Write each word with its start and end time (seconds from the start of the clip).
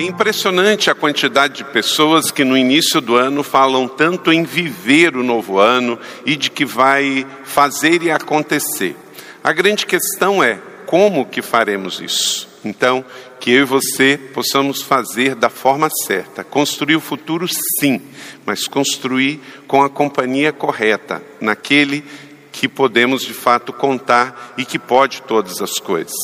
É 0.00 0.02
impressionante 0.02 0.90
a 0.90 0.94
quantidade 0.94 1.56
de 1.56 1.64
pessoas 1.64 2.30
que 2.30 2.42
no 2.42 2.56
início 2.56 3.02
do 3.02 3.16
ano 3.16 3.42
falam 3.42 3.86
tanto 3.86 4.32
em 4.32 4.44
viver 4.44 5.14
o 5.14 5.22
novo 5.22 5.58
ano 5.58 5.98
e 6.24 6.36
de 6.36 6.50
que 6.50 6.64
vai 6.64 7.26
fazer 7.44 8.02
e 8.02 8.10
acontecer. 8.10 8.96
A 9.44 9.52
grande 9.52 9.84
questão 9.84 10.42
é 10.42 10.58
como 10.86 11.26
que 11.26 11.42
faremos 11.42 12.00
isso? 12.00 12.48
Então, 12.64 13.04
que 13.38 13.50
eu 13.50 13.60
e 13.60 13.64
você 13.64 14.18
possamos 14.32 14.80
fazer 14.80 15.34
da 15.34 15.50
forma 15.50 15.90
certa. 16.06 16.42
Construir 16.42 16.96
o 16.96 17.00
futuro, 17.00 17.46
sim, 17.78 18.00
mas 18.46 18.66
construir 18.66 19.38
com 19.68 19.82
a 19.82 19.90
companhia 19.90 20.50
correta, 20.50 21.22
naquele 21.42 22.00
que 22.00 22.29
podemos 22.68 23.22
de 23.22 23.32
fato 23.32 23.72
contar 23.72 24.54
e 24.56 24.64
que 24.64 24.78
pode 24.78 25.22
todas 25.22 25.60
as 25.60 25.78
coisas. 25.78 26.14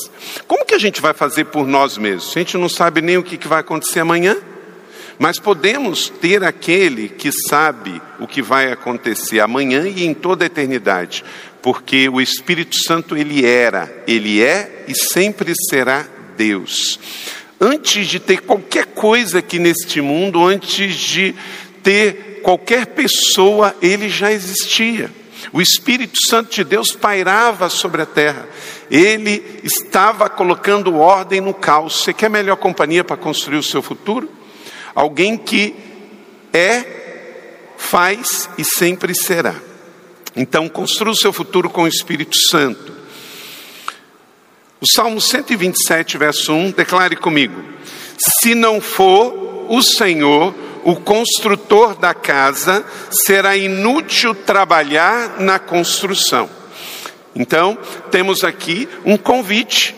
Como 0.46 0.64
que 0.64 0.74
a 0.74 0.78
gente 0.78 1.00
vai 1.00 1.14
fazer 1.14 1.46
por 1.46 1.66
nós 1.66 1.96
mesmos? 1.96 2.36
A 2.36 2.38
gente 2.40 2.56
não 2.56 2.68
sabe 2.68 3.00
nem 3.00 3.16
o 3.16 3.22
que 3.22 3.46
vai 3.46 3.60
acontecer 3.60 4.00
amanhã, 4.00 4.36
mas 5.18 5.38
podemos 5.38 6.08
ter 6.08 6.44
aquele 6.44 7.08
que 7.08 7.30
sabe 7.48 8.00
o 8.20 8.26
que 8.26 8.42
vai 8.42 8.70
acontecer 8.70 9.40
amanhã 9.40 9.88
e 9.88 10.04
em 10.04 10.12
toda 10.12 10.44
a 10.44 10.46
eternidade, 10.46 11.24
porque 11.62 12.08
o 12.08 12.20
Espírito 12.20 12.76
Santo 12.76 13.16
ele 13.16 13.44
era, 13.44 14.04
ele 14.06 14.42
é 14.42 14.84
e 14.86 14.94
sempre 14.94 15.54
será 15.70 16.06
Deus. 16.36 16.98
Antes 17.58 18.06
de 18.06 18.20
ter 18.20 18.42
qualquer 18.42 18.86
coisa 18.86 19.38
aqui 19.38 19.58
neste 19.58 20.00
mundo, 20.02 20.44
antes 20.44 20.94
de 20.94 21.34
ter 21.82 22.40
qualquer 22.42 22.86
pessoa, 22.86 23.74
ele 23.80 24.08
já 24.08 24.30
existia. 24.30 25.10
O 25.52 25.60
Espírito 25.60 26.18
Santo 26.28 26.54
de 26.54 26.64
Deus 26.64 26.92
pairava 26.92 27.68
sobre 27.68 28.02
a 28.02 28.06
terra. 28.06 28.48
Ele 28.90 29.60
estava 29.62 30.28
colocando 30.28 30.96
ordem 30.96 31.40
no 31.40 31.54
caos. 31.54 32.02
Você 32.02 32.12
quer 32.12 32.30
melhor 32.30 32.56
companhia 32.56 33.04
para 33.04 33.16
construir 33.16 33.58
o 33.58 33.62
seu 33.62 33.82
futuro? 33.82 34.28
Alguém 34.94 35.36
que 35.36 35.74
é, 36.52 36.84
faz 37.76 38.48
e 38.56 38.64
sempre 38.64 39.14
será. 39.14 39.54
Então, 40.34 40.68
construa 40.68 41.12
o 41.12 41.16
seu 41.16 41.32
futuro 41.32 41.70
com 41.70 41.84
o 41.84 41.88
Espírito 41.88 42.36
Santo. 42.50 42.92
O 44.80 44.86
Salmo 44.86 45.20
127, 45.20 46.18
verso 46.18 46.52
1, 46.52 46.72
declare 46.72 47.16
comigo: 47.16 47.62
Se 48.18 48.54
não 48.54 48.80
for 48.80 49.66
o 49.68 49.82
Senhor 49.82 50.54
o 50.86 50.94
construtor 50.94 51.96
da 51.96 52.14
casa, 52.14 52.86
será 53.10 53.56
inútil 53.56 54.32
trabalhar 54.36 55.40
na 55.40 55.58
construção. 55.58 56.48
Então, 57.34 57.76
temos 58.08 58.44
aqui 58.44 58.88
um 59.04 59.16
convite. 59.16 59.96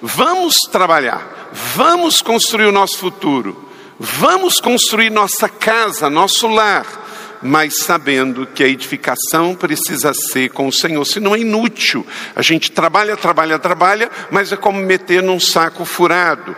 Vamos 0.00 0.56
trabalhar, 0.72 1.50
vamos 1.52 2.22
construir 2.22 2.64
o 2.64 2.72
nosso 2.72 2.96
futuro, 2.96 3.68
vamos 4.00 4.58
construir 4.58 5.10
nossa 5.10 5.50
casa, 5.50 6.08
nosso 6.08 6.48
lar 6.48 7.02
mas 7.44 7.78
sabendo 7.78 8.46
que 8.46 8.62
a 8.62 8.68
edificação 8.68 9.52
precisa 9.56 10.12
ser 10.14 10.50
com 10.50 10.68
o 10.68 10.72
Senhor, 10.72 11.04
senão 11.04 11.34
é 11.34 11.40
inútil. 11.40 12.06
A 12.36 12.40
gente 12.40 12.70
trabalha, 12.70 13.16
trabalha, 13.16 13.58
trabalha, 13.58 14.08
mas 14.30 14.52
é 14.52 14.56
como 14.56 14.78
meter 14.78 15.20
num 15.24 15.40
saco 15.40 15.84
furado. 15.84 16.54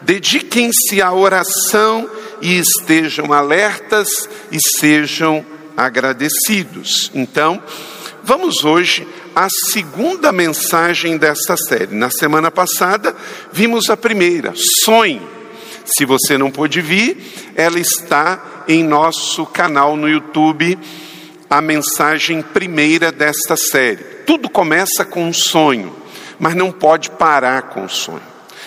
Dediquem-se 0.00 1.02
à 1.02 1.12
oração 1.12 2.08
e 2.40 2.58
estejam 2.58 3.32
alertas 3.32 4.08
e 4.50 4.58
sejam 4.78 5.44
agradecidos. 5.76 7.10
Então, 7.14 7.62
vamos 8.22 8.64
hoje 8.64 9.06
à 9.34 9.48
segunda 9.70 10.32
mensagem 10.32 11.18
desta 11.18 11.56
série. 11.56 11.94
Na 11.94 12.10
semana 12.10 12.50
passada, 12.50 13.14
vimos 13.52 13.90
a 13.90 13.96
primeira, 13.96 14.52
sonho. 14.84 15.28
Se 15.84 16.04
você 16.04 16.36
não 16.36 16.50
pôde 16.50 16.80
vir, 16.80 17.52
ela 17.54 17.78
está 17.78 18.64
em 18.66 18.82
nosso 18.82 19.46
canal 19.46 19.96
no 19.96 20.08
YouTube, 20.08 20.78
a 21.48 21.60
mensagem 21.60 22.42
primeira 22.42 23.12
desta 23.12 23.56
série. 23.56 24.02
Tudo 24.26 24.48
começa 24.48 25.04
com 25.04 25.28
um 25.28 25.32
sonho, 25.32 25.94
mas 26.40 26.54
não 26.54 26.72
pode 26.72 27.10
parar 27.10 27.62
com 27.70 27.84
o 27.84 27.88
sonho. 27.88 28.22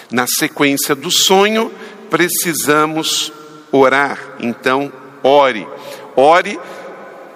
Na 0.10 0.26
sequência 0.28 0.96
do 0.96 1.12
sonho, 1.12 1.72
precisamos 2.10 3.32
orar. 3.72 4.20
Então, 4.40 4.92
ore. 5.24 5.68
Ore 6.16 6.60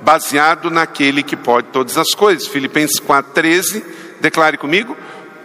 baseado 0.04 0.70
naquele 0.70 1.24
que 1.24 1.36
pode 1.36 1.68
todas 1.68 1.98
as 1.98 2.14
coisas. 2.14 2.48
Filipenses 2.48 3.00
4:13, 3.00 3.84
declare 4.20 4.58
comigo: 4.58 4.96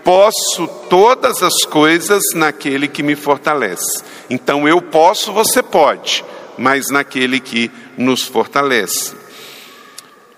posso 0.04 0.66
todas 0.88 1.42
as 1.42 1.64
coisas 1.64 2.22
naquele 2.34 2.88
que 2.88 3.02
me 3.02 3.14
fortalece. 3.14 4.02
Então 4.28 4.66
eu 4.68 4.82
posso, 4.82 5.32
você 5.32 5.62
pode, 5.62 6.24
mas 6.56 6.90
naquele 6.90 7.40
que 7.40 7.70
nos 7.96 8.24
fortalece. 8.24 9.14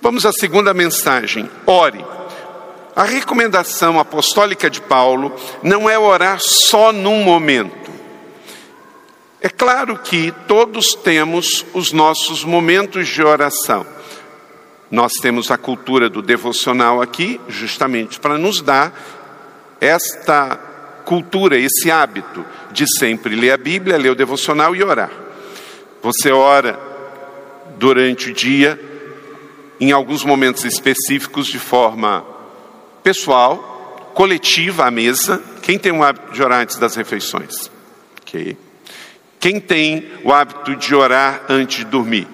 Vamos 0.00 0.26
à 0.26 0.32
segunda 0.32 0.74
mensagem: 0.74 1.48
ore. 1.66 2.04
A 2.96 3.04
recomendação 3.04 3.98
apostólica 3.98 4.68
de 4.68 4.80
Paulo 4.80 5.34
não 5.62 5.88
é 5.88 5.98
orar 5.98 6.38
só 6.40 6.92
num 6.92 7.22
momento. 7.22 7.90
É 9.42 9.48
claro 9.48 9.96
que 9.98 10.32
todos 10.46 10.94
temos 10.94 11.64
os 11.72 11.92
nossos 11.92 12.44
momentos 12.44 13.08
de 13.08 13.22
oração. 13.22 13.86
Nós 14.90 15.12
temos 15.14 15.50
a 15.50 15.56
cultura 15.56 16.10
do 16.10 16.20
devocional 16.20 17.00
aqui, 17.00 17.40
justamente 17.48 18.20
para 18.20 18.36
nos 18.36 18.60
dar 18.60 18.92
esta 19.80 20.56
cultura, 21.06 21.56
esse 21.56 21.90
hábito 21.90 22.44
de 22.70 22.84
sempre 22.98 23.34
ler 23.34 23.52
a 23.52 23.56
Bíblia, 23.56 23.96
ler 23.96 24.10
o 24.10 24.14
devocional 24.14 24.76
e 24.76 24.82
orar. 24.82 25.10
Você 26.02 26.30
ora 26.30 26.78
durante 27.78 28.30
o 28.30 28.34
dia, 28.34 28.78
em 29.80 29.90
alguns 29.90 30.22
momentos 30.22 30.64
específicos, 30.64 31.46
de 31.46 31.58
forma 31.58 32.26
pessoal, 33.02 34.12
coletiva 34.12 34.84
à 34.84 34.90
mesa. 34.90 35.42
Quem 35.62 35.78
tem 35.78 35.92
o 35.92 36.02
hábito 36.02 36.32
de 36.32 36.42
orar 36.42 36.60
antes 36.60 36.76
das 36.76 36.94
refeições? 36.94 37.70
Ok. 38.20 38.69
Quem 39.40 39.58
tem 39.58 40.06
o 40.22 40.32
hábito 40.32 40.76
de 40.76 40.94
orar 40.94 41.42
antes 41.48 41.78
de 41.78 41.84
dormir? 41.86 42.28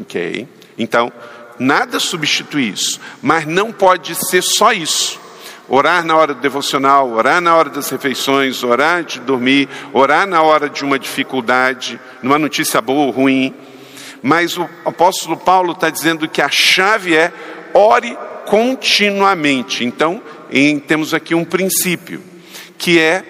Ok. 0.00 0.46
Então, 0.78 1.10
nada 1.58 1.98
substitui 1.98 2.68
isso, 2.68 3.00
mas 3.20 3.46
não 3.46 3.72
pode 3.72 4.14
ser 4.14 4.42
só 4.42 4.72
isso 4.72 5.20
orar 5.68 6.04
na 6.04 6.14
hora 6.14 6.34
do 6.34 6.40
devocional, 6.40 7.10
orar 7.10 7.40
na 7.40 7.56
hora 7.56 7.70
das 7.70 7.88
refeições, 7.88 8.62
orar 8.62 8.98
antes 8.98 9.14
de 9.18 9.26
dormir, 9.26 9.68
orar 9.94 10.26
na 10.26 10.42
hora 10.42 10.68
de 10.68 10.84
uma 10.84 10.98
dificuldade, 10.98 11.98
numa 12.22 12.38
notícia 12.38 12.78
boa 12.82 13.06
ou 13.06 13.10
ruim. 13.10 13.54
Mas 14.22 14.58
o 14.58 14.68
apóstolo 14.84 15.34
Paulo 15.34 15.72
está 15.72 15.88
dizendo 15.88 16.28
que 16.28 16.42
a 16.42 16.50
chave 16.50 17.16
é 17.16 17.32
ore 17.72 18.16
continuamente. 18.44 19.82
Então, 19.82 20.22
em, 20.50 20.78
temos 20.78 21.14
aqui 21.14 21.34
um 21.34 21.44
princípio, 21.44 22.22
que 22.76 22.98
é 22.98 23.24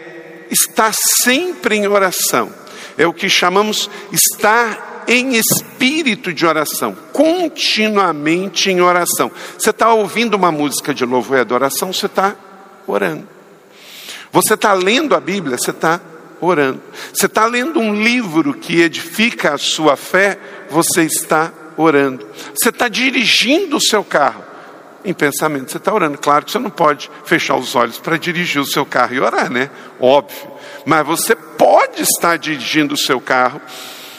estar 0.50 0.92
sempre 1.22 1.76
em 1.76 1.86
oração. 1.86 2.52
É 3.02 3.06
o 3.06 3.12
que 3.12 3.28
chamamos 3.28 3.90
estar 4.12 5.02
em 5.08 5.34
espírito 5.34 6.32
de 6.32 6.46
oração, 6.46 6.96
continuamente 7.12 8.70
em 8.70 8.80
oração. 8.80 9.28
Você 9.58 9.70
está 9.70 9.92
ouvindo 9.92 10.34
uma 10.34 10.52
música 10.52 10.94
de 10.94 11.04
louvor 11.04 11.38
e 11.38 11.40
adoração, 11.40 11.92
você 11.92 12.06
está 12.06 12.36
orando. 12.86 13.26
Você 14.30 14.54
está 14.54 14.72
lendo 14.72 15.16
a 15.16 15.20
Bíblia, 15.20 15.58
você 15.58 15.72
está 15.72 16.00
orando. 16.40 16.80
Você 17.12 17.26
está 17.26 17.44
lendo 17.44 17.80
um 17.80 17.92
livro 17.92 18.54
que 18.54 18.80
edifica 18.80 19.54
a 19.54 19.58
sua 19.58 19.96
fé, 19.96 20.38
você 20.70 21.02
está 21.02 21.52
orando. 21.76 22.24
Você 22.54 22.68
está 22.68 22.86
dirigindo 22.86 23.78
o 23.78 23.82
seu 23.82 24.04
carro, 24.04 24.44
em 25.04 25.12
pensamento, 25.12 25.70
você 25.70 25.78
está 25.78 25.92
orando. 25.92 26.18
Claro 26.18 26.44
que 26.44 26.52
você 26.52 26.58
não 26.58 26.70
pode 26.70 27.10
fechar 27.24 27.56
os 27.56 27.74
olhos 27.74 27.98
para 27.98 28.16
dirigir 28.16 28.60
o 28.60 28.66
seu 28.66 28.86
carro 28.86 29.14
e 29.14 29.20
orar, 29.20 29.50
né? 29.50 29.70
Óbvio. 30.00 30.50
Mas 30.84 31.06
você 31.06 31.34
pode 31.34 32.02
estar 32.02 32.36
dirigindo 32.36 32.94
o 32.94 32.98
seu 32.98 33.20
carro 33.20 33.60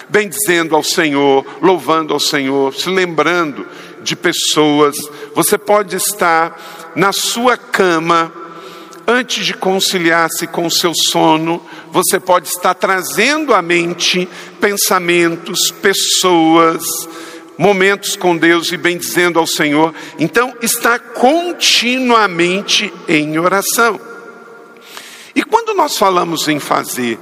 bendizendo 0.10 0.75
ao 0.75 0.84
Senhor, 0.84 1.44
louvando 1.60 2.13
ao 2.13 2.19
Senhor, 2.19 2.74
se 2.75 2.88
lembrando 2.88 3.66
de 4.04 4.16
pessoas. 4.16 4.96
Você 5.34 5.58
pode 5.58 5.96
estar 5.96 6.92
na 6.96 7.12
sua 7.12 7.58
cama, 7.58 8.31
antes 9.08 9.46
de 9.46 9.54
conciliar-se 9.54 10.46
com 10.48 10.68
o 10.68 10.72
seu 10.72 10.94
sono, 11.10 11.62
você 11.92 12.19
pode 12.19 12.48
estar 12.48 12.74
trazendo 12.74 13.54
à 13.54 13.62
mente 13.62 14.28
pensamentos, 14.62 15.72
pessoas, 15.81 16.84
momentos 17.63 18.18
com 18.18 18.36
Deus 18.36 18.74
e 18.74 18.77
bendizendo 18.77 19.39
ao 19.39 19.48
Senhor. 19.48 19.95
Então, 20.19 20.54
está 20.62 21.00
continuamente 21.00 22.94
em 23.07 23.39
oração. 23.39 23.98
E 25.33 25.42
quando 25.42 25.74
nós 25.74 25.98
falamos 25.98 26.50
em 26.50 26.60
fazer 26.60 27.18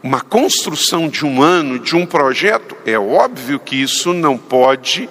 uma 0.00 0.20
construção 0.20 1.08
de 1.08 1.26
um 1.26 1.42
ano, 1.42 1.80
de 1.80 1.96
um 1.96 2.06
projeto, 2.06 2.76
é 2.86 2.96
óbvio 2.96 3.58
que 3.58 3.74
isso 3.74 4.14
não 4.14 4.38
pode 4.38 5.10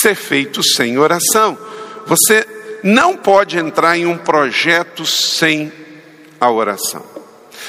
ser 0.00 0.14
feito 0.14 0.62
sem 0.62 0.96
oração. 0.96 1.58
Você 2.06 2.46
não 2.82 3.14
pode 3.14 3.58
entrar 3.58 3.98
em 3.98 4.06
um 4.06 4.16
projeto 4.16 5.04
sem 5.04 5.70
a 6.40 6.50
oração. 6.50 7.04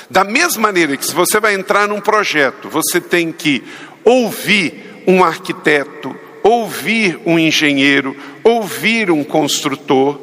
Da 0.10 0.24
mesma 0.24 0.62
maneira 0.62 0.96
que 0.96 1.06
se 1.06 1.14
você 1.14 1.42
vai 1.42 1.56
entrar 1.56 1.90
num 1.90 2.00
projeto, 2.00 2.70
você 2.70 3.02
tem 3.02 3.34
que 3.34 3.62
ouvir 4.06 4.91
um 5.08 5.24
arquiteto, 5.24 6.16
ouvir 6.44 7.20
um 7.26 7.38
engenheiro, 7.38 8.16
ouvir 8.44 9.12
um 9.12 9.24
construtor. 9.24 10.20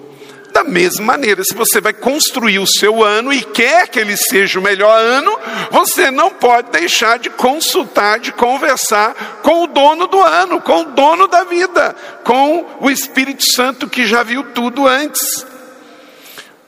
Da 0.53 0.65
mesma 0.65 1.05
maneira, 1.05 1.45
se 1.45 1.55
você 1.55 1.81
vai 1.81 1.93
construir 1.93 2.59
o 2.59 2.67
seu 2.67 3.05
ano 3.05 3.33
e 3.33 3.43
quer 3.43 3.87
que 3.87 3.99
ele 3.99 4.17
seja 4.17 4.59
o 4.59 4.63
melhor 4.63 4.99
ano, 4.99 5.39
você 5.71 6.11
não 6.11 6.31
pode 6.31 6.71
deixar 6.73 7.19
de 7.19 7.31
consultar, 7.31 8.19
de 8.19 8.33
conversar 8.33 9.41
com 9.43 9.63
o 9.63 9.67
dono 9.67 10.07
do 10.07 10.21
ano, 10.21 10.61
com 10.61 10.81
o 10.81 10.85
dono 10.87 11.29
da 11.29 11.45
vida, 11.45 11.95
com 12.25 12.67
o 12.81 12.91
Espírito 12.91 13.45
Santo 13.53 13.89
que 13.89 14.07
já 14.07 14.23
viu 14.23 14.43
tudo 14.53 14.87
antes. 14.87 15.47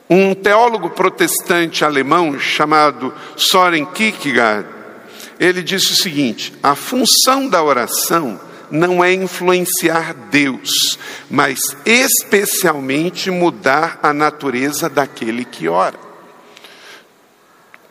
Um 0.09 0.33
teólogo 0.33 0.89
protestante 0.91 1.83
alemão 1.83 2.39
chamado 2.39 3.13
Soren 3.35 3.85
Kierkegaard, 3.85 4.67
ele 5.41 5.63
disse 5.63 5.91
o 5.93 5.95
seguinte: 5.95 6.53
a 6.61 6.75
função 6.75 7.49
da 7.49 7.63
oração 7.63 8.39
não 8.69 9.03
é 9.03 9.11
influenciar 9.11 10.13
Deus, 10.29 10.99
mas 11.29 11.59
especialmente 11.83 13.31
mudar 13.31 13.99
a 14.03 14.13
natureza 14.13 14.87
daquele 14.87 15.43
que 15.43 15.67
ora. 15.67 15.99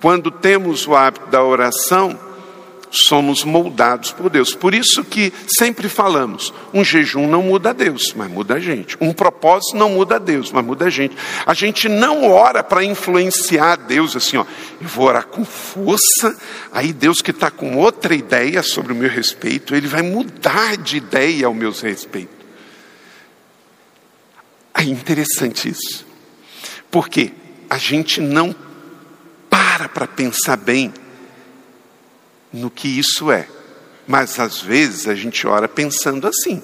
Quando 0.01 0.31
temos 0.31 0.87
o 0.87 0.95
hábito 0.95 1.27
da 1.27 1.43
oração, 1.43 2.19
somos 2.91 3.45
moldados 3.45 4.11
por 4.11 4.29
Deus. 4.29 4.55
Por 4.55 4.75
isso 4.75 5.05
que 5.05 5.33
sempre 5.59 5.89
falamos, 5.89 6.53
um 6.75 6.83
jejum 6.83 7.29
não 7.29 7.43
muda 7.43 7.73
Deus, 7.73 8.13
mas 8.15 8.31
muda 8.31 8.55
a 8.55 8.61
gente. 8.61 8.97
Um 9.01 9.13
propósito 9.13 9.77
não 9.77 9.91
muda 9.91 10.19
Deus, 10.19 10.51
mas 10.51 10.65
muda 10.65 10.87
a 10.87 10.91
gente. 10.91 11.17
A 11.47 11.55
gente 11.55 11.89
não 11.89 12.29
ora 12.29 12.63
para 12.63 12.85
influenciar 12.85 13.77
Deus 13.77 14.17
assim, 14.17 14.37
ó, 14.37 14.45
eu 14.81 14.89
vou 14.89 15.07
orar 15.07 15.27
com 15.27 15.45
força, 15.45 16.37
aí 16.73 16.93
Deus 16.93 17.21
que 17.23 17.31
está 17.31 17.51
com 17.51 17.77
outra 17.77 18.15
ideia 18.15 18.63
sobre 18.63 18.93
o 18.93 18.97
meu 18.97 19.09
respeito, 19.09 19.75
ele 19.75 19.87
vai 19.87 20.03
mudar 20.03 20.77
de 20.77 20.97
ideia 20.97 21.47
ao 21.47 21.55
meu 21.55 21.71
respeito. 21.71 22.41
É 24.75 24.83
interessante 24.83 25.69
isso. 25.69 26.07
Porque 26.91 27.33
a 27.69 27.79
gente 27.79 28.21
não 28.21 28.55
para 29.49 29.89
para 29.89 30.07
pensar 30.07 30.57
bem 30.57 30.93
no 32.53 32.71
que 32.71 32.89
isso 32.89 33.31
é. 33.31 33.49
Mas 34.07 34.39
às 34.41 34.61
vezes 34.61 35.07
a 35.07 35.15
gente 35.15 35.47
ora 35.47 35.69
pensando 35.69 36.27
assim: 36.27 36.63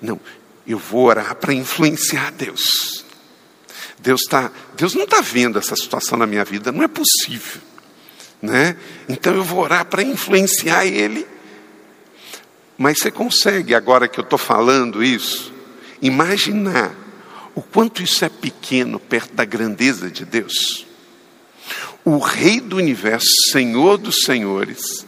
não, 0.00 0.20
eu 0.66 0.78
vou 0.78 1.04
orar 1.06 1.34
para 1.36 1.52
influenciar 1.52 2.30
Deus. 2.32 3.04
Deus, 3.98 4.22
tá, 4.24 4.52
Deus 4.76 4.94
não 4.94 5.04
está 5.04 5.20
vendo 5.20 5.58
essa 5.58 5.74
situação 5.74 6.18
na 6.18 6.26
minha 6.26 6.44
vida, 6.44 6.70
não 6.70 6.82
é 6.82 6.88
possível. 6.88 7.62
Né? 8.42 8.76
Então 9.08 9.34
eu 9.34 9.42
vou 9.42 9.60
orar 9.60 9.86
para 9.86 10.02
influenciar 10.02 10.84
Ele. 10.84 11.26
Mas 12.76 12.98
você 12.98 13.10
consegue, 13.10 13.74
agora 13.74 14.08
que 14.08 14.18
eu 14.18 14.24
estou 14.24 14.38
falando 14.38 15.02
isso, 15.02 15.52
imaginar 16.02 16.94
o 17.54 17.62
quanto 17.62 18.02
isso 18.02 18.24
é 18.24 18.28
pequeno 18.28 18.98
perto 18.98 19.32
da 19.32 19.44
grandeza 19.44 20.10
de 20.10 20.24
Deus? 20.24 20.86
O 22.04 22.18
Rei 22.18 22.60
do 22.60 22.76
universo, 22.76 23.28
Senhor 23.50 23.96
dos 23.96 24.22
Senhores, 24.24 25.06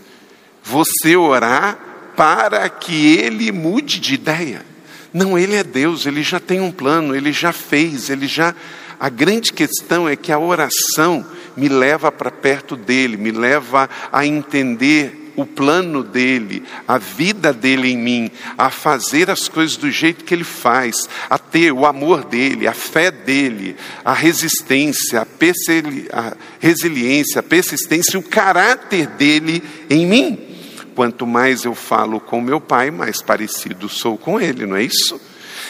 você 0.66 1.16
orar 1.16 1.78
para 2.16 2.68
que 2.68 3.14
ele 3.16 3.52
mude 3.52 4.00
de 4.00 4.14
ideia. 4.14 4.66
Não, 5.12 5.38
ele 5.38 5.54
é 5.54 5.62
Deus, 5.62 6.06
ele 6.06 6.24
já 6.24 6.40
tem 6.40 6.60
um 6.60 6.72
plano, 6.72 7.14
ele 7.14 7.32
já 7.32 7.52
fez, 7.52 8.10
ele 8.10 8.26
já. 8.26 8.52
A 8.98 9.08
grande 9.08 9.52
questão 9.52 10.08
é 10.08 10.16
que 10.16 10.32
a 10.32 10.38
oração 10.38 11.24
me 11.56 11.68
leva 11.68 12.10
para 12.10 12.30
perto 12.30 12.74
dele, 12.74 13.16
me 13.16 13.30
leva 13.30 13.88
a 14.12 14.26
entender 14.26 15.32
o 15.36 15.46
plano 15.46 16.02
dele, 16.02 16.64
a 16.88 16.98
vida 16.98 17.52
dele 17.52 17.92
em 17.92 17.98
mim, 17.98 18.30
a 18.56 18.70
fazer 18.70 19.30
as 19.30 19.48
coisas 19.48 19.76
do 19.76 19.90
jeito 19.90 20.24
que 20.24 20.34
ele 20.34 20.44
faz, 20.44 21.08
a 21.28 21.38
ter 21.38 21.70
o 21.72 21.86
amor 21.86 22.24
dele, 22.24 22.66
a 22.66 22.72
fé 22.72 23.10
dele, 23.10 23.76
a 24.04 24.14
resistência, 24.14 25.20
a, 25.20 26.36
resiliência, 26.58 27.40
a 27.40 27.42
persistência, 27.42 28.18
o 28.18 28.22
caráter 28.22 29.06
dele 29.08 29.62
em 29.88 30.06
mim 30.06 30.55
quanto 30.96 31.26
mais 31.26 31.66
eu 31.66 31.74
falo 31.74 32.18
com 32.18 32.40
meu 32.40 32.58
pai, 32.58 32.90
mais 32.90 33.20
parecido 33.20 33.86
sou 33.86 34.16
com 34.16 34.40
ele, 34.40 34.64
não 34.64 34.76
é 34.76 34.82
isso? 34.82 35.20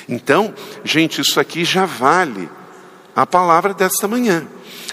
Então, 0.09 0.55
gente, 0.85 1.21
isso 1.21 1.41
aqui 1.41 1.65
já 1.65 1.85
vale 1.85 2.49
a 3.15 3.27
palavra 3.27 3.75
desta 3.75 4.07
manhã. 4.07 4.47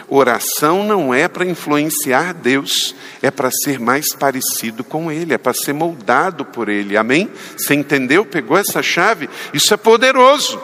Oração 0.09 0.83
não 0.83 1.13
é 1.13 1.27
para 1.27 1.45
influenciar 1.45 2.33
Deus, 2.33 2.95
é 3.21 3.29
para 3.29 3.49
ser 3.63 3.79
mais 3.79 4.13
parecido 4.13 4.83
com 4.83 5.11
Ele, 5.11 5.33
é 5.33 5.37
para 5.37 5.53
ser 5.53 5.73
moldado 5.73 6.43
por 6.43 6.67
Ele. 6.67 6.97
Amém? 6.97 7.29
Você 7.55 7.73
entendeu? 7.73 8.25
Pegou 8.25 8.57
essa 8.57 8.81
chave? 8.81 9.29
Isso 9.53 9.73
é 9.73 9.77
poderoso. 9.77 10.59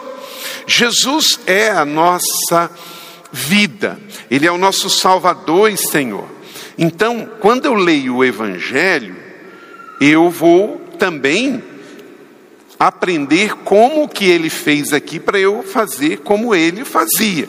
Jesus 0.66 1.40
é 1.46 1.70
a 1.70 1.84
nossa 1.84 2.70
vida, 3.32 3.98
Ele 4.30 4.46
é 4.46 4.52
o 4.52 4.58
nosso 4.58 4.90
Salvador 4.90 5.70
e 5.70 5.76
Senhor. 5.76 6.28
Então, 6.76 7.28
quando 7.40 7.66
eu 7.66 7.74
leio 7.74 8.16
o 8.16 8.24
Evangelho, 8.24 9.19
eu 10.00 10.30
vou 10.30 10.80
também 10.98 11.62
aprender 12.78 13.54
como 13.56 14.08
que 14.08 14.24
ele 14.24 14.48
fez 14.48 14.94
aqui 14.94 15.20
para 15.20 15.38
eu 15.38 15.62
fazer 15.62 16.20
como 16.20 16.54
ele 16.54 16.84
fazia. 16.84 17.46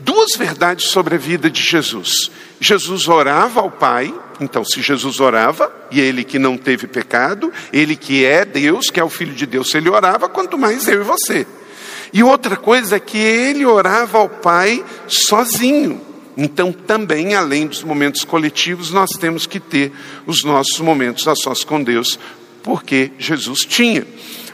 Duas 0.00 0.32
verdades 0.36 0.86
sobre 0.86 1.14
a 1.14 1.18
vida 1.18 1.50
de 1.50 1.62
Jesus. 1.62 2.30
Jesus 2.58 3.06
orava 3.06 3.60
ao 3.60 3.70
Pai, 3.70 4.12
então 4.40 4.64
se 4.64 4.80
Jesus 4.80 5.20
orava, 5.20 5.70
e 5.90 6.00
ele 6.00 6.24
que 6.24 6.38
não 6.38 6.56
teve 6.56 6.86
pecado, 6.86 7.52
ele 7.72 7.94
que 7.94 8.24
é 8.24 8.44
Deus, 8.44 8.88
que 8.88 8.98
é 8.98 9.04
o 9.04 9.10
Filho 9.10 9.34
de 9.34 9.46
Deus, 9.46 9.70
se 9.70 9.76
ele 9.76 9.90
orava, 9.90 10.28
quanto 10.28 10.56
mais 10.56 10.88
eu 10.88 11.02
e 11.02 11.04
você. 11.04 11.46
E 12.12 12.22
outra 12.22 12.56
coisa 12.56 12.96
é 12.96 13.00
que 13.00 13.18
ele 13.18 13.66
orava 13.66 14.18
ao 14.18 14.28
Pai 14.28 14.84
sozinho. 15.06 16.11
Então, 16.36 16.72
também, 16.72 17.34
além 17.34 17.66
dos 17.66 17.82
momentos 17.82 18.24
coletivos, 18.24 18.90
nós 18.90 19.10
temos 19.10 19.46
que 19.46 19.60
ter 19.60 19.92
os 20.26 20.42
nossos 20.44 20.80
momentos 20.80 21.28
a 21.28 21.34
sós 21.34 21.62
com 21.62 21.82
Deus, 21.82 22.18
porque 22.62 23.12
Jesus 23.18 23.60
tinha. 23.60 24.06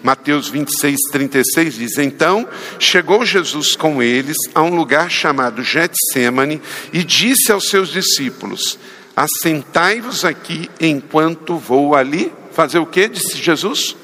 Mateus 0.02 0.48
26, 0.48 0.96
36 1.12 1.74
diz: 1.74 1.98
Então 1.98 2.48
chegou 2.78 3.24
Jesus 3.24 3.74
com 3.74 4.02
eles 4.02 4.36
a 4.54 4.62
um 4.62 4.74
lugar 4.74 5.10
chamado 5.10 5.62
Getsemane 5.62 6.62
e 6.92 7.02
disse 7.02 7.50
aos 7.50 7.68
seus 7.68 7.88
discípulos: 7.88 8.78
Assentai-vos 9.16 10.24
aqui 10.24 10.70
enquanto 10.80 11.58
vou 11.58 11.94
ali. 11.94 12.32
Fazer 12.52 12.78
o 12.78 12.86
que? 12.86 13.08
Disse 13.08 13.38
Jesus? 13.38 13.96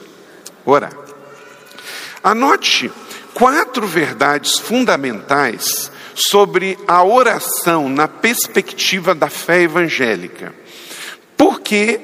Orar. 0.64 0.92
Anote 2.22 2.90
quatro 3.32 3.86
verdades 3.86 4.58
fundamentais 4.58 5.90
sobre 6.14 6.78
a 6.86 7.02
oração 7.02 7.88
na 7.88 8.06
perspectiva 8.06 9.14
da 9.14 9.28
fé 9.28 9.62
evangélica. 9.62 10.54
Por 11.36 11.60
que 11.60 12.00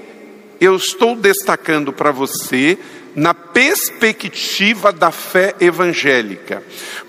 eu 0.61 0.77
estou 0.77 1.17
destacando 1.17 1.93
para 1.93 2.11
você 2.11 2.79
na 3.15 3.33
perspectiva 3.33 4.93
da 4.93 5.11
fé 5.11 5.55
evangélica? 5.61 6.63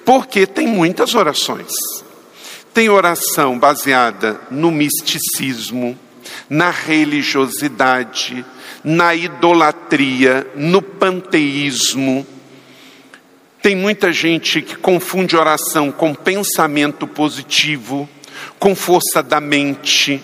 Porque 0.05 0.45
tem 0.45 0.67
muitas 0.67 1.15
orações. 1.15 1.71
Tem 2.73 2.89
oração 2.89 3.59
baseada 3.59 4.39
no 4.49 4.71
misticismo, 4.71 5.97
na 6.49 6.69
religiosidade, 6.69 8.45
na 8.83 9.13
idolatria, 9.13 10.47
no 10.55 10.81
panteísmo 10.81 12.25
tem 13.61 13.75
muita 13.75 14.11
gente 14.11 14.61
que 14.61 14.75
confunde 14.75 15.35
oração 15.35 15.91
com 15.91 16.15
pensamento 16.15 17.05
positivo, 17.05 18.09
com 18.57 18.75
força 18.75 19.21
da 19.21 19.39
mente. 19.39 20.21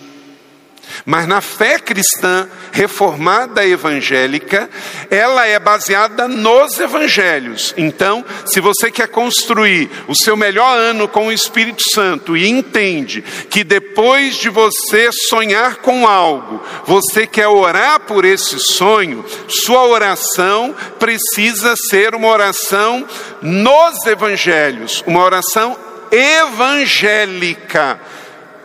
Mas 1.04 1.26
na 1.26 1.40
fé 1.40 1.78
cristã 1.78 2.48
reformada 2.72 3.66
evangélica, 3.66 4.68
ela 5.10 5.46
é 5.46 5.58
baseada 5.58 6.28
nos 6.28 6.78
evangelhos. 6.78 7.74
Então, 7.76 8.24
se 8.44 8.60
você 8.60 8.90
quer 8.90 9.08
construir 9.08 9.90
o 10.06 10.14
seu 10.14 10.36
melhor 10.36 10.78
ano 10.78 11.08
com 11.08 11.26
o 11.28 11.32
Espírito 11.32 11.82
Santo 11.92 12.36
e 12.36 12.48
entende 12.48 13.22
que 13.50 13.64
depois 13.64 14.36
de 14.36 14.48
você 14.48 15.10
sonhar 15.28 15.76
com 15.76 16.06
algo, 16.06 16.62
você 16.84 17.26
quer 17.26 17.48
orar 17.48 18.00
por 18.00 18.24
esse 18.24 18.58
sonho, 18.58 19.24
sua 19.48 19.86
oração 19.86 20.74
precisa 20.98 21.74
ser 21.88 22.14
uma 22.14 22.28
oração 22.28 23.06
nos 23.42 24.06
evangelhos, 24.06 25.02
uma 25.06 25.22
oração 25.22 25.76
evangélica 26.10 28.00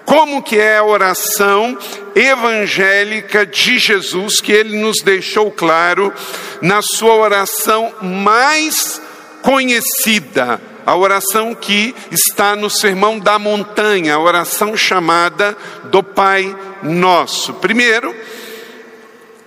como 0.05 0.43
que 0.43 0.57
é 0.57 0.77
a 0.77 0.83
oração 0.83 1.77
evangélica 2.15 3.45
de 3.45 3.79
Jesus 3.79 4.39
que 4.41 4.51
ele 4.51 4.77
nos 4.77 5.01
deixou 5.01 5.51
claro 5.51 6.13
na 6.61 6.81
sua 6.81 7.15
oração 7.15 7.93
mais 8.01 9.01
conhecida, 9.41 10.61
a 10.85 10.95
oração 10.95 11.53
que 11.53 11.95
está 12.11 12.55
no 12.55 12.69
Sermão 12.69 13.19
da 13.19 13.37
Montanha, 13.37 14.15
a 14.15 14.19
oração 14.19 14.75
chamada 14.75 15.57
do 15.85 16.01
Pai 16.01 16.55
Nosso. 16.81 17.53
Primeiro, 17.55 18.15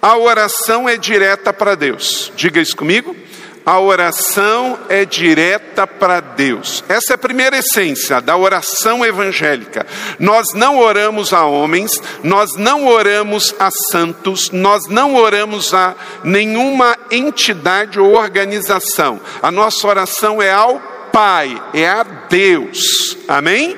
a 0.00 0.16
oração 0.16 0.88
é 0.88 0.96
direta 0.96 1.52
para 1.52 1.74
Deus. 1.74 2.32
Diga 2.36 2.60
isso 2.60 2.76
comigo. 2.76 3.16
A 3.66 3.80
oração 3.80 4.78
é 4.88 5.04
direta 5.04 5.88
para 5.88 6.20
Deus. 6.20 6.84
Essa 6.88 7.12
é 7.12 7.16
a 7.16 7.18
primeira 7.18 7.58
essência 7.58 8.20
da 8.20 8.36
oração 8.36 9.04
evangélica. 9.04 9.84
Nós 10.20 10.54
não 10.54 10.78
oramos 10.78 11.32
a 11.32 11.44
homens, 11.44 12.00
nós 12.22 12.54
não 12.54 12.86
oramos 12.86 13.52
a 13.58 13.68
santos, 13.90 14.52
nós 14.52 14.86
não 14.86 15.16
oramos 15.16 15.74
a 15.74 15.96
nenhuma 16.22 16.96
entidade 17.10 17.98
ou 17.98 18.14
organização. 18.14 19.20
A 19.42 19.50
nossa 19.50 19.84
oração 19.88 20.40
é 20.40 20.52
ao 20.52 20.80
Pai, 21.12 21.60
é 21.74 21.88
a 21.88 22.04
Deus. 22.04 23.16
Amém? 23.26 23.76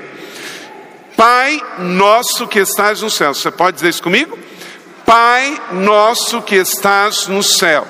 Pai 1.17 1.63
nosso 1.79 2.47
que 2.47 2.59
estás 2.59 3.01
no 3.01 3.09
céu. 3.09 3.33
Você 3.33 3.51
pode 3.51 3.77
dizer 3.77 3.89
isso 3.89 4.03
comigo? 4.03 4.39
Pai 5.07 5.59
nosso 5.73 6.43
que 6.43 6.57
estás 6.57 7.27
no 7.27 7.43
céu. 7.43 7.87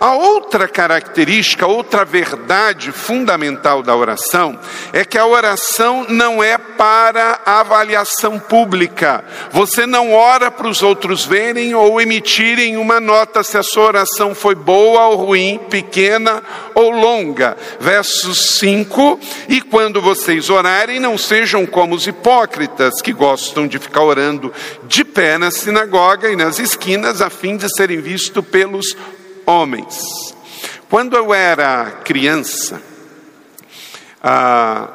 A 0.00 0.14
outra 0.14 0.66
característica, 0.66 1.66
outra 1.66 2.06
verdade 2.06 2.90
fundamental 2.90 3.82
da 3.82 3.94
oração 3.94 4.58
é 4.94 5.04
que 5.04 5.18
a 5.18 5.26
oração 5.26 6.06
não 6.08 6.42
é 6.42 6.56
para 6.56 7.38
avaliação 7.44 8.38
pública. 8.38 9.22
Você 9.52 9.84
não 9.84 10.14
ora 10.14 10.50
para 10.50 10.68
os 10.68 10.82
outros 10.82 11.26
verem 11.26 11.74
ou 11.74 12.00
emitirem 12.00 12.78
uma 12.78 12.98
nota 12.98 13.42
se 13.42 13.58
a 13.58 13.62
sua 13.62 13.88
oração 13.88 14.34
foi 14.34 14.54
boa 14.54 15.08
ou 15.08 15.16
ruim, 15.16 15.60
pequena 15.68 16.42
ou 16.74 16.90
longa. 16.90 17.54
Verso 17.78 18.34
5: 18.34 19.20
E 19.50 19.60
quando 19.60 20.00
vocês 20.00 20.48
orarem, 20.48 20.98
não 20.98 21.18
sejam 21.18 21.66
como 21.66 21.94
os 21.94 22.06
hipócritas 22.06 23.02
que 23.02 23.12
gostam 23.12 23.68
de 23.68 23.78
ficar 23.78 24.02
orando 24.02 24.50
de 24.84 25.04
pé 25.04 25.36
na 25.36 25.50
sinagoga 25.50 26.30
e 26.30 26.36
nas 26.36 26.58
esquinas 26.58 27.20
a 27.20 27.28
fim 27.28 27.58
de 27.58 27.68
serem 27.76 28.00
vistos 28.00 28.42
pelos 28.46 28.96
homens. 29.46 30.34
Quando 30.88 31.16
eu 31.16 31.32
era 31.32 32.00
criança, 32.04 32.82
ah, 34.22 34.88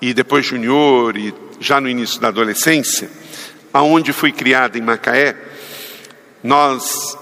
e 0.00 0.12
depois 0.12 0.46
junior, 0.46 1.16
e 1.16 1.34
já 1.60 1.80
no 1.80 1.88
início 1.88 2.20
da 2.20 2.28
adolescência, 2.28 3.10
aonde 3.72 4.12
fui 4.12 4.32
criado 4.32 4.76
em 4.76 4.82
Macaé, 4.82 5.36
nós, 6.42 7.16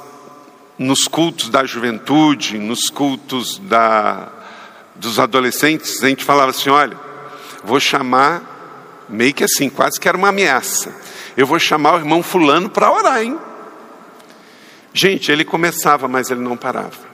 nos 0.78 1.04
cultos 1.04 1.48
da 1.48 1.64
juventude, 1.64 2.58
nos 2.58 2.88
cultos 2.88 3.58
da, 3.58 4.28
dos 4.96 5.18
adolescentes, 5.18 6.02
a 6.02 6.08
gente 6.08 6.24
falava 6.24 6.50
assim: 6.50 6.70
olha, 6.70 6.96
vou 7.64 7.78
chamar, 7.78 9.06
meio 9.08 9.32
que 9.32 9.44
assim, 9.44 9.68
quase 9.68 10.00
que 10.00 10.08
era 10.08 10.16
uma 10.16 10.28
ameaça, 10.28 10.94
eu 11.36 11.46
vou 11.46 11.58
chamar 11.58 11.94
o 11.94 11.98
irmão 11.98 12.22
Fulano 12.22 12.68
para 12.68 12.92
orar, 12.92 13.22
hein? 13.22 13.38
Gente, 14.94 15.32
ele 15.32 15.44
começava, 15.44 16.06
mas 16.06 16.30
ele 16.30 16.40
não 16.40 16.56
parava. 16.56 17.12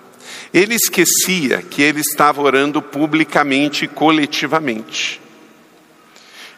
Ele 0.53 0.75
esquecia 0.75 1.63
que 1.63 1.83
ele 1.83 2.01
estava 2.01 2.41
orando 2.41 2.81
publicamente 2.81 3.85
e 3.85 3.89
coletivamente. 3.89 5.21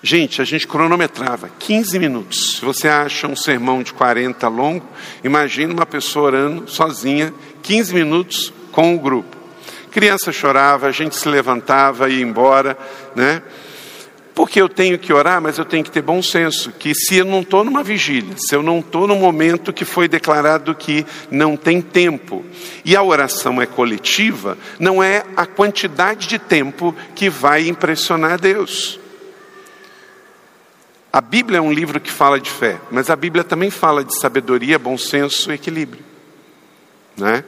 Gente, 0.03 0.41
a 0.41 0.45
gente 0.45 0.67
cronometrava 0.67 1.51
15 1.59 1.99
minutos. 1.99 2.57
Se 2.57 2.65
você 2.65 2.89
acha 2.89 3.27
um 3.27 3.37
sermão 3.37 3.83
de 3.83 3.93
40 3.93 4.49
longo, 4.49 4.87
imagine 5.23 5.75
uma 5.75 5.85
pessoa 5.85 6.27
orando 6.27 6.71
sozinha, 6.71 7.35
15 7.63 7.93
minutos 7.93 8.53
com 8.73 8.95
o 8.95 8.99
grupo. 8.99 9.37
Criança 9.91 10.33
chorava, 10.33 10.87
a 10.87 10.93
gente 10.93 11.17
se 11.17 11.29
levantava 11.29 12.09
e 12.09 12.15
ia 12.15 12.23
embora, 12.23 12.79
né? 13.15 13.43
Porque 14.41 14.59
eu 14.59 14.71
tenho 14.71 14.99
que 14.99 15.13
orar, 15.13 15.39
mas 15.39 15.59
eu 15.59 15.67
tenho 15.67 15.85
que 15.85 15.91
ter 15.91 16.01
bom 16.01 16.23
senso, 16.23 16.73
que 16.73 16.95
se 16.95 17.19
eu 17.19 17.27
não 17.27 17.43
estou 17.43 17.63
numa 17.63 17.83
vigília, 17.83 18.35
se 18.39 18.57
eu 18.57 18.63
não 18.63 18.79
estou 18.79 19.07
no 19.07 19.15
momento 19.15 19.71
que 19.71 19.85
foi 19.85 20.09
declarado 20.09 20.75
que 20.75 21.05
não 21.31 21.59
tem 21.59 21.83
tempo, 21.83 22.43
e 22.83 22.97
a 22.97 23.03
oração 23.03 23.61
é 23.61 23.67
coletiva, 23.67 24.57
não 24.79 25.03
é 25.03 25.27
a 25.37 25.45
quantidade 25.45 26.27
de 26.27 26.39
tempo 26.39 26.97
que 27.15 27.29
vai 27.29 27.69
impressionar 27.69 28.41
Deus. 28.41 28.99
A 31.13 31.21
Bíblia 31.21 31.59
é 31.59 31.61
um 31.61 31.71
livro 31.71 32.01
que 32.01 32.11
fala 32.11 32.41
de 32.41 32.49
fé, 32.51 32.81
mas 32.91 33.11
a 33.11 33.17
Bíblia 33.17 33.45
também 33.45 33.69
fala 33.69 34.03
de 34.03 34.19
sabedoria, 34.19 34.79
bom 34.79 34.97
senso 34.97 35.51
e 35.51 35.55
equilíbrio. 35.57 36.03
Né? 37.15 37.45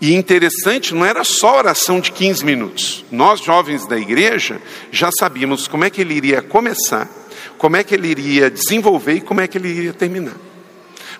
E 0.00 0.14
interessante, 0.14 0.94
não 0.94 1.04
era 1.04 1.24
só 1.24 1.56
oração 1.56 2.00
de 2.00 2.12
15 2.12 2.44
minutos. 2.44 3.04
Nós, 3.10 3.40
jovens 3.40 3.86
da 3.86 3.98
igreja, 3.98 4.60
já 4.90 5.10
sabíamos 5.18 5.66
como 5.66 5.84
é 5.84 5.90
que 5.90 6.02
ele 6.02 6.14
iria 6.14 6.42
começar, 6.42 7.08
como 7.56 7.76
é 7.76 7.84
que 7.84 7.94
ele 7.94 8.08
iria 8.08 8.50
desenvolver 8.50 9.14
e 9.14 9.20
como 9.20 9.40
é 9.40 9.46
que 9.46 9.56
ele 9.56 9.68
iria 9.68 9.94
terminar. 9.94 10.36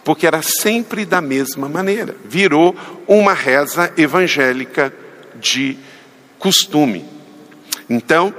Porque 0.04 0.26
era 0.26 0.42
sempre 0.42 1.04
da 1.06 1.20
mesma 1.20 1.68
maneira. 1.68 2.14
Virou 2.24 2.76
uma 3.08 3.32
reza 3.32 3.92
evangélica 3.96 4.92
de 5.40 5.78
costume. 6.38 7.04
Então, 7.88 8.34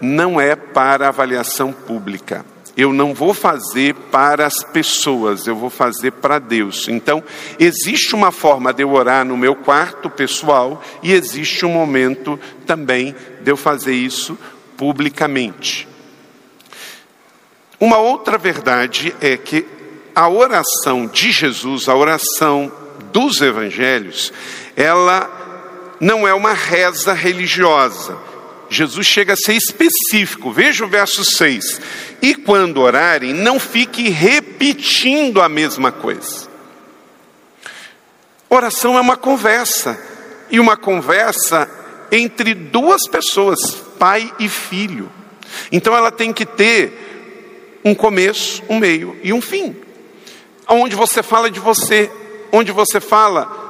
não 0.00 0.40
é 0.40 0.54
para 0.54 1.08
avaliação 1.08 1.72
pública. 1.72 2.44
Eu 2.76 2.92
não 2.92 3.14
vou 3.14 3.32
fazer 3.32 3.94
para 3.94 4.46
as 4.46 4.64
pessoas, 4.64 5.46
eu 5.46 5.54
vou 5.54 5.70
fazer 5.70 6.10
para 6.12 6.38
Deus. 6.38 6.88
Então, 6.88 7.22
existe 7.58 8.14
uma 8.14 8.32
forma 8.32 8.72
de 8.72 8.82
eu 8.82 8.92
orar 8.92 9.24
no 9.24 9.36
meu 9.36 9.54
quarto 9.54 10.10
pessoal 10.10 10.82
e 11.02 11.12
existe 11.12 11.64
um 11.64 11.70
momento 11.70 12.38
também 12.66 13.14
de 13.42 13.50
eu 13.50 13.56
fazer 13.56 13.94
isso 13.94 14.36
publicamente. 14.76 15.86
Uma 17.78 17.98
outra 17.98 18.36
verdade 18.36 19.14
é 19.20 19.36
que 19.36 19.64
a 20.14 20.28
oração 20.28 21.06
de 21.06 21.30
Jesus, 21.30 21.88
a 21.88 21.94
oração 21.94 22.72
dos 23.12 23.40
evangelhos, 23.40 24.32
ela 24.76 25.30
não 26.00 26.26
é 26.26 26.34
uma 26.34 26.52
reza 26.52 27.12
religiosa 27.12 28.33
Jesus 28.68 29.06
chega 29.06 29.34
a 29.34 29.36
ser 29.36 29.54
específico. 29.54 30.50
Veja 30.50 30.84
o 30.84 30.88
verso 30.88 31.24
6. 31.24 31.80
E 32.22 32.34
quando 32.34 32.80
orarem, 32.80 33.32
não 33.32 33.60
fique 33.60 34.08
repetindo 34.08 35.40
a 35.42 35.48
mesma 35.48 35.92
coisa. 35.92 36.48
Oração 38.48 38.96
é 38.96 39.00
uma 39.00 39.16
conversa. 39.16 39.98
E 40.50 40.60
uma 40.60 40.76
conversa 40.76 41.68
entre 42.10 42.54
duas 42.54 43.08
pessoas, 43.08 43.74
pai 43.98 44.32
e 44.38 44.48
filho. 44.48 45.10
Então 45.72 45.96
ela 45.96 46.10
tem 46.10 46.32
que 46.32 46.46
ter 46.46 47.80
um 47.84 47.94
começo, 47.94 48.62
um 48.68 48.78
meio 48.78 49.18
e 49.22 49.32
um 49.32 49.40
fim. 49.40 49.76
Onde 50.68 50.94
você 50.94 51.22
fala 51.22 51.50
de 51.50 51.60
você, 51.60 52.10
onde 52.52 52.72
você 52.72 53.00
fala 53.00 53.63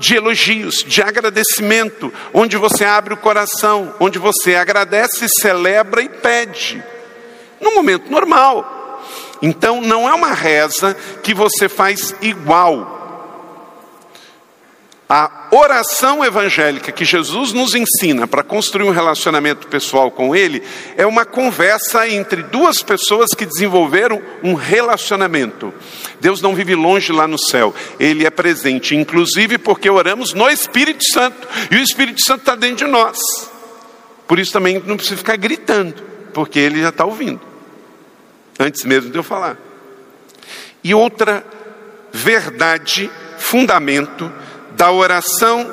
de 0.00 0.16
elogios, 0.16 0.76
de 0.76 1.02
agradecimento, 1.02 2.10
onde 2.32 2.56
você 2.56 2.86
abre 2.86 3.12
o 3.12 3.18
coração, 3.18 3.94
onde 4.00 4.18
você 4.18 4.54
agradece, 4.54 5.26
celebra 5.28 6.00
e 6.00 6.08
pede, 6.08 6.82
no 7.60 7.74
momento 7.74 8.10
normal. 8.10 9.04
Então 9.42 9.82
não 9.82 10.08
é 10.08 10.14
uma 10.14 10.32
reza 10.32 10.96
que 11.22 11.34
você 11.34 11.68
faz 11.68 12.14
igual. 12.22 12.99
A 15.12 15.48
oração 15.50 16.24
evangélica 16.24 16.92
que 16.92 17.04
Jesus 17.04 17.52
nos 17.52 17.74
ensina 17.74 18.28
para 18.28 18.44
construir 18.44 18.86
um 18.86 18.92
relacionamento 18.92 19.66
pessoal 19.66 20.08
com 20.08 20.36
Ele 20.36 20.62
é 20.96 21.04
uma 21.04 21.24
conversa 21.24 22.08
entre 22.08 22.44
duas 22.44 22.80
pessoas 22.80 23.30
que 23.30 23.44
desenvolveram 23.44 24.22
um 24.40 24.54
relacionamento. 24.54 25.74
Deus 26.20 26.40
não 26.40 26.54
vive 26.54 26.76
longe 26.76 27.12
lá 27.12 27.26
no 27.26 27.36
céu, 27.36 27.74
Ele 27.98 28.24
é 28.24 28.30
presente, 28.30 28.94
inclusive 28.94 29.58
porque 29.58 29.90
oramos 29.90 30.32
no 30.32 30.48
Espírito 30.48 31.02
Santo 31.12 31.48
e 31.72 31.74
o 31.74 31.82
Espírito 31.82 32.22
Santo 32.22 32.42
está 32.42 32.54
dentro 32.54 32.86
de 32.86 32.92
nós. 32.92 33.18
Por 34.28 34.38
isso 34.38 34.52
também 34.52 34.80
não 34.86 34.96
precisa 34.96 35.16
ficar 35.16 35.34
gritando, 35.34 36.00
porque 36.32 36.60
Ele 36.60 36.80
já 36.80 36.90
está 36.90 37.04
ouvindo, 37.04 37.40
antes 38.60 38.84
mesmo 38.84 39.10
de 39.10 39.18
eu 39.18 39.24
falar. 39.24 39.58
E 40.84 40.94
outra 40.94 41.44
verdade, 42.12 43.10
fundamento, 43.38 44.32
da 44.80 44.90
oração 44.90 45.70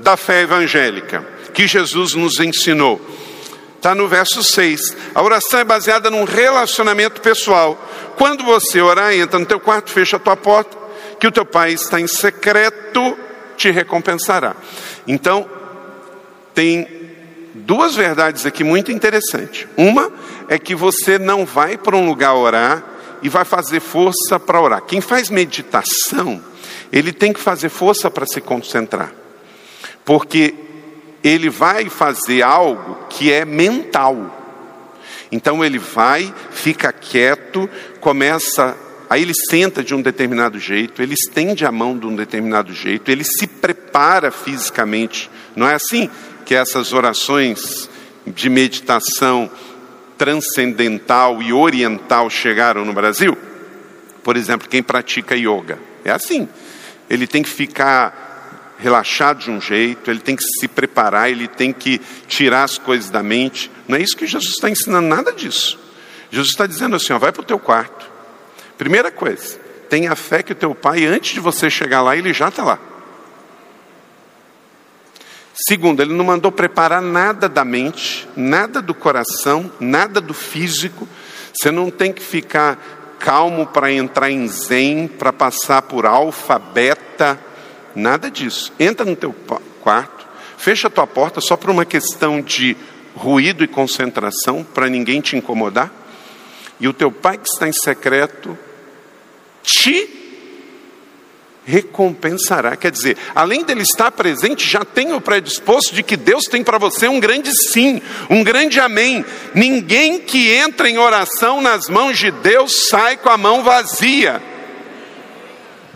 da 0.00 0.16
fé 0.16 0.40
evangélica, 0.40 1.24
que 1.54 1.64
Jesus 1.64 2.14
nos 2.14 2.40
ensinou. 2.40 3.00
Está 3.76 3.94
no 3.94 4.08
verso 4.08 4.42
6. 4.42 4.96
A 5.14 5.22
oração 5.22 5.60
é 5.60 5.64
baseada 5.64 6.10
num 6.10 6.24
relacionamento 6.24 7.20
pessoal. 7.20 7.80
Quando 8.16 8.42
você 8.42 8.80
orar, 8.80 9.14
entra 9.14 9.38
no 9.38 9.46
teu 9.46 9.60
quarto, 9.60 9.92
fecha 9.92 10.16
a 10.16 10.18
tua 10.18 10.36
porta, 10.36 10.76
que 11.20 11.26
o 11.28 11.30
teu 11.30 11.44
pai 11.44 11.74
está 11.74 12.00
em 12.00 12.08
secreto, 12.08 13.16
te 13.56 13.70
recompensará. 13.70 14.56
Então, 15.06 15.48
tem 16.52 16.84
duas 17.54 17.94
verdades 17.94 18.44
aqui 18.44 18.64
muito 18.64 18.90
interessantes. 18.90 19.68
Uma 19.76 20.10
é 20.48 20.58
que 20.58 20.74
você 20.74 21.16
não 21.16 21.46
vai 21.46 21.78
para 21.78 21.94
um 21.94 22.04
lugar 22.04 22.34
orar 22.34 22.82
e 23.22 23.28
vai 23.28 23.44
fazer 23.44 23.78
força 23.78 24.40
para 24.40 24.60
orar. 24.60 24.82
Quem 24.82 25.00
faz 25.00 25.30
meditação, 25.30 26.42
ele 26.92 27.12
tem 27.12 27.32
que 27.32 27.40
fazer 27.40 27.68
força 27.68 28.10
para 28.10 28.26
se 28.26 28.40
concentrar. 28.40 29.12
Porque 30.04 30.54
ele 31.22 31.50
vai 31.50 31.88
fazer 31.88 32.42
algo 32.42 33.06
que 33.08 33.32
é 33.32 33.44
mental. 33.44 34.32
Então 35.30 35.64
ele 35.64 35.78
vai, 35.78 36.32
fica 36.52 36.92
quieto, 36.92 37.68
começa, 38.00 38.76
aí 39.10 39.22
ele 39.22 39.32
senta 39.50 39.82
de 39.82 39.94
um 39.94 40.00
determinado 40.00 40.58
jeito, 40.58 41.02
ele 41.02 41.14
estende 41.14 41.66
a 41.66 41.72
mão 41.72 41.98
de 41.98 42.06
um 42.06 42.14
determinado 42.14 42.72
jeito, 42.72 43.10
ele 43.10 43.24
se 43.24 43.46
prepara 43.46 44.30
fisicamente. 44.30 45.28
Não 45.56 45.68
é 45.68 45.74
assim 45.74 46.08
que 46.44 46.54
essas 46.54 46.92
orações 46.92 47.90
de 48.24 48.48
meditação 48.48 49.50
transcendental 50.16 51.42
e 51.42 51.52
oriental 51.52 52.30
chegaram 52.30 52.84
no 52.84 52.92
Brasil? 52.92 53.36
Por 54.22 54.36
exemplo, 54.36 54.68
quem 54.68 54.82
pratica 54.82 55.36
yoga. 55.36 55.78
É 56.04 56.12
assim. 56.12 56.48
Ele 57.08 57.26
tem 57.26 57.42
que 57.42 57.48
ficar 57.48 58.74
relaxado 58.78 59.38
de 59.38 59.50
um 59.50 59.60
jeito, 59.60 60.10
ele 60.10 60.20
tem 60.20 60.36
que 60.36 60.42
se 60.42 60.68
preparar, 60.68 61.30
ele 61.30 61.48
tem 61.48 61.72
que 61.72 62.00
tirar 62.28 62.64
as 62.64 62.78
coisas 62.78 63.10
da 63.10 63.22
mente. 63.22 63.70
Não 63.88 63.96
é 63.96 64.02
isso 64.02 64.16
que 64.16 64.26
Jesus 64.26 64.52
está 64.52 64.68
ensinando, 64.68 65.08
nada 65.08 65.32
disso. 65.32 65.78
Jesus 66.30 66.50
está 66.50 66.66
dizendo 66.66 66.96
assim: 66.96 67.12
ó, 67.12 67.18
vai 67.18 67.32
para 67.32 67.42
o 67.42 67.44
teu 67.44 67.58
quarto. 67.58 68.10
Primeira 68.76 69.10
coisa, 69.10 69.58
tenha 69.88 70.14
fé 70.14 70.42
que 70.42 70.52
o 70.52 70.56
teu 70.56 70.74
pai, 70.74 71.06
antes 71.06 71.32
de 71.32 71.40
você 71.40 71.70
chegar 71.70 72.02
lá, 72.02 72.16
ele 72.16 72.32
já 72.32 72.48
está 72.48 72.64
lá. 72.64 72.78
Segundo, 75.66 76.02
ele 76.02 76.12
não 76.12 76.24
mandou 76.24 76.52
preparar 76.52 77.00
nada 77.00 77.48
da 77.48 77.64
mente, 77.64 78.28
nada 78.36 78.82
do 78.82 78.94
coração, 78.94 79.72
nada 79.80 80.20
do 80.20 80.34
físico. 80.34 81.08
Você 81.54 81.70
não 81.70 81.90
tem 81.90 82.12
que 82.12 82.22
ficar 82.22 83.05
calmo 83.18 83.66
para 83.66 83.92
entrar 83.92 84.30
em 84.30 84.46
zen, 84.46 85.08
para 85.08 85.32
passar 85.32 85.82
por 85.82 86.06
alfa, 86.06 86.58
beta, 86.58 87.38
Nada 87.96 88.30
disso. 88.30 88.74
Entra 88.78 89.06
no 89.06 89.16
teu 89.16 89.34
quarto, 89.80 90.28
fecha 90.58 90.86
a 90.86 90.90
tua 90.90 91.06
porta 91.06 91.40
só 91.40 91.56
por 91.56 91.70
uma 91.70 91.86
questão 91.86 92.42
de 92.42 92.76
ruído 93.16 93.64
e 93.64 93.66
concentração, 93.66 94.62
para 94.62 94.86
ninguém 94.86 95.22
te 95.22 95.34
incomodar. 95.34 95.90
E 96.78 96.86
o 96.86 96.92
teu 96.92 97.10
pai 97.10 97.38
que 97.38 97.48
está 97.48 97.66
em 97.66 97.72
secreto 97.72 98.56
te 99.62 100.25
recompensará. 101.66 102.76
Quer 102.76 102.92
dizer, 102.92 103.16
além 103.34 103.64
dele 103.64 103.82
estar 103.82 104.10
presente, 104.12 104.66
já 104.66 104.84
tem 104.84 105.12
o 105.12 105.20
predisposto 105.20 105.94
de 105.94 106.02
que 106.02 106.16
Deus 106.16 106.44
tem 106.44 106.62
para 106.62 106.78
você 106.78 107.08
um 107.08 107.18
grande 107.18 107.50
sim, 107.72 108.00
um 108.30 108.44
grande 108.44 108.78
amém. 108.78 109.24
Ninguém 109.52 110.20
que 110.20 110.52
entra 110.52 110.88
em 110.88 110.96
oração 110.96 111.60
nas 111.60 111.88
mãos 111.88 112.16
de 112.16 112.30
Deus 112.30 112.88
sai 112.88 113.16
com 113.16 113.28
a 113.28 113.36
mão 113.36 113.64
vazia 113.64 114.40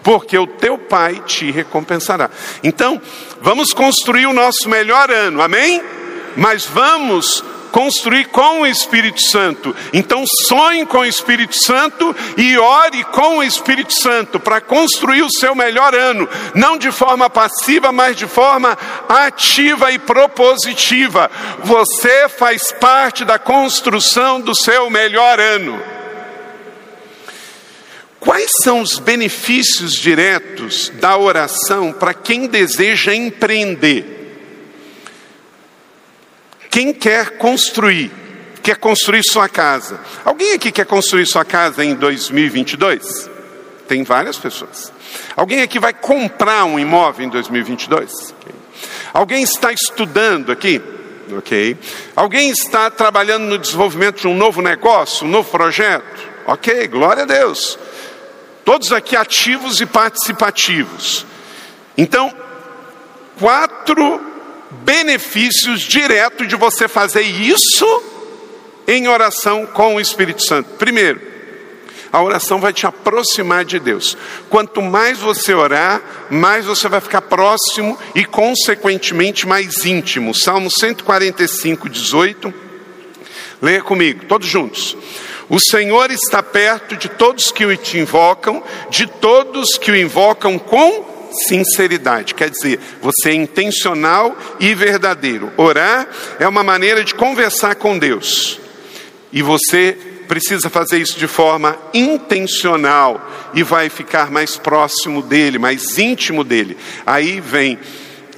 porque 0.02 0.36
o 0.38 0.46
teu 0.46 0.78
Pai 0.78 1.22
te 1.26 1.50
recompensará. 1.50 2.30
Então, 2.64 3.00
vamos 3.42 3.72
construir 3.72 4.26
o 4.26 4.32
nosso 4.32 4.68
melhor 4.68 5.10
ano, 5.10 5.42
amém? 5.42 5.82
Mas 6.36 6.64
vamos 6.64 7.44
construir 7.70 8.26
com 8.26 8.60
o 8.60 8.66
Espírito 8.66 9.20
Santo. 9.22 9.74
Então, 9.92 10.24
sonhe 10.46 10.84
com 10.86 10.98
o 10.98 11.04
Espírito 11.04 11.56
Santo 11.56 12.14
e 12.36 12.56
ore 12.58 13.04
com 13.04 13.38
o 13.38 13.42
Espírito 13.42 13.92
Santo 13.92 14.38
para 14.38 14.60
construir 14.60 15.22
o 15.22 15.30
seu 15.30 15.54
melhor 15.54 15.94
ano, 15.94 16.28
não 16.54 16.76
de 16.76 16.90
forma 16.90 17.30
passiva, 17.30 17.92
mas 17.92 18.16
de 18.16 18.26
forma 18.26 18.76
ativa 19.08 19.90
e 19.92 19.98
propositiva. 19.98 21.30
Você 21.64 22.28
faz 22.28 22.72
parte 22.72 23.24
da 23.24 23.38
construção 23.38 24.40
do 24.40 24.54
seu 24.54 24.90
melhor 24.90 25.40
ano. 25.40 25.80
Quais 28.20 28.50
são 28.62 28.82
os 28.82 28.98
benefícios 28.98 29.92
diretos 29.92 30.90
da 31.00 31.16
oração 31.16 31.90
para 31.90 32.12
quem 32.12 32.46
deseja 32.46 33.14
empreender? 33.14 34.19
Quem 36.70 36.94
quer 36.94 37.36
construir, 37.36 38.12
quer 38.62 38.76
construir 38.76 39.24
sua 39.24 39.48
casa. 39.48 39.98
Alguém 40.24 40.52
aqui 40.52 40.70
quer 40.70 40.86
construir 40.86 41.26
sua 41.26 41.44
casa 41.44 41.84
em 41.84 41.96
2022? 41.96 43.28
Tem 43.88 44.04
várias 44.04 44.38
pessoas. 44.38 44.92
Alguém 45.36 45.62
aqui 45.62 45.80
vai 45.80 45.92
comprar 45.92 46.64
um 46.64 46.78
imóvel 46.78 47.26
em 47.26 47.28
2022? 47.28 48.12
Okay. 48.12 48.54
Alguém 49.12 49.42
está 49.42 49.72
estudando 49.72 50.52
aqui? 50.52 50.80
Ok. 51.36 51.76
Alguém 52.14 52.50
está 52.50 52.88
trabalhando 52.88 53.46
no 53.46 53.58
desenvolvimento 53.58 54.20
de 54.20 54.28
um 54.28 54.36
novo 54.36 54.62
negócio, 54.62 55.26
um 55.26 55.30
novo 55.30 55.50
projeto? 55.50 56.30
Ok, 56.46 56.86
glória 56.86 57.24
a 57.24 57.26
Deus. 57.26 57.76
Todos 58.64 58.92
aqui 58.92 59.16
ativos 59.16 59.80
e 59.80 59.86
participativos. 59.86 61.26
Então, 61.98 62.32
quatro 63.40 64.29
benefícios 64.70 65.80
diretos 65.80 66.46
de 66.48 66.56
você 66.56 66.86
fazer 66.88 67.22
isso 67.22 68.02
em 68.86 69.08
oração 69.08 69.66
com 69.66 69.96
o 69.96 70.00
Espírito 70.00 70.44
Santo. 70.44 70.70
Primeiro, 70.76 71.20
a 72.12 72.22
oração 72.22 72.60
vai 72.60 72.72
te 72.72 72.86
aproximar 72.86 73.64
de 73.64 73.78
Deus. 73.78 74.16
Quanto 74.48 74.82
mais 74.82 75.18
você 75.18 75.54
orar, 75.54 76.02
mais 76.28 76.66
você 76.66 76.88
vai 76.88 77.00
ficar 77.00 77.22
próximo 77.22 77.96
e, 78.14 78.24
consequentemente, 78.24 79.46
mais 79.46 79.84
íntimo. 79.84 80.34
Salmo 80.34 80.70
145, 80.70 81.88
18. 81.88 82.52
Leia 83.62 83.82
comigo, 83.82 84.24
todos 84.26 84.48
juntos. 84.48 84.96
O 85.48 85.60
Senhor 85.60 86.10
está 86.10 86.42
perto 86.42 86.96
de 86.96 87.08
todos 87.08 87.52
que 87.52 87.66
o 87.66 87.76
te 87.76 87.98
invocam, 87.98 88.62
de 88.88 89.06
todos 89.06 89.76
que 89.78 89.90
o 89.90 89.96
invocam 89.96 90.58
com 90.58 91.09
sinceridade. 91.32 92.34
Quer 92.34 92.50
dizer, 92.50 92.80
você 93.00 93.30
é 93.30 93.34
intencional 93.34 94.36
e 94.58 94.74
verdadeiro. 94.74 95.52
Orar 95.56 96.08
é 96.38 96.46
uma 96.46 96.62
maneira 96.62 97.04
de 97.04 97.14
conversar 97.14 97.74
com 97.76 97.98
Deus. 97.98 98.60
E 99.32 99.42
você 99.42 99.96
precisa 100.26 100.70
fazer 100.70 100.98
isso 100.98 101.18
de 101.18 101.26
forma 101.26 101.76
intencional 101.92 103.50
e 103.52 103.62
vai 103.62 103.88
ficar 103.88 104.30
mais 104.30 104.56
próximo 104.56 105.22
dele, 105.22 105.58
mais 105.58 105.98
íntimo 105.98 106.44
dele. 106.44 106.76
Aí 107.04 107.40
vem 107.40 107.78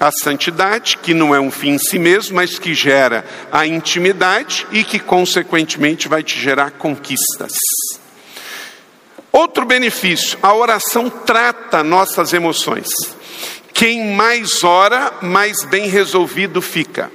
a 0.01 0.11
santidade, 0.11 0.99
que 0.99 1.15
não 1.15 1.35
é 1.35 1.41
um 1.41 1.51
fim 1.51 1.75
em 1.75 1.79
si 1.79 1.99
mesmo, 1.99 2.37
mas 2.37 2.59
que 2.59 2.75
gera 2.75 3.25
a 3.53 3.67
intimidade 3.67 4.67
e 4.73 4.83
que, 4.83 4.99
consequentemente, 4.99 6.09
vai 6.09 6.23
te 6.23 6.41
gerar 6.41 6.73
conquistas. 6.73 7.53
Outro 9.33 9.65
benefício, 9.65 10.39
a 10.43 10.55
oração 10.55 11.09
trata 11.09 11.83
nossas 11.83 12.35
emoções. 12.35 12.91
Quem 13.73 14.15
mais 14.15 14.63
ora, 14.63 15.15
mais 15.23 15.65
bem 15.65 15.89
resolvido 15.89 16.61
fica. 16.61 17.11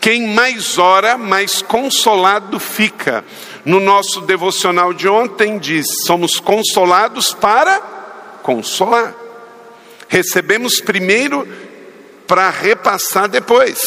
Quem 0.00 0.26
mais 0.26 0.78
ora, 0.78 1.16
mais 1.16 1.62
consolado 1.62 2.58
fica. 2.58 3.24
No 3.64 3.78
nosso 3.78 4.20
devocional 4.22 4.92
de 4.92 5.08
ontem 5.08 5.58
diz: 5.58 5.86
somos 6.04 6.40
consolados 6.40 7.32
para 7.32 7.80
consolar. 8.42 9.14
Recebemos 10.08 10.80
primeiro 10.80 11.46
para 12.26 12.50
repassar 12.50 13.28
depois. 13.28 13.78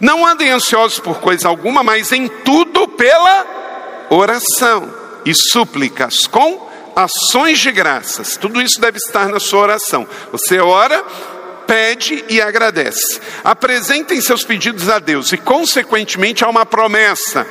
Não 0.00 0.26
andem 0.26 0.50
ansiosos 0.50 0.98
por 0.98 1.20
coisa 1.20 1.48
alguma, 1.48 1.82
mas 1.82 2.12
em 2.12 2.28
tudo 2.28 2.88
pela 2.88 3.46
oração 4.08 5.01
e 5.24 5.34
súplicas 5.34 6.26
com 6.26 6.70
ações 6.94 7.58
de 7.58 7.70
graças. 7.72 8.36
Tudo 8.36 8.60
isso 8.60 8.80
deve 8.80 8.98
estar 8.98 9.28
na 9.28 9.40
sua 9.40 9.60
oração. 9.60 10.06
Você 10.30 10.58
ora, 10.60 11.02
pede 11.66 12.24
e 12.28 12.40
agradece. 12.40 13.20
Apresentem 13.42 14.20
seus 14.20 14.44
pedidos 14.44 14.88
a 14.88 14.98
Deus 14.98 15.32
e, 15.32 15.36
consequentemente, 15.36 16.44
há 16.44 16.48
uma 16.48 16.66
promessa 16.66 17.46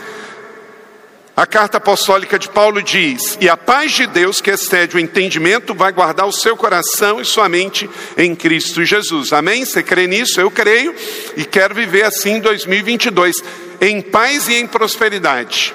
a 1.36 1.46
carta 1.48 1.78
apostólica 1.78 2.38
de 2.38 2.50
Paulo 2.50 2.84
diz: 2.84 3.38
E 3.40 3.48
a 3.48 3.56
paz 3.56 3.94
de 3.94 4.06
Deus, 4.06 4.42
que 4.42 4.52
excede 4.52 4.98
o 4.98 5.00
entendimento, 5.00 5.74
vai 5.74 5.92
guardar 5.92 6.28
o 6.28 6.32
seu 6.32 6.58
coração 6.58 7.22
e 7.22 7.26
sua 7.26 7.48
mente 7.48 7.90
em 8.18 8.36
Cristo 8.36 8.84
Jesus. 8.84 9.32
Amém? 9.32 9.64
Você 9.64 9.82
crê 9.82 10.08
nisso? 10.08 10.40
Eu 10.42 10.52
creio 10.52 10.94
e 11.38 11.46
quero 11.46 11.74
viver 11.74 12.04
assim 12.04 12.34
em 12.34 12.40
2022, 12.42 13.38
em 13.80 14.02
paz 14.02 14.50
e 14.50 14.56
em 14.56 14.68
prosperidade. 14.68 15.74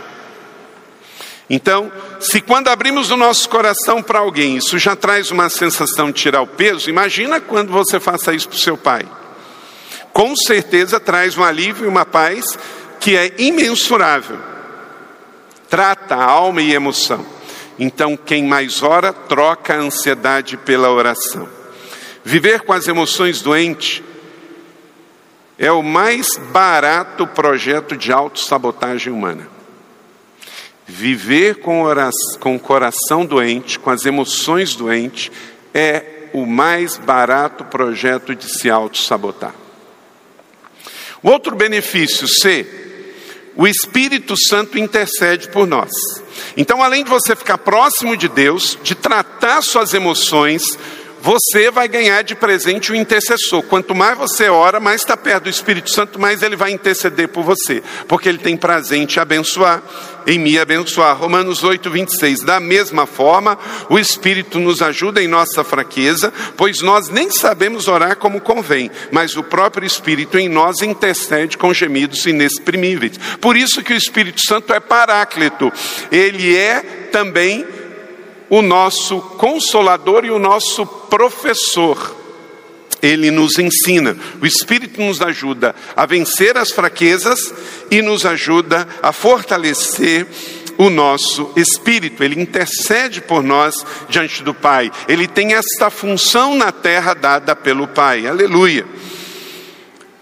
Então, 1.48 1.92
se 2.18 2.40
quando 2.40 2.68
abrimos 2.68 3.10
o 3.10 3.16
nosso 3.16 3.48
coração 3.48 4.02
para 4.02 4.18
alguém, 4.18 4.56
isso 4.56 4.78
já 4.78 4.96
traz 4.96 5.30
uma 5.30 5.48
sensação 5.48 6.10
de 6.10 6.20
tirar 6.20 6.42
o 6.42 6.46
peso, 6.46 6.90
imagina 6.90 7.40
quando 7.40 7.70
você 7.70 8.00
faça 8.00 8.34
isso 8.34 8.48
para 8.48 8.56
o 8.56 8.60
seu 8.60 8.76
pai. 8.76 9.06
Com 10.12 10.34
certeza 10.34 10.98
traz 10.98 11.36
um 11.36 11.44
alívio 11.44 11.84
e 11.84 11.88
uma 11.88 12.04
paz 12.04 12.58
que 12.98 13.16
é 13.16 13.32
imensurável 13.38 14.56
trata 15.68 16.14
a 16.14 16.24
alma 16.24 16.62
e 16.62 16.72
emoção. 16.72 17.24
Então, 17.78 18.16
quem 18.16 18.44
mais 18.44 18.82
ora, 18.82 19.12
troca 19.12 19.74
a 19.74 19.78
ansiedade 19.78 20.56
pela 20.56 20.90
oração. 20.90 21.48
Viver 22.24 22.62
com 22.62 22.72
as 22.72 22.88
emoções 22.88 23.42
doentes 23.42 24.02
é 25.58 25.70
o 25.70 25.82
mais 25.82 26.36
barato 26.50 27.26
projeto 27.26 27.96
de 27.96 28.12
autossabotagem 28.12 29.12
humana. 29.12 29.55
Viver 30.86 31.56
com, 31.56 31.82
oração, 31.82 32.38
com 32.38 32.54
o 32.54 32.60
coração 32.60 33.26
doente, 33.26 33.78
com 33.78 33.90
as 33.90 34.04
emoções 34.04 34.76
doentes, 34.76 35.32
é 35.74 36.28
o 36.32 36.46
mais 36.46 36.96
barato 36.96 37.64
projeto 37.64 38.34
de 38.34 38.48
se 38.48 38.70
autossabotar. 38.70 39.54
O 41.22 41.30
outro 41.30 41.56
benefício, 41.56 42.28
C, 42.28 42.66
o 43.56 43.66
Espírito 43.66 44.34
Santo 44.36 44.78
intercede 44.78 45.48
por 45.48 45.66
nós. 45.66 45.90
Então, 46.56 46.82
além 46.82 47.02
de 47.02 47.10
você 47.10 47.34
ficar 47.34 47.58
próximo 47.58 48.16
de 48.16 48.28
Deus, 48.28 48.78
de 48.82 48.94
tratar 48.94 49.62
suas 49.62 49.94
emoções, 49.94 50.62
você 51.22 51.70
vai 51.70 51.88
ganhar 51.88 52.22
de 52.22 52.34
presente 52.34 52.92
o 52.92 52.94
intercessor. 52.94 53.62
Quanto 53.62 53.94
mais 53.94 54.16
você 54.16 54.48
ora, 54.48 54.78
mais 54.78 55.00
está 55.00 55.16
perto 55.16 55.44
do 55.44 55.50
Espírito 55.50 55.90
Santo, 55.90 56.20
mais 56.20 56.42
ele 56.42 56.54
vai 56.54 56.70
interceder 56.70 57.28
por 57.28 57.42
você, 57.42 57.82
porque 58.06 58.28
ele 58.28 58.38
tem 58.38 58.56
prazer 58.56 58.98
em 58.98 59.06
te 59.06 59.18
abençoar, 59.18 59.82
em 60.26 60.38
me 60.38 60.58
abençoar. 60.58 61.16
Romanos 61.16 61.62
8, 61.62 61.90
26. 61.90 62.40
Da 62.40 62.58
mesma 62.58 63.06
forma, 63.06 63.58
o 63.88 63.98
Espírito 63.98 64.58
nos 64.58 64.82
ajuda 64.82 65.22
em 65.22 65.28
nossa 65.28 65.62
fraqueza, 65.62 66.32
pois 66.56 66.80
nós 66.80 67.08
nem 67.08 67.30
sabemos 67.30 67.88
orar 67.88 68.16
como 68.16 68.40
convém, 68.40 68.90
mas 69.12 69.36
o 69.36 69.42
próprio 69.42 69.86
Espírito 69.86 70.38
em 70.38 70.48
nós 70.48 70.82
intercede 70.82 71.56
com 71.56 71.72
gemidos 71.72 72.26
inexprimíveis. 72.26 73.18
Por 73.40 73.56
isso 73.56 73.82
que 73.82 73.92
o 73.92 73.96
Espírito 73.96 74.40
Santo 74.46 74.72
é 74.72 74.80
paráclito, 74.80 75.72
ele 76.10 76.56
é 76.56 77.08
também 77.12 77.66
o 78.48 78.62
nosso 78.62 79.20
consolador 79.20 80.24
e 80.24 80.30
o 80.30 80.38
nosso 80.38 80.86
professor. 80.86 82.25
Ele 83.02 83.30
nos 83.30 83.58
ensina, 83.58 84.16
o 84.40 84.46
Espírito 84.46 85.00
nos 85.00 85.20
ajuda 85.20 85.74
a 85.94 86.06
vencer 86.06 86.56
as 86.56 86.70
fraquezas 86.70 87.52
e 87.90 88.00
nos 88.00 88.24
ajuda 88.24 88.88
a 89.02 89.12
fortalecer 89.12 90.26
o 90.78 90.90
nosso 90.90 91.52
espírito, 91.56 92.22
ele 92.22 92.40
intercede 92.40 93.20
por 93.20 93.42
nós 93.42 93.74
diante 94.08 94.42
do 94.42 94.52
Pai, 94.52 94.92
ele 95.08 95.26
tem 95.26 95.54
esta 95.54 95.90
função 95.90 96.54
na 96.54 96.70
terra 96.70 97.14
dada 97.14 97.56
pelo 97.56 97.88
Pai, 97.88 98.26
aleluia. 98.26 98.86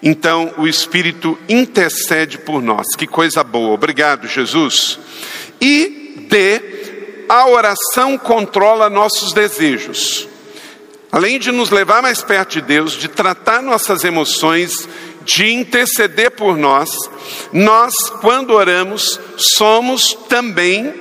Então, 0.02 0.52
o 0.58 0.68
Espírito 0.68 1.38
intercede 1.48 2.36
por 2.36 2.62
nós, 2.62 2.94
que 2.96 3.06
coisa 3.06 3.42
boa, 3.42 3.72
obrigado, 3.72 4.28
Jesus. 4.28 4.98
E 5.58 6.26
D, 6.28 7.24
a 7.26 7.48
oração 7.48 8.18
controla 8.18 8.90
nossos 8.90 9.32
desejos. 9.32 10.28
Além 11.14 11.38
de 11.38 11.52
nos 11.52 11.70
levar 11.70 12.02
mais 12.02 12.24
perto 12.24 12.54
de 12.54 12.60
Deus, 12.60 12.94
de 12.94 13.06
tratar 13.06 13.62
nossas 13.62 14.02
emoções, 14.02 14.88
de 15.24 15.52
interceder 15.52 16.32
por 16.32 16.56
nós, 16.56 16.90
nós, 17.52 17.94
quando 18.20 18.50
oramos, 18.50 19.20
somos 19.36 20.12
também 20.28 20.92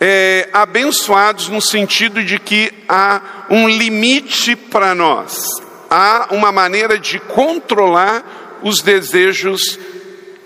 é, 0.00 0.48
abençoados 0.52 1.48
no 1.48 1.62
sentido 1.62 2.24
de 2.24 2.40
que 2.40 2.72
há 2.88 3.46
um 3.50 3.68
limite 3.68 4.56
para 4.56 4.96
nós, 4.96 5.48
há 5.88 6.26
uma 6.32 6.50
maneira 6.50 6.98
de 6.98 7.20
controlar 7.20 8.58
os 8.64 8.80
desejos 8.80 9.78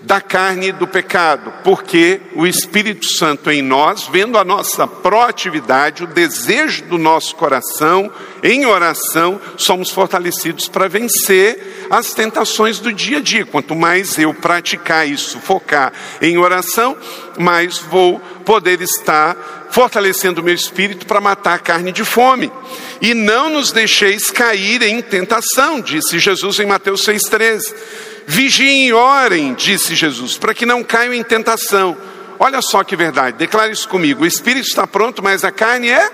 da 0.09 0.19
carne 0.19 0.71
do 0.71 0.87
pecado, 0.87 1.53
porque 1.63 2.19
o 2.33 2.47
Espírito 2.47 3.05
Santo 3.05 3.51
em 3.51 3.61
nós, 3.61 4.07
vendo 4.07 4.39
a 4.39 4.43
nossa 4.43 4.87
proatividade, 4.87 6.03
o 6.03 6.07
desejo 6.07 6.85
do 6.85 6.97
nosso 6.97 7.35
coração, 7.35 8.11
em 8.41 8.65
oração, 8.65 9.39
somos 9.55 9.91
fortalecidos 9.91 10.67
para 10.67 10.87
vencer 10.87 11.85
as 11.91 12.11
tentações 12.15 12.79
do 12.79 12.91
dia 12.91 13.19
a 13.19 13.21
dia. 13.21 13.45
Quanto 13.45 13.75
mais 13.75 14.17
eu 14.17 14.33
praticar 14.33 15.07
isso, 15.07 15.39
focar 15.39 15.93
em 16.19 16.39
oração, 16.39 16.97
mais 17.39 17.77
vou 17.77 18.19
poder 18.45 18.81
estar 18.81 19.35
fortalecendo 19.71 20.41
o 20.41 20.43
meu 20.43 20.53
espírito 20.53 21.05
para 21.05 21.21
matar 21.21 21.53
a 21.53 21.59
carne 21.59 21.91
de 21.91 22.03
fome. 22.03 22.51
E 23.01 23.13
não 23.13 23.49
nos 23.49 23.71
deixeis 23.71 24.29
cair 24.29 24.81
em 24.81 25.01
tentação, 25.01 25.79
disse 25.79 26.19
Jesus 26.19 26.59
em 26.59 26.65
Mateus 26.65 27.05
6,13. 27.05 27.73
Vigiem 28.27 28.87
e 28.87 28.93
orem, 28.93 29.53
disse 29.53 29.95
Jesus, 29.95 30.37
para 30.37 30.53
que 30.53 30.65
não 30.65 30.83
caiam 30.83 31.13
em 31.13 31.23
tentação. 31.23 31.97
Olha 32.37 32.61
só 32.61 32.83
que 32.83 32.95
verdade, 32.95 33.37
declare 33.37 33.71
isso 33.71 33.87
comigo. 33.87 34.23
O 34.23 34.27
espírito 34.27 34.67
está 34.67 34.85
pronto, 34.85 35.23
mas 35.23 35.43
a 35.43 35.51
carne 35.51 35.89
é. 35.89 36.11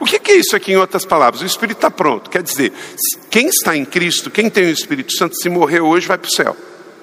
O 0.00 0.04
que 0.04 0.20
é 0.30 0.36
isso 0.36 0.54
aqui 0.54 0.72
em 0.72 0.76
outras 0.76 1.04
palavras? 1.04 1.42
O 1.42 1.46
espírito 1.46 1.78
está 1.78 1.90
pronto, 1.90 2.30
quer 2.30 2.42
dizer, 2.42 2.72
quem 3.30 3.48
está 3.48 3.76
em 3.76 3.84
Cristo, 3.84 4.30
quem 4.30 4.48
tem 4.48 4.66
o 4.66 4.70
Espírito 4.70 5.12
Santo, 5.12 5.34
se 5.34 5.48
morrer 5.48 5.80
hoje, 5.80 6.06
vai 6.06 6.16
para 6.16 6.28
o 6.28 6.32
céu. 6.32 6.56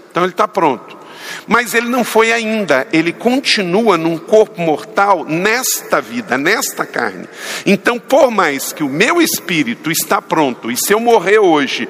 Então 0.10 0.24
ele 0.24 0.32
está 0.32 0.48
pronto. 0.48 1.05
Mas 1.48 1.74
ele 1.74 1.88
não 1.88 2.04
foi 2.04 2.32
ainda, 2.32 2.88
ele 2.92 3.12
continua 3.14 3.98
num 3.98 4.18
corpo 4.18 4.62
mortal 4.62 5.26
nesta 5.26 6.02
vida, 6.02 6.38
nesta 6.38 6.86
carne. 6.86 7.28
Então, 7.66 8.00
por 8.00 8.32
mais 8.32 8.72
que 8.74 8.84
o 8.84 8.90
meu 8.90 9.22
espírito 9.22 9.92
está 9.92 10.22
pronto, 10.22 10.72
e 10.72 10.78
se 10.78 10.94
eu 10.94 11.00
morrer 11.00 11.40
hoje, 11.40 11.88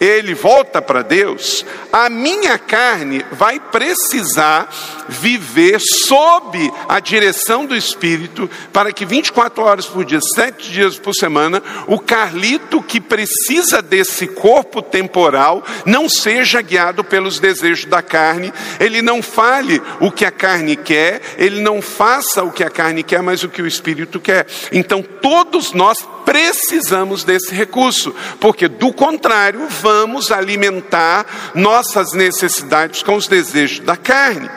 ele 0.00 0.32
volta 0.32 0.80
para 0.80 1.02
Deus, 1.02 1.64
a 1.92 2.08
minha 2.08 2.58
carne 2.58 3.22
vai 3.32 3.60
precisar 3.60 4.72
viver 5.06 5.78
sob 5.78 6.72
a 6.88 6.98
direção 7.00 7.66
do 7.66 7.76
Espírito, 7.76 8.48
para 8.72 8.92
que 8.92 9.04
24 9.04 9.62
horas 9.62 9.86
por 9.86 10.04
dia, 10.04 10.20
sete 10.34 10.72
dias 10.72 10.98
por 10.98 11.14
semana, 11.14 11.62
o 11.86 11.98
Carlito 11.98 12.82
que 12.82 13.00
precisa 13.00 13.82
desse 13.82 14.26
corpo 14.26 14.80
temporal 14.80 15.62
não 15.84 16.08
seja 16.08 16.62
guiado 16.62 17.04
pelos 17.04 17.38
desejos 17.38 17.84
da 17.84 18.00
carne, 18.00 18.52
ele 18.78 19.02
não 19.02 19.20
fale 19.20 19.82
o 20.00 20.10
que 20.10 20.24
a 20.24 20.30
carne 20.30 20.76
quer, 20.76 21.20
ele 21.36 21.60
não 21.60 21.82
faça 21.82 22.42
o 22.42 22.50
que 22.50 22.64
a 22.64 22.70
carne 22.70 23.02
quer, 23.02 23.22
mas 23.22 23.42
o 23.42 23.48
que 23.48 23.60
o 23.60 23.66
Espírito 23.66 24.18
quer. 24.18 24.46
Então, 24.72 25.02
todos 25.02 25.72
nós 25.72 26.08
precisamos 26.30 27.24
desse 27.24 27.52
recurso, 27.52 28.14
porque 28.38 28.68
do 28.68 28.92
contrário, 28.92 29.66
vamos 29.68 30.30
alimentar 30.30 31.26
nossas 31.56 32.12
necessidades 32.12 33.02
com 33.02 33.16
os 33.16 33.26
desejos 33.26 33.80
da 33.80 33.96
carne. 33.96 34.48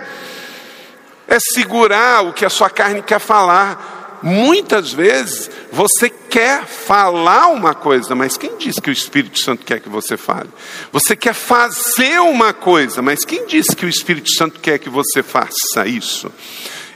É 1.28 1.40
segurar 1.40 2.28
o 2.28 2.32
que 2.32 2.46
a 2.46 2.50
sua 2.50 2.70
carne 2.70 3.02
quer 3.02 3.18
falar. 3.18 4.20
Muitas 4.22 4.94
vezes 4.94 5.50
você 5.72 6.12
quer 6.12 6.64
falar 6.68 7.48
uma 7.48 7.74
coisa, 7.74 8.14
mas 8.14 8.38
quem 8.38 8.56
diz 8.56 8.80
que 8.80 8.92
o 8.92 8.94
Espírito 8.94 9.40
Santo 9.40 9.66
quer 9.66 9.80
que 9.80 9.90
você 9.90 10.16
fale? 10.16 10.50
Você 10.92 11.16
quer 11.16 11.34
fazer 11.34 12.20
uma 12.20 12.54
coisa, 12.54 13.02
mas 13.02 13.26
quem 13.26 13.48
diz 13.48 13.66
que 13.76 13.88
o 13.88 13.90
Espírito 13.90 14.30
Santo 14.38 14.60
quer 14.60 14.78
que 14.78 14.90
você 14.90 15.24
faça 15.24 15.88
isso? 15.88 16.32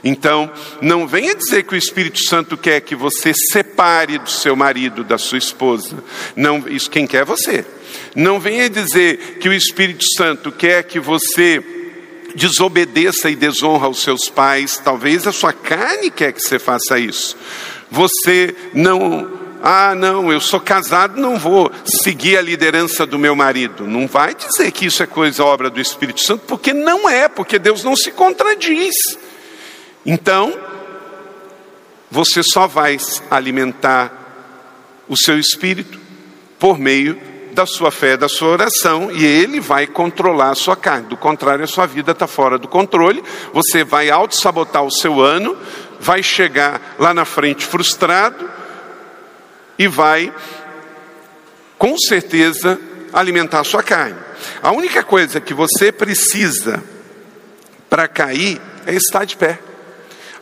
Então, 0.02 0.50
não 0.80 1.06
venha 1.06 1.34
dizer 1.34 1.64
que 1.64 1.74
o 1.74 1.78
Espírito 1.78 2.22
Santo 2.24 2.56
quer 2.56 2.80
que 2.80 2.94
você 2.94 3.32
separe 3.50 4.18
do 4.18 4.30
seu 4.30 4.54
marido, 4.54 5.02
da 5.02 5.18
sua 5.18 5.38
esposa. 5.38 6.02
Não, 6.36 6.64
isso 6.68 6.90
quem 6.90 7.06
quer 7.06 7.22
é 7.22 7.24
você. 7.24 7.64
Não 8.14 8.38
venha 8.38 8.70
dizer 8.70 9.38
que 9.40 9.48
o 9.48 9.52
Espírito 9.52 10.04
Santo 10.16 10.52
quer 10.52 10.84
que 10.84 11.00
você 11.00 11.62
desobedeça 12.34 13.28
e 13.30 13.36
desonra 13.36 13.88
os 13.88 14.02
seus 14.02 14.28
pais. 14.28 14.80
Talvez 14.82 15.26
a 15.26 15.32
sua 15.32 15.52
carne 15.52 16.10
quer 16.10 16.32
que 16.32 16.40
você 16.40 16.58
faça 16.58 16.98
isso. 16.98 17.36
Você 17.90 18.54
não 18.74 19.38
ah, 19.60 19.94
não, 19.94 20.32
eu 20.32 20.40
sou 20.40 20.60
casado, 20.60 21.20
não 21.20 21.36
vou 21.36 21.70
seguir 21.84 22.36
a 22.36 22.42
liderança 22.42 23.04
do 23.04 23.18
meu 23.18 23.34
marido. 23.34 23.86
Não 23.86 24.06
vai 24.06 24.34
dizer 24.34 24.70
que 24.70 24.86
isso 24.86 25.02
é 25.02 25.06
coisa 25.06 25.44
obra 25.44 25.68
do 25.68 25.80
Espírito 25.80 26.20
Santo, 26.20 26.44
porque 26.46 26.72
não 26.72 27.08
é, 27.08 27.28
porque 27.28 27.58
Deus 27.58 27.82
não 27.82 27.96
se 27.96 28.12
contradiz. 28.12 28.94
Então, 30.10 30.58
você 32.10 32.42
só 32.42 32.66
vai 32.66 32.96
alimentar 33.30 34.10
o 35.06 35.14
seu 35.14 35.38
espírito 35.38 36.00
por 36.58 36.78
meio 36.78 37.20
da 37.52 37.66
sua 37.66 37.90
fé, 37.90 38.16
da 38.16 38.26
sua 38.26 38.48
oração, 38.48 39.12
e 39.12 39.22
ele 39.22 39.60
vai 39.60 39.86
controlar 39.86 40.48
a 40.48 40.54
sua 40.54 40.74
carne. 40.74 41.08
Do 41.08 41.16
contrário, 41.18 41.62
a 41.62 41.66
sua 41.66 41.84
vida 41.84 42.12
está 42.12 42.26
fora 42.26 42.56
do 42.56 42.66
controle, 42.66 43.22
você 43.52 43.84
vai 43.84 44.08
auto-sabotar 44.08 44.82
o 44.82 44.90
seu 44.90 45.20
ano, 45.20 45.54
vai 46.00 46.22
chegar 46.22 46.96
lá 46.98 47.12
na 47.12 47.26
frente 47.26 47.66
frustrado 47.66 48.50
e 49.78 49.86
vai, 49.86 50.32
com 51.76 51.98
certeza, 51.98 52.80
alimentar 53.12 53.60
a 53.60 53.64
sua 53.64 53.82
carne. 53.82 54.16
A 54.62 54.72
única 54.72 55.04
coisa 55.04 55.38
que 55.38 55.52
você 55.52 55.92
precisa 55.92 56.82
para 57.90 58.08
cair 58.08 58.58
é 58.86 58.94
estar 58.94 59.26
de 59.26 59.36
pé. 59.36 59.67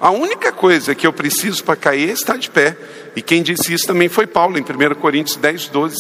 A 0.00 0.10
única 0.10 0.52
coisa 0.52 0.94
que 0.94 1.06
eu 1.06 1.12
preciso 1.12 1.64
para 1.64 1.76
cair 1.76 2.10
é 2.10 2.12
estar 2.12 2.36
de 2.36 2.50
pé. 2.50 2.76
E 3.14 3.22
quem 3.22 3.42
disse 3.42 3.72
isso 3.72 3.86
também 3.86 4.08
foi 4.08 4.26
Paulo, 4.26 4.58
em 4.58 4.62
1 4.62 4.94
Coríntios 4.96 5.36
10, 5.36 5.68
12. 5.68 5.96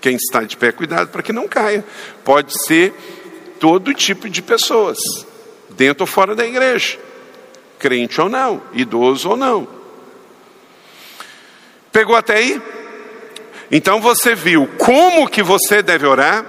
Quem 0.00 0.16
está 0.16 0.42
de 0.42 0.56
pé, 0.56 0.72
cuidado 0.72 1.08
para 1.08 1.22
que 1.22 1.32
não 1.32 1.46
caia. 1.46 1.84
Pode 2.24 2.52
ser 2.66 2.94
todo 3.58 3.94
tipo 3.94 4.28
de 4.28 4.42
pessoas, 4.42 4.98
dentro 5.70 6.02
ou 6.02 6.06
fora 6.06 6.34
da 6.34 6.46
igreja, 6.46 6.98
crente 7.78 8.20
ou 8.20 8.28
não, 8.28 8.62
idoso 8.72 9.30
ou 9.30 9.36
não. 9.36 9.66
Pegou 11.90 12.16
até 12.16 12.36
aí? 12.36 12.60
Então 13.70 14.00
você 14.00 14.34
viu 14.34 14.68
como 14.78 15.28
que 15.28 15.42
você 15.42 15.82
deve 15.82 16.06
orar? 16.06 16.44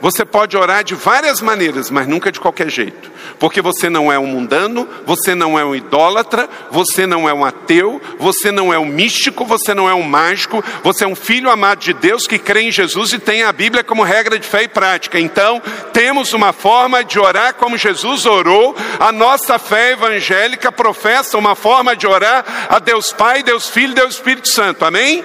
Você 0.00 0.24
pode 0.24 0.56
orar 0.56 0.84
de 0.84 0.94
várias 0.94 1.40
maneiras, 1.40 1.90
mas 1.90 2.06
nunca 2.06 2.30
de 2.30 2.38
qualquer 2.38 2.68
jeito. 2.68 3.10
Porque 3.44 3.60
você 3.60 3.90
não 3.90 4.10
é 4.10 4.18
um 4.18 4.26
mundano, 4.26 4.88
você 5.04 5.34
não 5.34 5.58
é 5.58 5.62
um 5.66 5.74
idólatra, 5.74 6.48
você 6.70 7.06
não 7.06 7.28
é 7.28 7.34
um 7.34 7.44
ateu, 7.44 8.00
você 8.18 8.50
não 8.50 8.72
é 8.72 8.78
um 8.78 8.86
místico, 8.86 9.44
você 9.44 9.74
não 9.74 9.86
é 9.86 9.92
um 9.92 10.00
mágico, 10.00 10.64
você 10.82 11.04
é 11.04 11.06
um 11.06 11.14
filho 11.14 11.50
amado 11.50 11.80
de 11.80 11.92
Deus 11.92 12.26
que 12.26 12.38
crê 12.38 12.62
em 12.62 12.72
Jesus 12.72 13.12
e 13.12 13.18
tem 13.18 13.42
a 13.42 13.52
Bíblia 13.52 13.84
como 13.84 14.02
regra 14.02 14.38
de 14.38 14.46
fé 14.48 14.62
e 14.62 14.68
prática. 14.68 15.20
Então, 15.20 15.60
temos 15.92 16.32
uma 16.32 16.54
forma 16.54 17.04
de 17.04 17.18
orar 17.18 17.52
como 17.56 17.76
Jesus 17.76 18.24
orou, 18.24 18.74
a 18.98 19.12
nossa 19.12 19.58
fé 19.58 19.90
evangélica 19.90 20.72
professa 20.72 21.36
uma 21.36 21.54
forma 21.54 21.94
de 21.94 22.06
orar 22.06 22.66
a 22.70 22.78
Deus 22.78 23.12
Pai, 23.12 23.42
Deus 23.42 23.68
Filho, 23.68 23.94
Deus 23.94 24.14
Espírito 24.14 24.48
Santo. 24.48 24.86
Amém? 24.86 25.22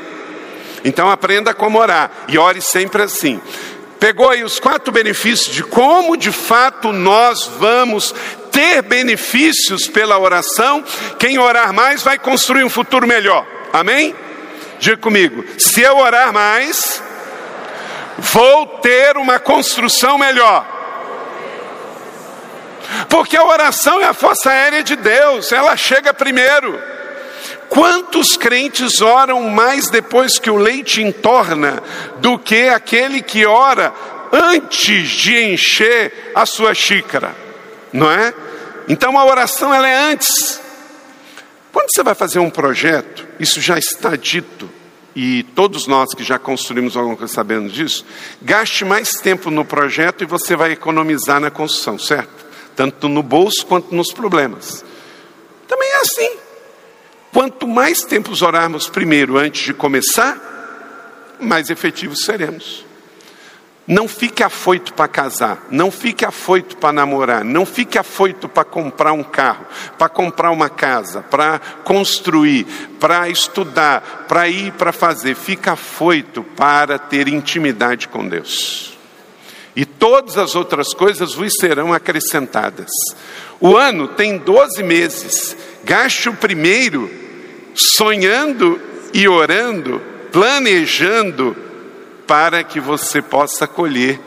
Então 0.84 1.10
aprenda 1.10 1.53
como 1.53 1.79
orar 1.79 2.12
e 2.27 2.38
ore 2.38 2.62
sempre 2.62 3.01
assim. 3.01 3.39
Pegou 3.99 4.29
aí 4.29 4.43
os 4.43 4.59
quatro 4.59 4.91
benefícios 4.93 5.53
de 5.53 5.63
como 5.63 6.15
de 6.15 6.31
fato 6.31 6.93
nós 6.93 7.45
vamos 7.59 8.15
ter 8.51 8.81
benefícios 8.81 9.88
pela 9.88 10.17
oração. 10.17 10.83
Quem 11.17 11.38
orar 11.38 11.73
mais 11.73 12.01
vai 12.01 12.17
construir 12.17 12.63
um 12.63 12.69
futuro 12.69 13.05
melhor. 13.05 13.45
Amém? 13.73 14.15
Diga 14.79 14.97
comigo: 14.97 15.43
se 15.57 15.81
eu 15.81 15.97
orar 15.97 16.31
mais, 16.31 17.03
vou 18.17 18.67
ter 18.79 19.17
uma 19.17 19.38
construção 19.38 20.17
melhor. 20.17 20.65
Porque 23.09 23.38
a 23.38 23.43
oração 23.43 24.01
é 24.01 24.05
a 24.05 24.13
força 24.13 24.49
aérea 24.49 24.81
de 24.81 24.95
Deus, 24.95 25.51
ela 25.51 25.75
chega 25.75 26.13
primeiro. 26.13 26.81
Quantos 27.69 28.36
crentes 28.36 28.99
oram 28.99 29.43
mais 29.43 29.89
depois 29.89 30.39
que 30.39 30.49
o 30.49 30.58
leite 30.58 31.03
entorna 31.03 31.82
do 32.17 32.38
que 32.38 32.67
aquele 32.67 33.21
que 33.21 33.45
ora 33.45 33.93
antes 34.32 35.10
de 35.10 35.53
encher 35.53 36.32
a 36.34 36.45
sua 36.47 36.73
xícara? 36.73 37.36
Não 37.93 38.10
é? 38.10 38.34
Então 38.88 39.17
a 39.19 39.25
oração 39.25 39.73
ela 39.73 39.88
é 39.88 39.95
antes. 39.95 40.60
Quando 41.71 41.88
você 41.93 42.01
vai 42.01 42.15
fazer 42.15 42.39
um 42.39 42.49
projeto, 42.49 43.27
isso 43.39 43.62
já 43.62 43.77
está 43.77 44.15
dito, 44.15 44.69
e 45.15 45.43
todos 45.55 45.86
nós 45.86 46.13
que 46.15 46.23
já 46.23 46.39
construímos 46.39 46.97
alguma 46.97 47.15
coisa 47.15 47.32
sabendo 47.32 47.69
disso, 47.69 48.03
gaste 48.41 48.84
mais 48.84 49.10
tempo 49.10 49.51
no 49.51 49.63
projeto 49.63 50.23
e 50.23 50.27
você 50.27 50.55
vai 50.55 50.71
economizar 50.71 51.39
na 51.39 51.51
construção, 51.51 51.99
certo? 51.99 52.47
Tanto 52.75 53.08
no 53.08 53.21
bolso 53.21 53.65
quanto 53.65 53.93
nos 53.93 54.12
problemas. 54.12 54.84
Também 55.67 55.89
é 55.89 55.95
assim. 55.97 56.48
Quanto 57.31 57.67
mais 57.67 57.99
tempos 58.01 58.41
orarmos 58.41 58.89
primeiro 58.89 59.37
antes 59.37 59.63
de 59.63 59.73
começar, 59.73 61.37
mais 61.39 61.69
efetivos 61.69 62.23
seremos. 62.23 62.85
Não 63.87 64.07
fique 64.07 64.43
afoito 64.43 64.93
para 64.93 65.07
casar, 65.07 65.65
não 65.71 65.89
fique 65.89 66.23
afoito 66.23 66.77
para 66.77 66.93
namorar, 66.93 67.43
não 67.43 67.65
fique 67.65 67.97
afoito 67.97 68.47
para 68.47 68.63
comprar 68.63 69.13
um 69.13 69.23
carro, 69.23 69.65
para 69.97 70.07
comprar 70.07 70.51
uma 70.51 70.69
casa, 70.69 71.23
para 71.23 71.59
construir, 71.83 72.65
para 72.99 73.27
estudar, 73.29 74.25
para 74.27 74.47
ir 74.47 74.73
para 74.73 74.91
fazer. 74.91 75.33
Fique 75.35 75.67
afoito 75.67 76.43
para 76.43 76.99
ter 76.99 77.27
intimidade 77.27 78.07
com 78.07 78.27
Deus. 78.27 78.95
E 79.75 79.85
todas 79.85 80.37
as 80.37 80.55
outras 80.55 80.93
coisas 80.93 81.33
vos 81.33 81.55
serão 81.59 81.91
acrescentadas. 81.91 82.91
O 83.59 83.75
ano 83.75 84.07
tem 84.09 84.37
12 84.37 84.83
meses. 84.83 85.57
Gaste 85.83 86.29
o 86.29 86.33
primeiro 86.33 87.09
sonhando 87.73 88.79
e 89.13 89.27
orando, 89.27 90.01
planejando 90.31 91.55
para 92.27 92.63
que 92.63 92.79
você 92.79 93.21
possa 93.21 93.67
colher 93.67 94.19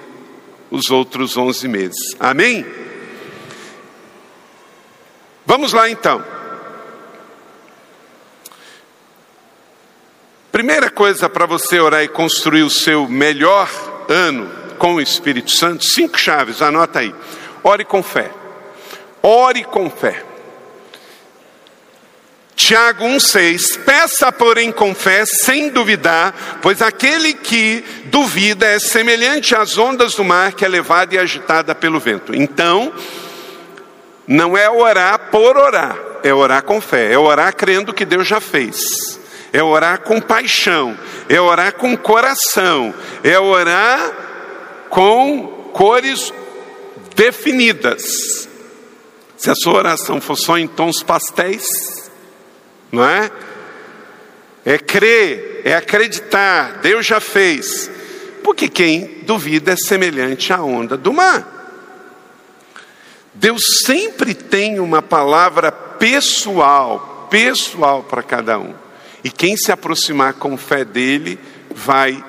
os 0.70 0.90
outros 0.90 1.36
11 1.36 1.68
meses. 1.68 2.16
Amém? 2.18 2.66
Vamos 5.44 5.72
lá 5.72 5.88
então. 5.90 6.24
Primeira 10.50 10.90
coisa 10.90 11.28
para 11.28 11.46
você 11.46 11.80
orar 11.80 12.02
e 12.02 12.08
construir 12.08 12.62
o 12.62 12.70
seu 12.70 13.08
melhor 13.08 13.68
ano 14.08 14.50
com 14.78 14.94
o 14.94 15.00
Espírito 15.00 15.50
Santo, 15.50 15.84
cinco 15.84 16.18
chaves, 16.18 16.60
anota 16.60 16.98
aí. 16.98 17.14
Ore 17.62 17.84
com 17.84 18.02
fé. 18.02 18.30
Ore 19.22 19.64
com 19.64 19.88
fé. 19.88 20.31
Tiago 22.54 23.04
1,6: 23.04 23.78
Peça, 23.84 24.30
porém, 24.30 24.70
com 24.70 24.94
fé, 24.94 25.24
sem 25.26 25.70
duvidar, 25.70 26.58
pois 26.60 26.82
aquele 26.82 27.32
que 27.32 27.84
duvida 28.06 28.66
é 28.66 28.78
semelhante 28.78 29.54
às 29.54 29.78
ondas 29.78 30.14
do 30.14 30.24
mar 30.24 30.52
que 30.52 30.64
é 30.64 30.68
levada 30.68 31.14
e 31.14 31.18
agitada 31.18 31.74
pelo 31.74 31.98
vento. 31.98 32.34
Então, 32.34 32.92
não 34.26 34.56
é 34.56 34.70
orar 34.70 35.30
por 35.30 35.56
orar, 35.56 35.96
é 36.22 36.32
orar 36.32 36.62
com 36.62 36.80
fé, 36.80 37.12
é 37.12 37.18
orar 37.18 37.54
crendo 37.54 37.92
que 37.92 38.04
Deus 38.04 38.26
já 38.26 38.40
fez, 38.40 39.18
é 39.52 39.62
orar 39.62 40.00
com 40.00 40.20
paixão, 40.20 40.96
é 41.28 41.40
orar 41.40 41.74
com 41.74 41.96
coração, 41.96 42.94
é 43.24 43.38
orar 43.38 44.12
com 44.88 45.70
cores 45.72 46.32
definidas. 47.16 48.48
Se 49.36 49.50
a 49.50 49.54
sua 49.54 49.74
oração 49.74 50.20
for 50.20 50.36
só 50.36 50.56
em 50.56 50.68
tons 50.68 51.02
pastéis, 51.02 51.66
não 52.92 53.02
é? 53.02 53.30
É 54.64 54.78
crer, 54.78 55.62
é 55.64 55.74
acreditar, 55.74 56.78
Deus 56.82 57.06
já 57.06 57.18
fez. 57.18 57.90
Porque 58.44 58.68
quem 58.68 59.22
duvida 59.22 59.72
é 59.72 59.76
semelhante 59.76 60.52
à 60.52 60.62
onda 60.62 60.96
do 60.96 61.12
mar. 61.12 61.48
Deus 63.34 63.62
sempre 63.84 64.34
tem 64.34 64.78
uma 64.78 65.00
palavra 65.00 65.72
pessoal, 65.72 67.26
pessoal 67.30 68.02
para 68.02 68.22
cada 68.22 68.58
um. 68.58 68.74
E 69.24 69.30
quem 69.30 69.56
se 69.56 69.72
aproximar 69.72 70.34
com 70.34 70.56
fé 70.56 70.84
dele 70.84 71.38
vai 71.74 72.22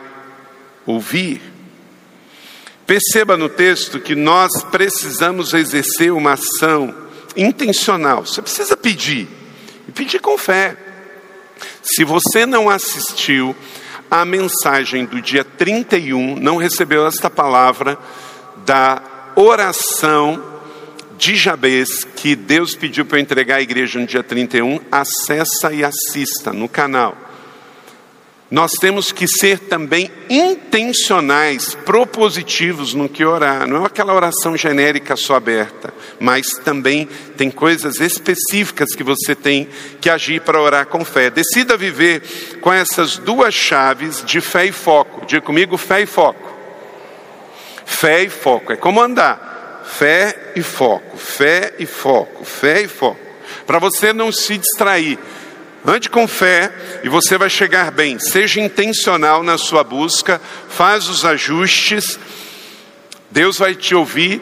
ouvir. 0.85 1.41
Perceba 2.85 3.35
no 3.35 3.49
texto 3.49 3.99
que 3.99 4.15
nós 4.15 4.63
precisamos 4.63 5.53
exercer 5.53 6.11
uma 6.11 6.33
ação 6.33 6.93
intencional. 7.35 8.25
Você 8.25 8.41
precisa 8.41 8.77
pedir 8.77 9.27
pedir 9.93 10.19
com 10.19 10.37
fé. 10.37 10.75
Se 11.81 12.03
você 12.03 12.45
não 12.45 12.69
assistiu 12.69 13.55
à 14.09 14.25
mensagem 14.25 15.05
do 15.05 15.21
dia 15.21 15.43
31, 15.43 16.35
não 16.35 16.57
recebeu 16.57 17.07
esta 17.07 17.29
palavra 17.29 17.97
da 18.65 19.01
oração 19.35 20.51
de 21.17 21.35
Jabez, 21.35 22.03
que 22.15 22.35
Deus 22.35 22.75
pediu 22.75 23.05
para 23.05 23.17
eu 23.17 23.21
entregar 23.21 23.57
à 23.57 23.61
igreja 23.61 23.99
no 23.99 24.05
dia 24.05 24.23
31, 24.23 24.79
acessa 24.91 25.71
e 25.71 25.83
assista 25.83 26.51
no 26.51 26.67
canal 26.67 27.22
nós 28.53 28.73
temos 28.73 29.11
que 29.11 29.27
ser 29.27 29.57
também 29.57 30.11
intencionais, 30.29 31.73
propositivos 31.73 32.93
no 32.93 33.09
que 33.09 33.25
orar. 33.25 33.67
Não 33.67 33.81
é 33.81 33.87
aquela 33.87 34.13
oração 34.13 34.55
genérica 34.55 35.15
só 35.15 35.33
aberta, 35.33 35.91
mas 36.19 36.51
também 36.63 37.09
tem 37.35 37.49
coisas 37.49 37.99
específicas 37.99 38.93
que 38.93 39.01
você 39.01 39.33
tem 39.33 39.67
que 39.99 40.07
agir 40.07 40.39
para 40.41 40.61
orar 40.61 40.85
com 40.85 41.03
fé. 41.03 41.31
Decida 41.31 41.75
viver 41.75 42.59
com 42.61 42.71
essas 42.71 43.17
duas 43.17 43.55
chaves 43.55 44.23
de 44.23 44.39
fé 44.39 44.67
e 44.67 44.71
foco. 44.71 45.25
Diga 45.25 45.41
comigo, 45.41 45.75
fé 45.75 46.01
e 46.01 46.05
foco. 46.05 46.53
Fé 47.87 48.21
e 48.21 48.29
foco. 48.29 48.71
É 48.71 48.75
como 48.75 49.01
andar. 49.01 49.81
Fé 49.83 50.51
e 50.55 50.61
foco, 50.61 51.17
fé 51.17 51.73
e 51.79 51.87
foco, 51.87 52.45
fé 52.45 52.83
e 52.83 52.87
foco. 52.87 53.19
Para 53.65 53.79
você 53.79 54.13
não 54.13 54.31
se 54.31 54.59
distrair 54.59 55.17
Ande 55.85 56.09
com 56.09 56.27
fé 56.27 56.71
e 57.03 57.09
você 57.09 57.37
vai 57.37 57.49
chegar 57.49 57.91
bem. 57.91 58.17
Seja 58.17 58.61
intencional 58.61 59.43
na 59.43 59.57
sua 59.57 59.83
busca, 59.83 60.39
faz 60.69 61.09
os 61.09 61.25
ajustes. 61.25 62.17
Deus 63.29 63.57
vai 63.57 63.75
te 63.75 63.93
ouvir, 63.93 64.41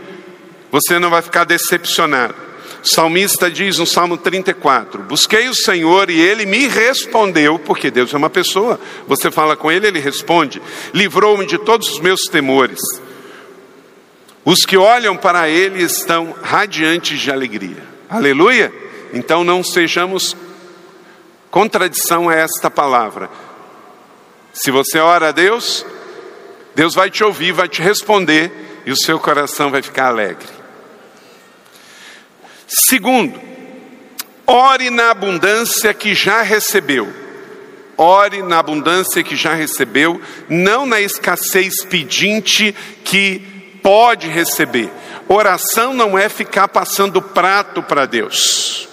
você 0.72 1.00
não 1.00 1.10
vai 1.10 1.22
ficar 1.22 1.44
decepcionado. 1.44 2.36
O 2.84 2.88
salmista 2.88 3.50
diz 3.50 3.78
no 3.78 3.86
Salmo 3.86 4.18
34: 4.18 5.04
Busquei 5.04 5.50
o 5.50 5.56
Senhor 5.56 6.10
e 6.10 6.20
ele 6.20 6.46
me 6.46 6.68
respondeu, 6.68 7.58
porque 7.58 7.90
Deus 7.90 8.14
é 8.14 8.18
uma 8.18 8.30
pessoa. 8.30 8.80
Você 9.08 9.32
fala 9.32 9.56
com 9.56 9.72
ele, 9.72 9.88
ele 9.88 10.00
responde. 10.00 10.62
Livrou-me 10.94 11.46
de 11.46 11.58
todos 11.58 11.90
os 11.90 12.00
meus 12.00 12.22
temores. 12.24 12.80
Os 14.44 14.66
que 14.66 14.78
olham 14.78 15.16
para 15.16 15.48
ele 15.50 15.84
estão 15.84 16.36
radiantes 16.42 17.20
de 17.20 17.32
alegria. 17.32 17.84
Aleluia! 18.10 18.74
Então 19.14 19.44
não 19.44 19.64
sejamos 19.64 20.36
contradição 21.52 22.32
é 22.32 22.42
esta 22.42 22.72
palavra. 22.72 23.30
Se 24.54 24.72
você 24.72 24.98
ora 25.00 25.30
a 25.30 25.32
Deus, 25.32 25.86
Deus 26.74 26.96
vai 26.96 27.12
te 27.12 27.24
ouvir, 27.24 27.52
vai 27.52 27.68
te 27.68 27.82
responder 27.82 28.82
e 28.86 28.92
o 28.92 28.98
seu 28.98 29.20
coração 29.20 29.70
vai 29.70 29.82
ficar 29.82 30.08
alegre. 30.08 30.48
Segundo, 32.68 33.40
ore 34.48 34.90
na 34.90 35.12
abundância 35.12 35.94
que 35.94 36.16
já 36.16 36.42
recebeu. 36.42 37.14
Ore 37.98 38.42
na 38.42 38.58
abundância 38.58 39.22
que 39.22 39.36
já 39.36 39.54
recebeu, 39.54 40.20
não 40.50 40.86
na 40.86 41.00
escassez 41.00 41.84
pedinte 41.84 42.74
que 43.04 43.40
pode 43.84 44.28
receber. 44.28 44.90
Oração 45.28 45.94
não 45.94 46.18
é 46.18 46.28
ficar 46.28 46.68
passando 46.70 47.22
prato 47.22 47.84
para 47.84 48.06
Deus. 48.06 48.91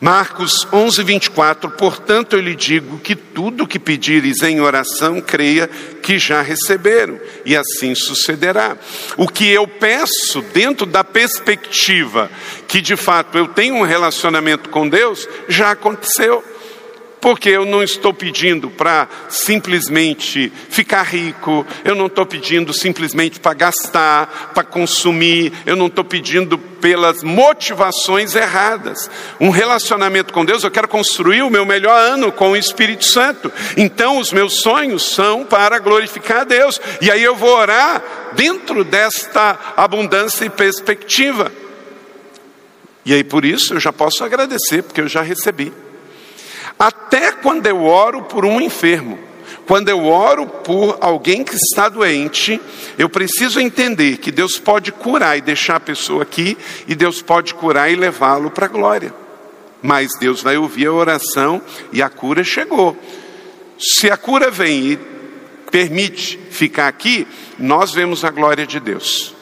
Marcos 0.00 0.66
11, 0.72 1.02
24, 1.02 1.70
portanto 1.70 2.34
eu 2.34 2.40
lhe 2.40 2.54
digo 2.54 2.98
que 2.98 3.16
tudo 3.16 3.66
que 3.66 3.78
pedires 3.78 4.42
em 4.42 4.60
oração, 4.60 5.20
creia 5.20 5.68
que 6.02 6.18
já 6.18 6.40
receberam, 6.40 7.18
e 7.44 7.56
assim 7.56 7.94
sucederá. 7.94 8.76
O 9.16 9.26
que 9.26 9.48
eu 9.48 9.66
peço, 9.66 10.40
dentro 10.52 10.86
da 10.86 11.02
perspectiva 11.02 12.30
que 12.68 12.80
de 12.80 12.96
fato 12.96 13.36
eu 13.36 13.48
tenho 13.48 13.74
um 13.74 13.82
relacionamento 13.82 14.68
com 14.68 14.88
Deus, 14.88 15.26
já 15.48 15.72
aconteceu. 15.72 16.44
Porque 17.20 17.48
eu 17.48 17.64
não 17.64 17.82
estou 17.82 18.14
pedindo 18.14 18.70
para 18.70 19.08
simplesmente 19.28 20.52
ficar 20.70 21.02
rico, 21.02 21.66
eu 21.84 21.94
não 21.94 22.06
estou 22.06 22.24
pedindo 22.24 22.72
simplesmente 22.72 23.40
para 23.40 23.54
gastar, 23.54 24.52
para 24.54 24.62
consumir, 24.62 25.52
eu 25.66 25.74
não 25.74 25.88
estou 25.88 26.04
pedindo 26.04 26.56
pelas 26.56 27.22
motivações 27.22 28.34
erradas. 28.34 29.10
Um 29.40 29.50
relacionamento 29.50 30.32
com 30.32 30.44
Deus, 30.44 30.62
eu 30.62 30.70
quero 30.70 30.86
construir 30.86 31.42
o 31.42 31.50
meu 31.50 31.64
melhor 31.64 31.98
ano 31.98 32.30
com 32.30 32.52
o 32.52 32.56
Espírito 32.56 33.04
Santo. 33.04 33.52
Então, 33.76 34.18
os 34.18 34.32
meus 34.32 34.60
sonhos 34.60 35.04
são 35.04 35.44
para 35.44 35.78
glorificar 35.78 36.42
a 36.42 36.44
Deus, 36.44 36.80
e 37.00 37.10
aí 37.10 37.22
eu 37.22 37.34
vou 37.34 37.56
orar 37.56 38.02
dentro 38.34 38.84
desta 38.84 39.58
abundância 39.76 40.44
e 40.44 40.50
perspectiva. 40.50 41.50
E 43.04 43.12
aí, 43.12 43.24
por 43.24 43.44
isso, 43.44 43.74
eu 43.74 43.80
já 43.80 43.92
posso 43.92 44.22
agradecer, 44.22 44.82
porque 44.82 45.00
eu 45.00 45.08
já 45.08 45.22
recebi. 45.22 45.72
Até 46.78 47.32
quando 47.32 47.66
eu 47.66 47.84
oro 47.84 48.22
por 48.22 48.44
um 48.44 48.60
enfermo, 48.60 49.18
quando 49.66 49.88
eu 49.88 50.06
oro 50.06 50.46
por 50.46 50.96
alguém 51.00 51.44
que 51.44 51.54
está 51.54 51.88
doente, 51.88 52.60
eu 52.96 53.08
preciso 53.08 53.60
entender 53.60 54.18
que 54.18 54.30
Deus 54.30 54.58
pode 54.58 54.92
curar 54.92 55.36
e 55.36 55.42
deixar 55.42 55.76
a 55.76 55.80
pessoa 55.80 56.22
aqui, 56.22 56.56
e 56.86 56.94
Deus 56.94 57.20
pode 57.20 57.52
curar 57.54 57.90
e 57.90 57.96
levá-lo 57.96 58.50
para 58.50 58.66
a 58.66 58.68
glória. 58.68 59.12
Mas 59.82 60.08
Deus 60.18 60.42
vai 60.42 60.56
ouvir 60.56 60.86
a 60.86 60.92
oração 60.92 61.60
e 61.92 62.00
a 62.02 62.08
cura 62.08 62.42
chegou. 62.42 62.96
Se 63.78 64.10
a 64.10 64.16
cura 64.16 64.50
vem 64.50 64.92
e 64.92 64.98
permite 65.70 66.38
ficar 66.50 66.88
aqui, 66.88 67.26
nós 67.58 67.92
vemos 67.92 68.24
a 68.24 68.30
glória 68.30 68.66
de 68.66 68.80
Deus. 68.80 69.34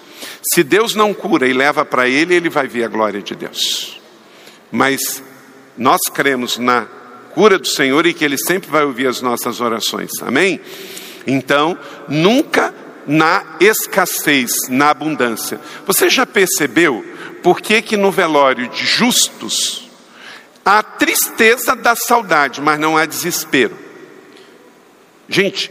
Se 0.53 0.62
Deus 0.62 0.94
não 0.94 1.14
cura 1.14 1.46
e 1.46 1.53
leva 1.53 1.85
para 1.85 2.09
ele, 2.09 2.35
ele 2.35 2.49
vai 2.49 2.66
ver 2.66 2.85
a 2.85 2.88
glória 2.88 3.22
de 3.22 3.35
Deus. 3.35 4.01
Mas 4.70 5.22
nós 5.77 6.01
cremos 6.12 6.59
na 6.59 6.87
cura 7.37 7.59
do 7.59 7.68
Senhor 7.68 8.07
e 8.07 8.14
que 8.14 8.25
Ele 8.25 8.38
sempre 8.38 8.70
vai 8.70 8.83
ouvir 8.83 9.07
as 9.07 9.20
nossas 9.20 9.61
orações. 9.61 10.11
Amém? 10.22 10.59
Então, 11.27 11.79
nunca 12.09 12.75
na 13.07 13.59
escassez, 13.61 14.51
na 14.70 14.88
abundância. 14.88 15.61
Você 15.87 16.09
já 16.09 16.25
percebeu 16.25 17.05
por 17.42 17.61
que, 17.61 17.83
que 17.83 17.94
no 17.94 18.11
velório 18.11 18.66
de 18.70 18.87
justos 18.87 19.87
há 20.64 20.83
tristeza 20.83 21.77
da 21.77 21.94
saudade, 21.94 22.62
mas 22.62 22.81
não 22.81 22.96
há 22.96 23.05
desespero? 23.05 23.77
Gente, 25.29 25.70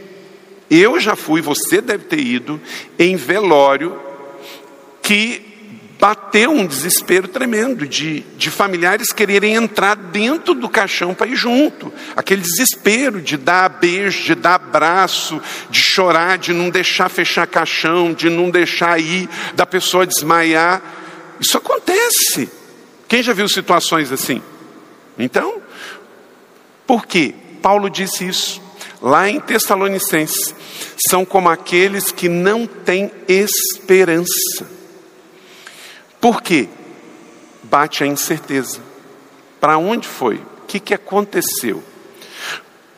eu 0.70 1.00
já 1.00 1.16
fui, 1.16 1.40
você 1.40 1.80
deve 1.80 2.04
ter 2.04 2.20
ido, 2.20 2.60
em 2.96 3.16
velório 3.16 4.00
que 5.02 5.45
bateu 5.98 6.50
um 6.50 6.66
desespero 6.66 7.26
tremendo 7.26 7.86
de, 7.86 8.20
de 8.36 8.50
familiares 8.50 9.12
quererem 9.12 9.54
entrar 9.54 9.96
dentro 9.96 10.54
do 10.54 10.68
caixão 10.68 11.14
para 11.14 11.26
ir 11.26 11.36
junto. 11.36 11.92
Aquele 12.14 12.42
desespero 12.42 13.20
de 13.20 13.36
dar 13.36 13.68
beijo, 13.68 14.24
de 14.24 14.34
dar 14.34 14.56
abraço, 14.56 15.40
de 15.70 15.80
chorar, 15.80 16.38
de 16.38 16.52
não 16.52 16.70
deixar 16.70 17.08
fechar 17.08 17.46
caixão, 17.46 18.12
de 18.12 18.28
não 18.28 18.50
deixar 18.50 19.00
ir, 19.00 19.28
da 19.54 19.64
pessoa 19.64 20.06
desmaiar. 20.06 20.82
Isso 21.40 21.56
acontece. 21.56 22.50
Quem 23.08 23.22
já 23.22 23.32
viu 23.32 23.48
situações 23.48 24.12
assim? 24.12 24.42
Então, 25.18 25.62
por 26.86 27.06
quê? 27.06 27.34
Paulo 27.62 27.88
disse 27.88 28.26
isso 28.26 28.62
lá 29.00 29.28
em 29.28 29.40
Tessalonicenses. 29.40 30.54
São 31.08 31.24
como 31.24 31.48
aqueles 31.48 32.10
que 32.10 32.28
não 32.28 32.66
têm 32.66 33.10
esperança. 33.28 34.75
Por 36.20 36.42
quê? 36.42 36.68
Bate 37.62 38.04
a 38.04 38.06
incerteza. 38.06 38.80
Para 39.60 39.78
onde 39.78 40.06
foi? 40.06 40.36
O 40.36 40.66
que, 40.66 40.80
que 40.80 40.94
aconteceu? 40.94 41.82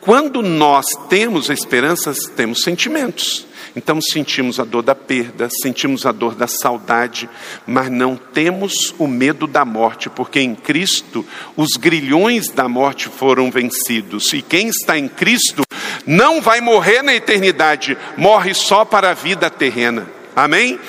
Quando 0.01 0.41
nós 0.41 0.87
temos 1.09 1.49
a 1.49 1.53
esperança, 1.53 2.13
temos 2.35 2.61
sentimentos. 2.61 3.45
Então 3.75 4.01
sentimos 4.01 4.59
a 4.59 4.63
dor 4.63 4.81
da 4.81 4.95
perda, 4.95 5.49
sentimos 5.61 6.05
a 6.05 6.11
dor 6.11 6.33
da 6.35 6.47
saudade, 6.47 7.29
mas 7.67 7.89
não 7.89 8.15
temos 8.15 8.93
o 8.97 9.07
medo 9.07 9.45
da 9.45 9.63
morte, 9.63 10.09
porque 10.09 10.39
em 10.39 10.55
Cristo 10.55 11.25
os 11.55 11.77
grilhões 11.77 12.49
da 12.49 12.67
morte 12.67 13.09
foram 13.09 13.51
vencidos. 13.51 14.33
E 14.33 14.41
quem 14.41 14.69
está 14.69 14.97
em 14.97 15.07
Cristo 15.07 15.63
não 16.05 16.41
vai 16.41 16.61
morrer 16.61 17.03
na 17.03 17.13
eternidade, 17.13 17.97
morre 18.17 18.53
só 18.53 18.83
para 18.83 19.11
a 19.11 19.13
vida 19.13 19.49
terrena. 19.49 20.07
Amém? 20.35 20.79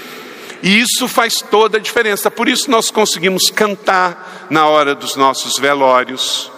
E 0.63 0.81
isso 0.81 1.09
faz 1.09 1.43
toda 1.51 1.79
a 1.79 1.81
diferença. 1.81 2.31
Por 2.31 2.49
isso 2.49 2.71
nós 2.71 2.91
conseguimos 2.91 3.51
cantar 3.51 4.47
na 4.51 4.67
hora 4.67 4.95
dos 4.95 5.17
nossos 5.17 5.59
velórios. 5.59 6.51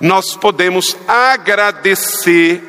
Nós 0.00 0.34
podemos 0.34 0.96
agradecer. 1.06 2.62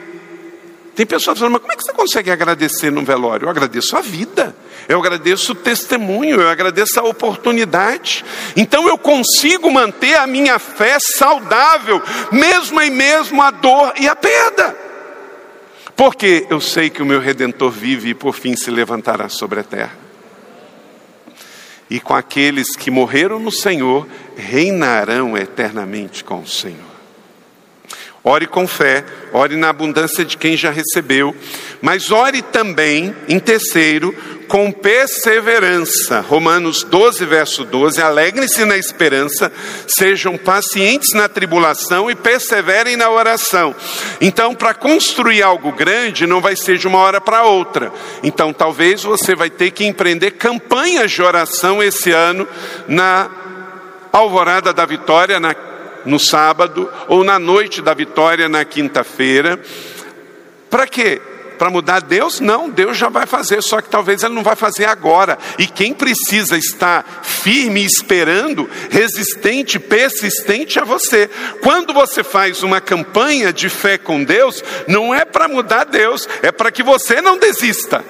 Tem 0.95 1.05
pessoas 1.05 1.39
falando, 1.39 1.53
mas 1.53 1.61
como 1.61 1.73
é 1.73 1.75
que 1.75 1.83
você 1.83 1.93
consegue 1.93 2.29
agradecer 2.29 2.91
no 2.91 3.03
velório? 3.03 3.45
Eu 3.45 3.49
agradeço 3.49 3.97
a 3.97 4.01
vida, 4.01 4.55
eu 4.87 4.99
agradeço 4.99 5.53
o 5.53 5.55
testemunho, 5.55 6.39
eu 6.39 6.49
agradeço 6.49 6.99
a 6.99 7.03
oportunidade. 7.03 8.23
Então 8.55 8.87
eu 8.87 8.97
consigo 8.97 9.71
manter 9.71 10.15
a 10.15 10.27
minha 10.27 10.59
fé 10.59 10.97
saudável, 10.99 11.99
mesmo 12.31 12.79
em 12.79 12.91
mesmo 12.91 13.41
a 13.41 13.49
dor 13.49 13.93
e 13.99 14.07
a 14.07 14.15
perda. 14.15 14.77
Porque 15.95 16.45
eu 16.49 16.61
sei 16.61 16.89
que 16.89 17.01
o 17.01 17.05
meu 17.05 17.19
redentor 17.19 17.71
vive 17.71 18.09
e 18.09 18.13
por 18.13 18.35
fim 18.35 18.55
se 18.55 18.69
levantará 18.69 19.29
sobre 19.29 19.61
a 19.61 19.63
terra 19.63 20.02
e 21.89 21.99
com 21.99 22.13
aqueles 22.13 22.75
que 22.75 22.89
morreram 22.89 23.39
no 23.39 23.51
Senhor 23.51 24.07
reinarão 24.35 25.37
eternamente 25.37 26.23
com 26.23 26.41
o 26.41 26.47
Senhor. 26.47 26.93
Ore 28.23 28.47
com 28.47 28.65
fé, 28.65 29.03
ore 29.33 29.57
na 29.57 29.67
abundância 29.67 30.23
de 30.23 30.37
quem 30.37 30.55
já 30.55 30.71
recebeu, 30.71 31.35
mas 31.81 32.09
ore 32.09 32.41
também, 32.41 33.13
em 33.27 33.37
terceiro, 33.37 34.15
com 34.53 34.71
perseverança. 34.71 36.19
Romanos 36.19 36.83
12, 36.83 37.25
verso 37.25 37.65
12: 37.65 37.99
alegrem-se 37.99 38.63
na 38.65 38.77
esperança, 38.77 39.51
sejam 39.87 40.37
pacientes 40.37 41.11
na 41.13 41.27
tribulação 41.27 42.07
e 42.07 42.13
perseverem 42.13 42.95
na 42.95 43.09
oração. 43.09 43.73
Então, 44.21 44.53
para 44.53 44.75
construir 44.75 45.41
algo 45.41 45.71
grande, 45.71 46.27
não 46.27 46.39
vai 46.39 46.55
ser 46.55 46.77
de 46.77 46.87
uma 46.87 46.99
hora 46.99 47.19
para 47.19 47.45
outra. 47.45 47.91
Então, 48.21 48.53
talvez 48.53 49.01
você 49.01 49.33
vai 49.33 49.49
ter 49.49 49.71
que 49.71 49.85
empreender 49.85 50.29
campanhas 50.33 51.11
de 51.11 51.23
oração 51.23 51.81
esse 51.81 52.11
ano 52.11 52.47
na 52.87 53.31
Alvorada 54.11 54.71
da 54.71 54.85
Vitória, 54.85 55.39
na 55.39 55.55
no 56.05 56.19
sábado 56.19 56.91
ou 57.07 57.23
na 57.23 57.39
noite 57.39 57.81
da 57.81 57.93
vitória 57.93 58.47
na 58.47 58.63
quinta-feira. 58.63 59.57
Para 60.69 60.85
quê? 60.85 61.21
Para 61.63 61.71
mudar 61.71 62.01
Deus? 62.01 62.41
Não, 62.41 62.69
Deus 62.69 62.97
já 62.97 63.07
vai 63.07 63.25
fazer, 63.25 63.63
só 63.63 63.79
que 63.79 63.87
talvez 63.87 64.21
Ele 64.21 64.33
não 64.33 64.43
vai 64.43 64.53
fazer 64.53 64.83
agora. 64.83 65.37
E 65.57 65.65
quem 65.65 65.93
precisa 65.93 66.57
estar 66.57 67.21
firme, 67.23 67.85
esperando, 67.85 68.69
resistente, 68.89 69.79
persistente 69.79 70.77
é 70.77 70.83
você. 70.83 71.29
Quando 71.61 71.93
você 71.93 72.21
faz 72.21 72.63
uma 72.63 72.81
campanha 72.81 73.53
de 73.53 73.69
fé 73.69 73.97
com 73.97 74.25
Deus, 74.25 74.61
não 74.89 75.15
é 75.15 75.23
para 75.23 75.47
mudar 75.47 75.85
Deus, 75.85 76.27
é 76.41 76.51
para 76.51 76.69
que 76.69 76.83
você 76.83 77.21
não 77.21 77.37
desista 77.37 78.03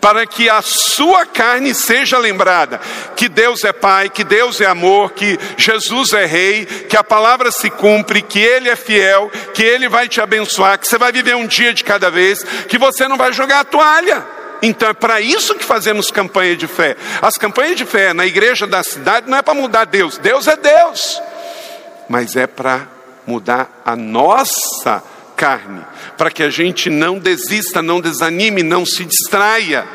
para 0.00 0.26
que 0.26 0.48
a 0.48 0.62
sua 0.62 1.26
carne 1.26 1.74
seja 1.74 2.18
lembrada 2.18 2.80
que 3.16 3.28
Deus 3.28 3.64
é 3.64 3.72
Pai, 3.72 4.08
que 4.08 4.24
Deus 4.24 4.60
é 4.60 4.66
amor, 4.66 5.12
que 5.12 5.38
Jesus 5.56 6.12
é 6.12 6.24
Rei, 6.24 6.64
que 6.64 6.96
a 6.96 7.04
palavra 7.04 7.50
se 7.50 7.68
cumpre, 7.70 8.22
que 8.22 8.38
Ele 8.38 8.68
é 8.68 8.76
fiel, 8.76 9.30
que 9.54 9.62
Ele 9.62 9.88
vai 9.88 10.08
te 10.08 10.20
abençoar, 10.20 10.78
que 10.78 10.86
você 10.86 10.98
vai 10.98 11.12
viver 11.12 11.34
um 11.34 11.46
dia 11.46 11.74
de 11.74 11.82
cada 11.82 12.10
vez, 12.10 12.42
que 12.42 12.78
você 12.78 13.08
não 13.08 13.16
vai 13.16 13.32
jogar 13.32 13.60
a 13.60 13.64
toalha. 13.64 14.24
Então 14.62 14.88
é 14.88 14.92
para 14.92 15.20
isso 15.20 15.54
que 15.54 15.64
fazemos 15.64 16.10
campanha 16.10 16.56
de 16.56 16.66
fé. 16.66 16.96
As 17.22 17.34
campanhas 17.34 17.76
de 17.76 17.84
fé 17.84 18.12
na 18.12 18.26
igreja 18.26 18.66
da 18.66 18.82
cidade 18.82 19.30
não 19.30 19.38
é 19.38 19.42
para 19.42 19.54
mudar 19.54 19.84
Deus, 19.84 20.18
Deus 20.18 20.46
é 20.46 20.56
Deus, 20.56 21.20
mas 22.08 22.36
é 22.36 22.46
para 22.46 22.88
mudar 23.26 23.82
a 23.84 23.94
nossa 23.94 25.02
carne, 25.36 25.84
para 26.18 26.32
que 26.32 26.42
a 26.42 26.50
gente 26.50 26.90
não 26.90 27.18
desista, 27.18 27.80
não 27.80 28.00
desanime, 28.00 28.64
não 28.64 28.84
se 28.84 29.04
distraia. 29.04 29.86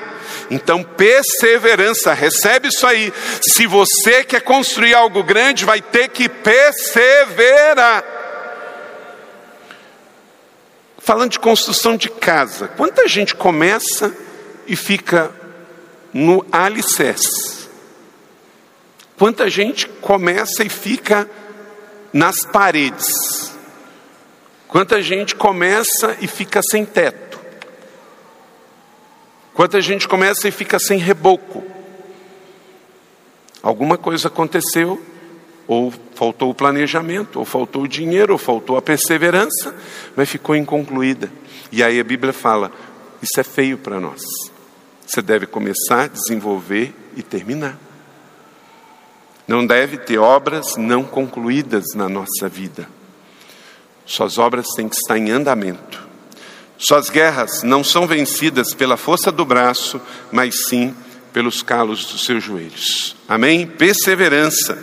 Então, 0.50 0.82
perseverança, 0.82 2.14
recebe 2.14 2.70
isso 2.70 2.88
aí. 2.88 3.14
Se 3.42 3.68
você 3.68 4.24
quer 4.24 4.42
construir 4.42 4.94
algo 4.94 5.22
grande, 5.22 5.66
vai 5.66 5.82
ter 5.82 6.08
que 6.08 6.30
perseverar. 6.30 8.04
Falando 10.98 11.32
de 11.32 11.40
construção 11.40 11.98
de 11.98 12.10
casa, 12.10 12.70
quanta 12.70 13.06
gente 13.06 13.36
começa 13.36 14.16
e 14.66 14.78
fica 14.78 15.30
no 16.14 16.46
alicerce. 16.50 17.68
Quanta 19.18 19.50
gente 19.50 19.88
começa 19.88 20.64
e 20.64 20.70
fica 20.70 21.30
nas 22.14 22.46
paredes. 22.46 23.53
Quanta 24.74 25.04
gente 25.04 25.36
começa 25.36 26.18
e 26.20 26.26
fica 26.28 26.60
sem 26.64 26.84
teto. 26.84 27.40
Quanta 29.54 29.80
gente 29.80 30.08
começa 30.08 30.48
e 30.48 30.52
fica 30.52 30.80
sem 30.80 30.98
reboco. 30.98 31.64
Alguma 33.62 34.00
coisa 34.00 34.30
aconteceu, 34.30 35.00
ou 35.68 35.94
faltou 36.16 36.50
o 36.50 36.56
planejamento, 36.56 37.38
ou 37.38 37.46
faltou 37.46 37.84
o 37.84 37.88
dinheiro, 37.88 38.34
ou 38.34 38.40
faltou 38.40 38.76
a 38.76 38.82
perseverança, 38.82 39.76
mas 40.16 40.28
ficou 40.28 40.56
inconcluída. 40.56 41.32
E 41.72 41.84
aí 41.84 42.00
a 42.00 42.04
Bíblia 42.04 42.34
fala: 42.34 42.72
isso 43.22 43.40
é 43.40 43.44
feio 43.44 43.78
para 43.78 44.00
nós. 44.00 44.24
Você 45.06 45.22
deve 45.22 45.46
começar, 45.46 46.10
desenvolver 46.10 46.96
e 47.16 47.22
terminar. 47.22 47.78
Não 49.48 49.68
deve 49.68 49.98
ter 49.98 50.18
obras 50.18 50.78
não 50.78 51.04
concluídas 51.04 51.84
na 51.94 52.10
nossa 52.10 52.50
vida. 52.50 52.90
Suas 54.06 54.38
obras 54.38 54.68
têm 54.76 54.90
que 54.90 54.96
estar 54.96 55.18
em 55.18 55.32
andamento. 55.32 56.02
Suas 56.78 57.10
guerras 57.10 57.64
não 57.64 57.84
são 57.84 58.06
vencidas 58.06 58.74
pela 58.74 58.98
força 58.98 59.32
do 59.32 59.46
braço, 59.46 60.02
mas 60.32 60.68
sim 60.68 60.94
pelos 61.32 61.64
calos 61.64 62.06
dos 62.06 62.26
seus 62.26 62.44
joelhos. 62.44 63.16
Amém? 63.28 63.66
Perseverança. 63.66 64.78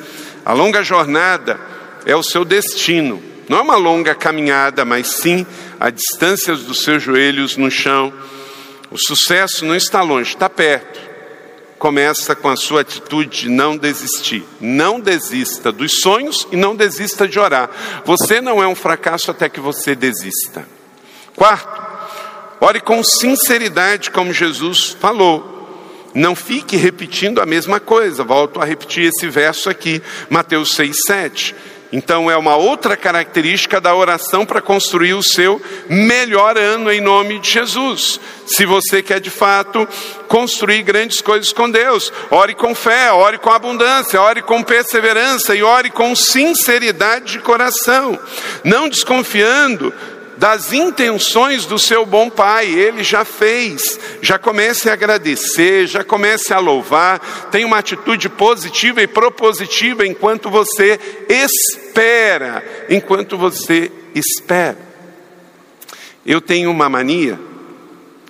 A 0.45 0.53
longa 0.53 0.83
jornada 0.83 1.61
é 2.07 2.17
o 2.17 2.23
seu 2.23 2.45
destino. 2.45 3.23
Não 3.49 3.59
é 3.59 3.61
uma 3.61 3.77
longa 3.77 4.15
caminhada, 4.15 4.85
mas 4.85 5.09
sim 5.09 5.47
a 5.79 5.91
distância 5.91 6.55
dos 6.55 6.83
seus 6.83 7.03
joelhos 7.03 7.57
no 7.57 7.71
chão. 7.71 8.13
O 8.91 8.97
sucesso 8.97 9.65
não 9.65 9.75
está 9.75 10.03
longe, 10.03 10.31
está 10.31 10.49
perto. 10.49 11.10
Começa 11.81 12.37
com 12.37 12.51
a 12.51 12.57
sua 12.57 12.83
atitude 12.83 13.45
de 13.45 13.49
não 13.49 13.75
desistir. 13.75 14.45
Não 14.61 15.01
desista 15.01 15.73
dos 15.73 16.01
sonhos 16.03 16.47
e 16.53 16.57
não 16.57 16.77
desista 16.77 17.27
de 17.27 17.39
orar. 17.41 17.71
Você 18.05 18.39
não 18.39 18.63
é 18.63 18.69
um 18.69 18.75
fracasso 18.75 19.31
até 19.31 19.49
que 19.49 19.61
você 19.61 19.95
desista. 19.95 20.69
Quarto, 21.35 21.83
ore 22.61 22.83
com 22.83 23.03
sinceridade, 23.03 24.11
como 24.11 24.31
Jesus 24.31 24.95
falou. 25.01 26.11
Não 26.13 26.37
fique 26.37 26.77
repetindo 26.77 27.41
a 27.41 27.47
mesma 27.47 27.81
coisa. 27.81 28.23
Volto 28.23 28.61
a 28.61 28.67
repetir 28.67 29.05
esse 29.05 29.27
verso 29.31 29.71
aqui, 29.71 30.03
Mateus 30.29 30.73
6, 30.73 30.95
7. 31.07 31.55
Então 31.93 32.31
é 32.31 32.37
uma 32.37 32.55
outra 32.55 32.97
característica 32.97 33.81
da 33.81 33.95
oração 33.95 34.47
para 34.47 34.61
construir 34.61 35.15
o 35.15 35.23
seu 35.23 35.61
melhor 35.89 36.57
ano 36.57 36.91
em 36.91 37.01
nome 37.01 37.41
de 37.41 37.51
Jesus. 37.51 38.21
Se 38.47 38.65
você 38.65 39.03
quer 39.03 39.21
de 39.21 39.31
fato 39.31 39.89
construir 40.29 40.83
grandes 40.83 41.21
coisas 41.21 41.53
com 41.53 41.69
Deus, 41.69 42.13
ore 42.31 42.55
com 42.55 42.75
fé, 42.75 43.11
ore 43.11 43.39
com 43.39 43.51
abundância, 43.51 44.23
ore 44.23 44.43
com 44.43 44.63
perseverança 44.63 45.55
e 45.55 45.63
ore 45.63 45.91
com 45.91 46.15
sinceridade 46.15 47.33
de 47.33 47.39
coração, 47.41 48.19
não 48.63 48.89
desconfiando 48.89 49.93
das 50.41 50.73
intenções 50.73 51.67
do 51.67 51.79
seu 51.79 52.07
bom 52.07 52.31
pai, 52.31 52.67
ele 52.67 53.05
já 53.05 53.27
fez. 53.27 54.01
Já 54.23 54.39
comece 54.39 54.89
a 54.89 54.95
agradecer, 54.95 55.87
já 55.87 56.03
comece 56.03 56.55
a 56.55 56.59
louvar, 56.59 57.19
tenha 57.51 57.67
uma 57.67 57.77
atitude 57.77 58.27
positiva 58.31 59.03
e 59.03 59.07
propositiva 59.07 60.07
enquanto 60.07 60.49
você 60.49 60.99
espera, 61.29 62.65
enquanto 62.89 63.37
você 63.37 63.93
espera. 64.15 64.79
Eu 66.25 66.41
tenho 66.41 66.71
uma 66.71 66.89
mania 66.89 67.39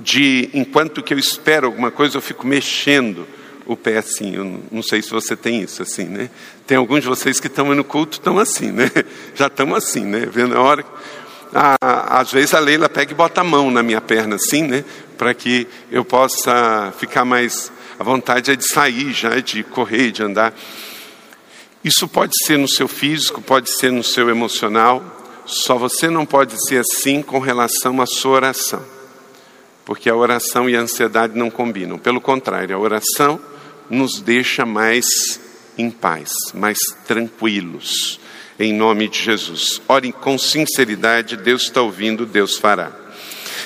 de, 0.01 0.51
enquanto 0.53 1.05
que 1.05 1.15
eu 1.15 1.19
espero 1.19 1.69
alguma 1.69 1.93
coisa, 1.93 2.17
eu 2.17 2.23
fico 2.23 2.45
mexendo 2.45 3.25
o 3.65 3.77
pé 3.77 3.99
assim. 3.99 4.35
Eu 4.35 4.61
não 4.73 4.83
sei 4.83 5.01
se 5.01 5.11
você 5.11 5.37
tem 5.37 5.63
isso 5.63 5.81
assim, 5.81 6.07
né? 6.07 6.29
Tem 6.67 6.77
alguns 6.77 7.03
de 7.03 7.09
vocês 7.09 7.39
que 7.39 7.47
estão 7.47 7.73
no 7.73 7.85
culto 7.85 8.19
estão 8.19 8.37
assim, 8.37 8.73
né? 8.73 8.91
Já 9.37 9.47
estão 9.47 9.77
assim, 9.77 10.05
né? 10.05 10.27
Vendo 10.29 10.57
a 10.57 10.61
hora 10.61 10.85
ah, 11.55 12.21
às 12.21 12.31
vezes 12.31 12.55
a 12.55 12.61
Leila 12.61 12.89
pega 12.89 13.13
e 13.13 13.15
bota 13.15 13.41
a 13.41 13.45
mão 13.45 13.71
na 13.71 13.83
minha 13.83 14.01
perna 14.01 14.37
assim, 14.37 14.63
né? 14.63 14.85
Para 15.19 15.35
que 15.35 15.67
eu 15.91 16.05
possa 16.05 16.93
ficar 16.99 17.25
mais. 17.25 17.73
A 17.99 18.05
vontade 18.05 18.51
é 18.51 18.57
de 18.57 18.67
sair 18.67 19.13
já, 19.13 19.41
de 19.41 19.63
correr, 19.63 20.11
de 20.11 20.23
andar. 20.23 20.55
Isso 21.85 22.07
pode 22.09 22.33
ser 22.47 22.59
no 22.59 22.69
seu 22.69 22.89
físico, 22.89 23.43
pode 23.43 23.71
ser 23.71 23.91
no 23.91 24.03
seu 24.03 24.31
emocional. 24.31 25.03
Só 25.45 25.77
você 25.77 26.09
não 26.09 26.25
pode 26.25 26.55
ser 26.67 26.79
assim 26.79 27.21
com 27.23 27.39
relação 27.39 28.01
à 28.01 28.07
sua 28.07 28.33
oração. 28.33 28.83
Porque 29.85 30.09
a 30.09 30.15
oração 30.15 30.71
e 30.71 30.77
a 30.77 30.81
ansiedade 30.81 31.37
não 31.37 31.51
combinam. 31.51 31.99
Pelo 31.99 32.21
contrário, 32.21 32.75
a 32.75 32.79
oração 32.79 33.41
nos 33.91 34.21
deixa 34.21 34.65
mais 34.65 35.41
em 35.77 35.91
paz, 35.91 36.31
mais 36.55 36.79
tranquilos 37.07 38.21
em 38.61 38.75
nome 38.75 39.09
de 39.09 39.19
Jesus. 39.19 39.81
Orem 39.89 40.13
com 40.13 40.37
sinceridade, 40.37 41.37
Deus 41.37 41.63
está 41.63 41.81
ouvindo, 41.81 42.27
Deus 42.27 42.59
fará. 42.59 42.93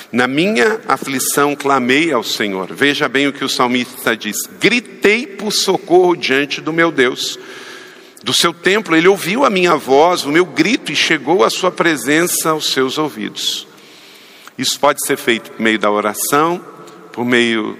Na 0.09 0.25
minha 0.25 0.79
aflição 0.87 1.53
clamei 1.53 2.13
ao 2.13 2.23
Senhor. 2.23 2.73
Veja 2.73 3.09
bem 3.09 3.27
o 3.27 3.33
que 3.33 3.43
o 3.43 3.49
salmista 3.49 4.15
diz: 4.15 4.37
gritei 4.59 5.27
por 5.27 5.51
socorro 5.51 6.15
diante 6.15 6.61
do 6.61 6.71
meu 6.71 6.91
Deus. 6.91 7.37
Do 8.23 8.33
seu 8.33 8.53
templo, 8.53 8.95
ele 8.95 9.07
ouviu 9.07 9.45
a 9.45 9.49
minha 9.49 9.75
voz, 9.75 10.23
o 10.23 10.31
meu 10.31 10.45
grito, 10.45 10.91
e 10.91 10.95
chegou 10.95 11.43
a 11.43 11.49
sua 11.49 11.69
presença 11.69 12.51
aos 12.51 12.71
seus 12.71 12.97
ouvidos. 12.97 13.67
Isso 14.57 14.79
pode 14.79 15.05
ser 15.05 15.17
feito 15.17 15.51
por 15.51 15.61
meio 15.61 15.77
da 15.77 15.91
oração, 15.91 16.63
por 17.11 17.25
meio 17.25 17.77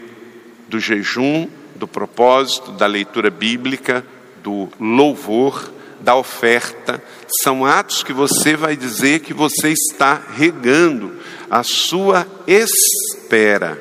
do 0.67 0.79
jejum, 0.79 1.47
do 1.75 1.87
propósito, 1.87 2.73
da 2.73 2.85
leitura 2.85 3.31
bíblica, 3.31 4.05
do 4.43 4.69
louvor 4.79 5.73
da 5.99 6.15
oferta, 6.15 7.01
são 7.43 7.65
atos 7.65 8.03
que 8.03 8.13
você 8.13 8.55
vai 8.55 8.75
dizer 8.75 9.21
que 9.21 9.33
você 9.33 9.69
está 9.69 10.21
regando 10.35 11.19
a 11.49 11.63
sua 11.63 12.27
espera. 12.47 13.79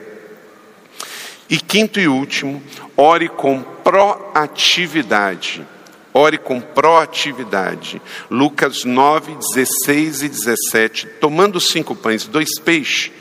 E 1.48 1.58
quinto 1.58 2.00
e 2.00 2.08
último, 2.08 2.62
ore 2.96 3.28
com 3.28 3.62
proatividade. 3.62 5.66
Ore 6.12 6.38
com 6.38 6.60
proatividade. 6.60 8.00
Lucas 8.30 8.84
9, 8.84 9.36
16 9.54 10.22
e 10.22 10.28
17. 10.28 11.06
Tomando 11.20 11.60
cinco 11.60 11.94
pães 11.94 12.24
e 12.24 12.30
dois 12.30 12.58
peixes, 12.60 13.12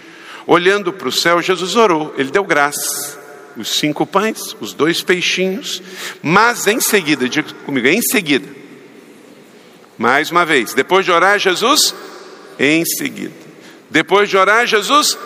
olhando 0.45 0.93
para 0.93 1.07
o 1.07 1.11
céu, 1.11 1.41
Jesus 1.41 1.75
orou, 1.75 2.13
ele 2.17 2.31
deu 2.31 2.43
graça. 2.43 3.21
Os 3.57 3.75
cinco 3.75 4.05
pães, 4.05 4.55
os 4.59 4.73
dois 4.73 5.03
peixinhos, 5.03 5.81
mas 6.21 6.65
em 6.65 6.79
seguida, 6.79 7.29
diga 7.29 7.53
comigo, 7.65 7.87
em 7.87 8.01
seguida, 8.01 8.47
mais 9.97 10.31
uma 10.31 10.45
vez, 10.45 10.73
depois 10.73 11.05
de 11.05 11.11
orar, 11.11 11.39
Jesus, 11.39 11.93
em 12.59 12.83
seguida. 12.85 13.35
Depois 13.89 14.29
de 14.29 14.37
orar, 14.37 14.65
Jesus, 14.65 15.17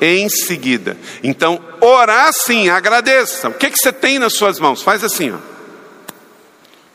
em 0.00 0.28
seguida. 0.28 0.96
Então, 1.22 1.62
orar 1.80 2.32
sim, 2.32 2.68
agradeça. 2.68 3.48
O 3.48 3.54
que, 3.54 3.70
que 3.70 3.78
você 3.78 3.92
tem 3.92 4.18
nas 4.18 4.34
suas 4.34 4.58
mãos? 4.58 4.82
Faz 4.82 5.04
assim, 5.04 5.30
ó. 5.30 5.38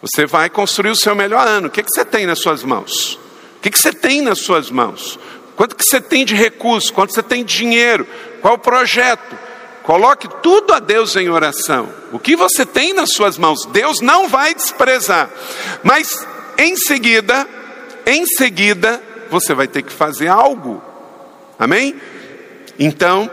Você 0.02 0.26
vai 0.26 0.50
construir 0.50 0.92
o 0.92 0.96
seu 0.96 1.14
melhor 1.14 1.46
ano. 1.46 1.68
O 1.68 1.72
que, 1.72 1.84
que 1.84 1.90
você 1.94 2.06
tem 2.06 2.26
nas 2.26 2.40
suas 2.40 2.64
mãos? 2.64 3.20
O 3.58 3.62
que, 3.62 3.70
que 3.70 3.80
você 3.80 3.92
tem 3.92 4.22
nas 4.22 4.40
suas 4.40 4.72
mãos? 4.72 5.20
Quanto 5.56 5.76
que 5.76 5.84
você 5.84 6.00
tem 6.00 6.24
de 6.24 6.34
recurso? 6.36 6.94
Quanto 6.94 7.14
você 7.14 7.22
tem 7.22 7.44
de 7.44 7.58
dinheiro? 7.58 8.08
Qual 8.42 8.54
o 8.54 8.60
projeto? 8.60 9.38
Coloque 9.84 10.30
tudo 10.42 10.74
a 10.74 10.80
Deus 10.80 11.16
em 11.16 11.30
oração. 11.30 11.90
O 12.14 12.20
que 12.20 12.36
você 12.36 12.66
tem 12.66 12.94
nas 12.94 13.12
suas 13.14 13.38
mãos, 13.38 13.66
Deus 13.66 14.00
não 14.00 14.30
vai 14.30 14.54
desprezar. 14.54 15.30
Mas 15.84 16.26
em 16.60 16.76
seguida, 16.76 17.48
em 18.06 18.26
seguida, 18.26 19.02
você 19.32 19.54
vai 19.54 19.66
ter 19.66 19.82
que 19.82 19.94
fazer 19.94 20.28
algo. 20.28 20.84
Amém? 21.58 21.96
Então, 22.78 23.32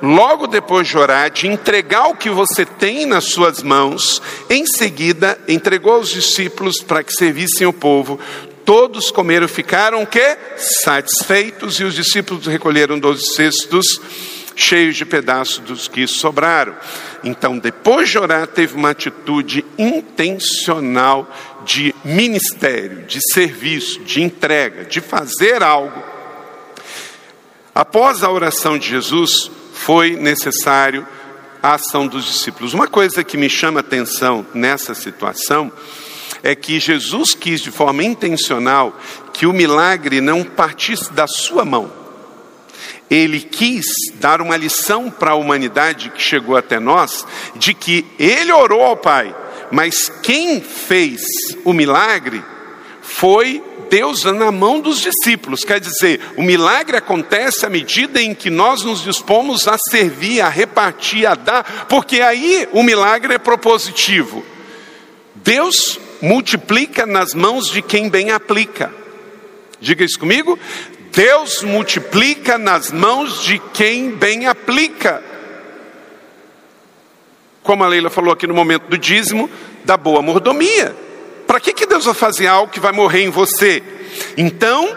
logo 0.00 0.46
depois 0.46 0.86
de 0.86 0.96
orar, 0.96 1.32
de 1.32 1.48
entregar 1.48 2.06
o 2.06 2.14
que 2.14 2.30
você 2.30 2.64
tem 2.64 3.06
nas 3.06 3.24
suas 3.24 3.60
mãos, 3.60 4.22
em 4.48 4.64
seguida 4.66 5.36
entregou 5.48 5.94
aos 5.94 6.10
discípulos 6.10 6.80
para 6.80 7.02
que 7.02 7.12
servissem 7.12 7.66
o 7.66 7.72
povo. 7.72 8.20
Todos 8.64 9.10
comeram, 9.10 9.48
ficaram 9.48 10.06
que 10.06 10.38
satisfeitos 10.56 11.80
e 11.80 11.84
os 11.84 11.94
discípulos 11.94 12.46
recolheram 12.46 13.00
doze 13.00 13.34
cestos 13.34 14.00
cheios 14.54 14.96
de 14.96 15.04
pedaços 15.04 15.58
dos 15.60 15.88
que 15.88 16.06
sobraram. 16.06 16.76
Então, 17.24 17.58
depois 17.58 18.08
de 18.08 18.18
orar, 18.18 18.46
teve 18.46 18.76
uma 18.76 18.90
atitude 18.90 19.64
intencional 19.78 21.30
de 21.70 21.94
ministério, 22.04 23.02
de 23.06 23.20
serviço, 23.32 24.00
de 24.00 24.20
entrega, 24.20 24.84
de 24.84 25.00
fazer 25.00 25.62
algo. 25.62 26.02
Após 27.72 28.24
a 28.24 28.30
oração 28.30 28.76
de 28.76 28.88
Jesus, 28.88 29.48
foi 29.72 30.16
necessário 30.16 31.06
a 31.62 31.74
ação 31.74 32.08
dos 32.08 32.24
discípulos. 32.24 32.74
Uma 32.74 32.88
coisa 32.88 33.22
que 33.22 33.36
me 33.36 33.48
chama 33.48 33.78
atenção 33.78 34.44
nessa 34.52 34.94
situação 34.94 35.70
é 36.42 36.56
que 36.56 36.80
Jesus 36.80 37.36
quis 37.36 37.60
de 37.60 37.70
forma 37.70 38.02
intencional 38.02 38.98
que 39.32 39.46
o 39.46 39.52
milagre 39.52 40.20
não 40.20 40.42
partisse 40.42 41.12
da 41.12 41.28
sua 41.28 41.64
mão, 41.64 41.92
Ele 43.08 43.40
quis 43.40 43.86
dar 44.14 44.40
uma 44.40 44.56
lição 44.56 45.08
para 45.08 45.32
a 45.32 45.36
humanidade 45.36 46.10
que 46.10 46.20
chegou 46.20 46.56
até 46.56 46.80
nós, 46.80 47.24
de 47.54 47.74
que 47.74 48.04
ele 48.18 48.52
orou 48.52 48.82
ao 48.82 48.96
Pai, 48.96 49.34
mas 49.70 50.08
quem 50.22 50.60
fez 50.60 51.20
o 51.64 51.72
milagre 51.72 52.42
foi 53.02 53.62
Deus 53.90 54.22
na 54.24 54.52
mão 54.52 54.80
dos 54.80 55.00
discípulos. 55.00 55.64
Quer 55.64 55.80
dizer, 55.80 56.20
o 56.36 56.42
milagre 56.42 56.96
acontece 56.96 57.66
à 57.66 57.68
medida 57.68 58.22
em 58.22 58.34
que 58.34 58.48
nós 58.48 58.84
nos 58.84 59.02
dispomos 59.02 59.66
a 59.66 59.76
servir, 59.90 60.40
a 60.40 60.48
repartir, 60.48 61.26
a 61.26 61.34
dar, 61.34 61.86
porque 61.88 62.20
aí 62.20 62.68
o 62.72 62.82
milagre 62.82 63.34
é 63.34 63.38
propositivo. 63.38 64.44
Deus 65.34 65.98
multiplica 66.22 67.04
nas 67.04 67.34
mãos 67.34 67.68
de 67.68 67.82
quem 67.82 68.08
bem 68.08 68.30
aplica. 68.30 68.94
Diga 69.80 70.04
isso 70.04 70.18
comigo. 70.18 70.58
Deus 71.12 71.62
multiplica 71.62 72.56
nas 72.56 72.92
mãos 72.92 73.42
de 73.42 73.58
quem 73.74 74.10
bem 74.10 74.46
aplica. 74.46 75.29
Como 77.70 77.84
a 77.84 77.86
Leila 77.86 78.10
falou 78.10 78.32
aqui 78.32 78.48
no 78.48 78.54
momento 78.54 78.88
do 78.88 78.98
dízimo, 78.98 79.48
da 79.84 79.96
boa 79.96 80.20
mordomia. 80.20 80.92
Para 81.46 81.60
que, 81.60 81.72
que 81.72 81.86
Deus 81.86 82.04
vai 82.04 82.14
fazer 82.14 82.48
algo 82.48 82.72
que 82.72 82.80
vai 82.80 82.90
morrer 82.90 83.22
em 83.22 83.30
você? 83.30 83.80
Então, 84.36 84.96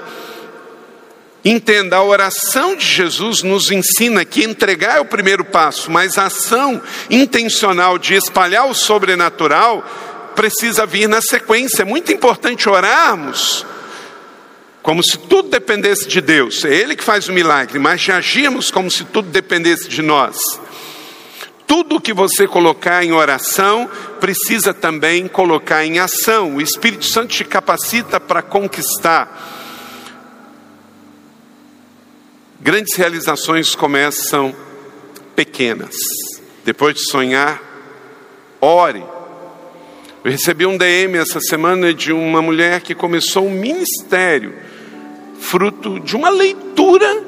entenda, 1.46 1.98
a 1.98 2.04
oração 2.04 2.76
de 2.76 2.84
Jesus 2.84 3.44
nos 3.44 3.70
ensina 3.70 4.26
que 4.26 4.44
entregar 4.44 4.98
é 4.98 5.00
o 5.00 5.06
primeiro 5.06 5.46
passo, 5.46 5.92
mas 5.92 6.18
a 6.18 6.26
ação 6.26 6.82
intencional 7.12 8.00
de 8.00 8.16
espalhar 8.16 8.66
o 8.66 8.74
sobrenatural 8.74 9.86
precisa 10.36 10.84
vir 10.84 11.08
na 11.08 11.22
sequência. 11.22 11.84
É 11.84 11.86
muito 11.86 12.12
importante 12.12 12.68
orarmos 12.68 13.64
como 14.82 15.04
se 15.04 15.20
tudo 15.20 15.48
dependesse 15.48 16.08
de 16.08 16.20
Deus. 16.20 16.66
É 16.66 16.74
Ele 16.74 16.96
que 16.96 17.04
faz 17.04 17.30
o 17.30 17.34
milagre, 17.34 17.78
mas 17.78 18.02
de 18.02 18.12
agirmos 18.12 18.72
como 18.72 18.90
se 18.90 19.04
tudo 19.04 19.30
dependesse 19.30 19.88
de 19.88 20.02
nós. 20.02 20.40
Tudo 21.74 22.00
que 22.00 22.14
você 22.14 22.48
colocar 22.48 23.04
em 23.04 23.14
oração, 23.14 23.90
precisa 24.20 24.76
também 24.76 25.28
colocar 25.28 25.84
em 25.84 25.98
ação. 25.98 26.58
O 26.58 26.62
Espírito 26.62 27.04
Santo 27.04 27.30
te 27.30 27.44
capacita 27.44 28.20
para 28.20 28.44
conquistar. 28.44 29.28
Grandes 32.62 32.96
realizações 32.96 33.74
começam 33.74 34.56
pequenas. 35.36 35.96
Depois 36.64 36.94
de 36.94 37.10
sonhar, 37.10 37.60
ore 38.62 39.04
eu 40.24 40.32
recebi 40.32 40.68
um 40.68 40.78
DM 40.78 41.18
essa 41.18 41.42
semana 41.42 41.92
de 41.92 42.14
uma 42.14 42.40
mulher 42.40 42.82
que 42.82 42.94
começou 42.94 43.48
um 43.48 43.52
ministério, 43.52 44.54
fruto 45.40 46.00
de 46.00 46.16
uma 46.16 46.30
leitura 46.30 47.24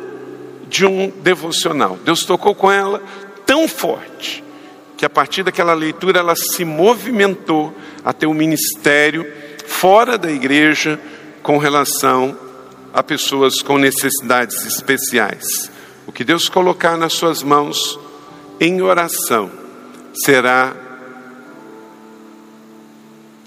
de 0.70 0.86
um 0.86 1.10
devocional. 1.10 1.98
Deus 2.06 2.24
tocou 2.24 2.54
com 2.54 2.72
ela 2.72 3.02
tão 3.46 3.68
forte 3.68 4.44
que 4.98 5.06
a 5.06 5.10
partir 5.10 5.44
daquela 5.44 5.74
leitura 5.74 6.20
ela 6.20 6.36
se 6.36 6.64
movimentou 6.64 7.76
a 8.04 8.14
ter 8.14 8.28
um 8.28 8.34
ministério 8.34 9.26
fora 9.68 10.18
da 10.18 10.32
igreja 10.32 11.00
com 11.44 11.58
relação 11.58 12.38
a 12.94 13.04
pessoas 13.04 13.62
com 13.62 13.78
necessidades 13.78 14.66
especiais. 14.66 15.70
O 16.08 16.12
que 16.12 16.24
Deus 16.24 16.48
colocar 16.48 16.98
nas 16.98 17.14
suas 17.14 17.44
mãos 17.44 18.00
em 18.60 18.82
oração 18.82 19.52
será 20.24 20.74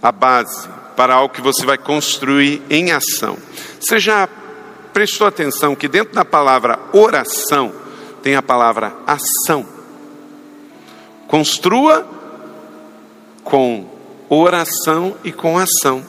a 0.02 0.12
base 0.12 0.68
para 0.96 1.14
algo 1.14 1.32
que 1.32 1.40
você 1.40 1.64
vai 1.64 1.78
construir 1.78 2.62
em 2.68 2.92
ação. 2.92 3.38
Você 3.80 3.98
já 3.98 4.28
prestou 4.92 5.26
atenção 5.26 5.74
que 5.74 5.88
dentro 5.88 6.14
da 6.14 6.24
palavra 6.24 6.78
oração 6.92 7.72
tem 8.22 8.36
a 8.36 8.42
palavra 8.42 8.92
ação? 9.06 9.77
Construa 11.28 12.08
com 13.44 13.86
oração 14.28 15.14
e 15.22 15.30
com 15.30 15.58
ação. 15.58 16.04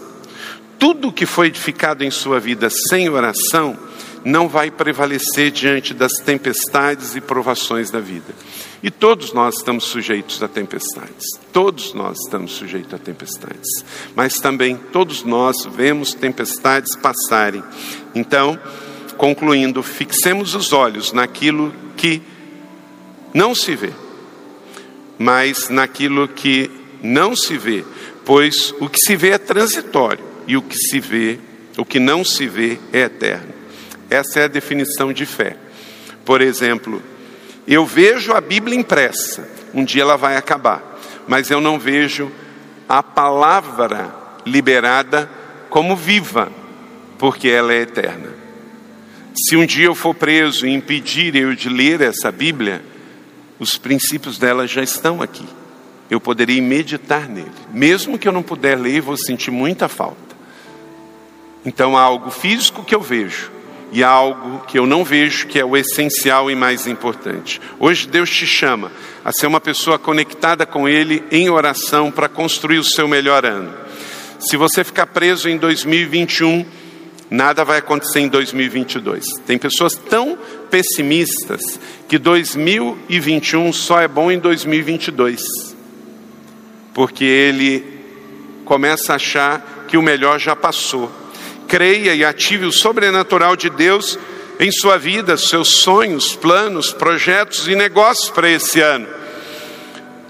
Tudo 0.80 1.12
que 1.12 1.26
foi 1.26 1.48
edificado 1.48 2.04
em 2.04 2.10
sua 2.10 2.40
vida 2.40 2.70
sem 2.70 3.10
oração 3.10 3.78
não 4.24 4.48
vai 4.48 4.72
prevalecer 4.72 5.52
diante 5.52 5.94
das 5.94 6.14
tempestades 6.14 7.16
e 7.16 7.22
provações 7.22 7.92
da 7.92 8.00
vida. 8.00 8.34
E 8.82 8.90
todos 8.90 9.34
nós 9.34 9.58
estamos 9.58 9.86
sujeitos 9.86 10.42
a 10.42 10.48
tempestades. 10.48 11.26
Todos 11.52 11.94
nós 11.94 12.18
estamos 12.20 12.54
sujeitos 12.54 12.94
a 12.94 12.98
tempestades. 12.98 13.84
Mas 14.16 14.36
também 14.36 14.78
todos 14.78 15.24
nós 15.24 15.66
vemos 15.66 16.14
tempestades 16.14 16.96
passarem. 16.96 17.64
Então, 18.16 18.58
concluindo, 19.18 19.84
fixemos 19.84 20.56
os 20.56 20.72
olhos 20.72 21.12
naquilo 21.12 21.74
que 21.98 22.22
não 23.34 23.54
se 23.54 23.76
vê, 23.76 23.92
mas 25.20 25.68
naquilo 25.68 26.30
que 26.30 26.72
não 27.04 27.36
se 27.36 27.58
vê, 27.58 27.84
pois 28.26 28.74
o 28.80 28.88
que 28.88 28.98
se 28.98 29.18
vê 29.18 29.32
é 29.32 29.38
transitório 29.38 30.24
e 30.48 30.56
o 30.56 30.62
que 30.62 30.78
se 30.78 31.00
vê, 31.00 31.38
o 31.78 31.84
que 31.84 32.00
não 32.00 32.24
se 32.24 32.48
vê 32.48 32.80
é 32.94 33.02
eterno. 33.02 33.54
Essa 34.10 34.40
é 34.40 34.44
a 34.46 34.48
definição 34.48 35.12
de 35.12 35.26
fé. 35.26 35.58
Por 36.24 36.42
exemplo, 36.42 37.04
eu 37.68 37.86
vejo 37.86 38.34
a 38.34 38.40
Bíblia 38.40 38.80
impressa, 38.80 39.48
um 39.74 39.84
dia 39.84 40.04
ela 40.04 40.16
vai 40.16 40.38
acabar, 40.38 41.00
mas 41.28 41.52
eu 41.52 41.60
não 41.60 41.78
vejo 41.78 42.32
a 42.88 43.04
palavra 43.04 44.16
liberada 44.46 45.30
como 45.70 45.96
viva, 45.96 46.52
porque 47.18 47.50
ela 47.50 47.74
é 47.74 47.82
eterna. 47.82 48.30
Se 49.36 49.56
um 49.56 49.66
dia 49.66 49.86
eu 49.86 49.96
for 49.96 50.16
preso 50.16 50.66
e 50.66 50.74
impedir 50.74 51.36
eu 51.36 51.54
de 51.54 51.70
ler 51.70 52.02
essa 52.02 52.32
Bíblia, 52.32 52.82
os 53.60 53.78
princípios 53.78 54.38
dela 54.38 54.66
já 54.66 54.82
estão 54.82 55.22
aqui. 55.22 55.46
Eu 56.10 56.20
poderia 56.20 56.62
meditar 56.62 57.28
nele. 57.28 57.52
Mesmo 57.72 58.18
que 58.18 58.28
eu 58.28 58.32
não 58.32 58.42
puder 58.42 58.78
ler, 58.78 59.02
vou 59.02 59.18
sentir 59.18 59.52
muita 59.52 59.88
falta. 59.88 60.18
Então 61.66 61.98
há 61.98 62.02
algo 62.02 62.32
físico 62.32 62.84
que 62.84 62.96
eu 62.96 63.02
vejo, 63.02 63.52
e 63.92 64.04
algo 64.04 64.60
que 64.66 64.80
eu 64.80 64.86
não 64.86 65.04
vejo 65.04 65.48
que 65.48 65.60
é 65.60 65.66
o 65.66 65.76
essencial 65.76 66.50
e 66.50 66.56
mais 66.56 66.88
importante. 66.88 67.60
Hoje 67.80 68.08
Deus 68.08 68.30
te 68.30 68.48
chama 68.48 68.92
a 69.26 69.32
ser 69.32 69.48
uma 69.48 69.60
pessoa 69.60 70.00
conectada 70.00 70.66
com 70.66 70.88
Ele 70.88 71.24
em 71.30 71.50
oração 71.50 72.12
para 72.12 72.30
construir 72.30 72.80
o 72.80 72.84
seu 72.84 73.08
melhor 73.08 73.46
ano. 73.46 73.74
Se 74.40 74.56
você 74.56 74.84
ficar 74.86 75.08
preso 75.08 75.50
em 75.50 75.58
2021, 75.58 76.66
nada 77.30 77.64
vai 77.64 77.80
acontecer 77.80 78.20
em 78.20 78.28
2022. 78.28 79.26
Tem 79.46 79.58
pessoas 79.58 79.94
tão 79.96 80.38
pessimistas 80.70 81.80
que 82.08 82.18
2021 82.18 83.72
só 83.74 84.02
é 84.02 84.08
bom 84.08 84.32
em 84.32 84.40
2022, 84.40 85.42
porque 86.94 87.24
ele 87.24 87.84
começa 88.66 89.14
a 89.14 89.16
achar 89.16 89.86
que 89.88 89.98
o 89.98 90.02
melhor 90.02 90.40
já 90.40 90.56
passou 90.56 91.12
creia 91.70 92.16
e 92.16 92.26
ative 92.26 92.66
o 92.66 92.72
sobrenatural 92.72 93.56
de 93.56 93.70
Deus 93.70 94.18
em 94.60 94.72
sua 94.72 94.98
vida, 94.98 95.38
seus 95.38 95.70
sonhos, 95.76 96.36
planos, 96.36 96.92
projetos 96.92 97.68
e 97.68 97.76
negócios 97.76 98.30
para 98.30 98.50
esse 98.50 98.82
ano. 98.82 99.08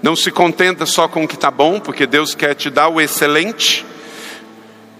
Não 0.02 0.14
se 0.14 0.30
contenta 0.30 0.86
só 0.86 1.08
com 1.08 1.24
o 1.24 1.28
que 1.28 1.34
está 1.34 1.50
bom, 1.50 1.80
porque 1.80 2.06
Deus 2.06 2.34
quer 2.34 2.54
te 2.54 2.70
dar 2.70 2.88
o 2.88 3.00
excelente. 3.00 3.84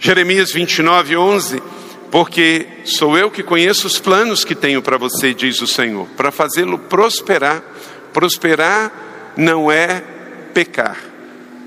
Jeremias 0.01 0.51
29, 0.51 1.16
11. 1.16 1.62
Porque 2.11 2.66
sou 2.84 3.16
eu 3.16 3.30
que 3.30 3.42
conheço 3.42 3.86
os 3.86 4.00
planos 4.00 4.44
que 4.44 4.54
tenho 4.54 4.82
para 4.82 4.98
você, 4.98 5.32
diz 5.32 5.61
o 5.61 5.66
Senhor, 5.66 6.08
para 6.16 6.32
fazê-lo 6.32 6.78
prosperar. 6.78 7.62
Prosperar 8.12 9.32
não 9.36 9.70
é 9.70 10.02
pecar. 10.52 10.98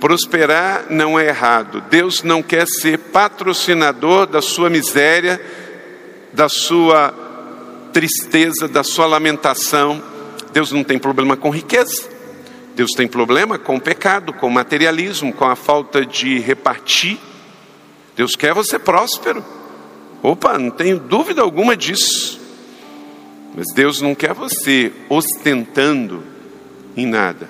Prosperar 0.02 0.88
não 0.90 1.18
é 1.18 1.28
errado. 1.28 1.82
Deus 1.90 2.24
não 2.24 2.44
quer 2.44 2.68
ser 2.68 2.98
patrocinador 2.98 4.28
da 4.28 4.42
sua 4.42 4.70
miséria, 4.70 5.40
da 6.34 6.50
sua 6.50 7.14
tristeza, 7.94 8.68
da 8.68 8.84
sua 8.84 9.06
lamentação. 9.06 10.04
Deus 10.52 10.74
não 10.74 10.84
tem 10.84 11.00
problema 11.00 11.38
com 11.38 11.50
riqueza. 11.50 12.10
Deus 12.76 12.92
tem 12.92 13.08
problema 13.08 13.58
com 13.58 13.80
pecado, 13.80 14.34
com 14.34 14.50
materialismo, 14.50 15.32
com 15.32 15.46
a 15.46 15.56
falta 15.56 16.06
de 16.06 16.40
repartir. 16.40 17.18
Deus 18.14 18.36
quer 18.36 18.54
você 18.54 18.78
próspero. 18.78 19.63
Opa, 20.24 20.58
não 20.58 20.72
tenho 20.72 20.98
dúvida 20.98 21.42
alguma 21.42 21.76
disso. 21.76 22.40
Mas 23.54 23.66
Deus 23.76 24.00
não 24.00 24.16
quer 24.16 24.34
você 24.34 24.94
ostentando 25.10 26.24
em 26.96 27.06
nada. 27.06 27.50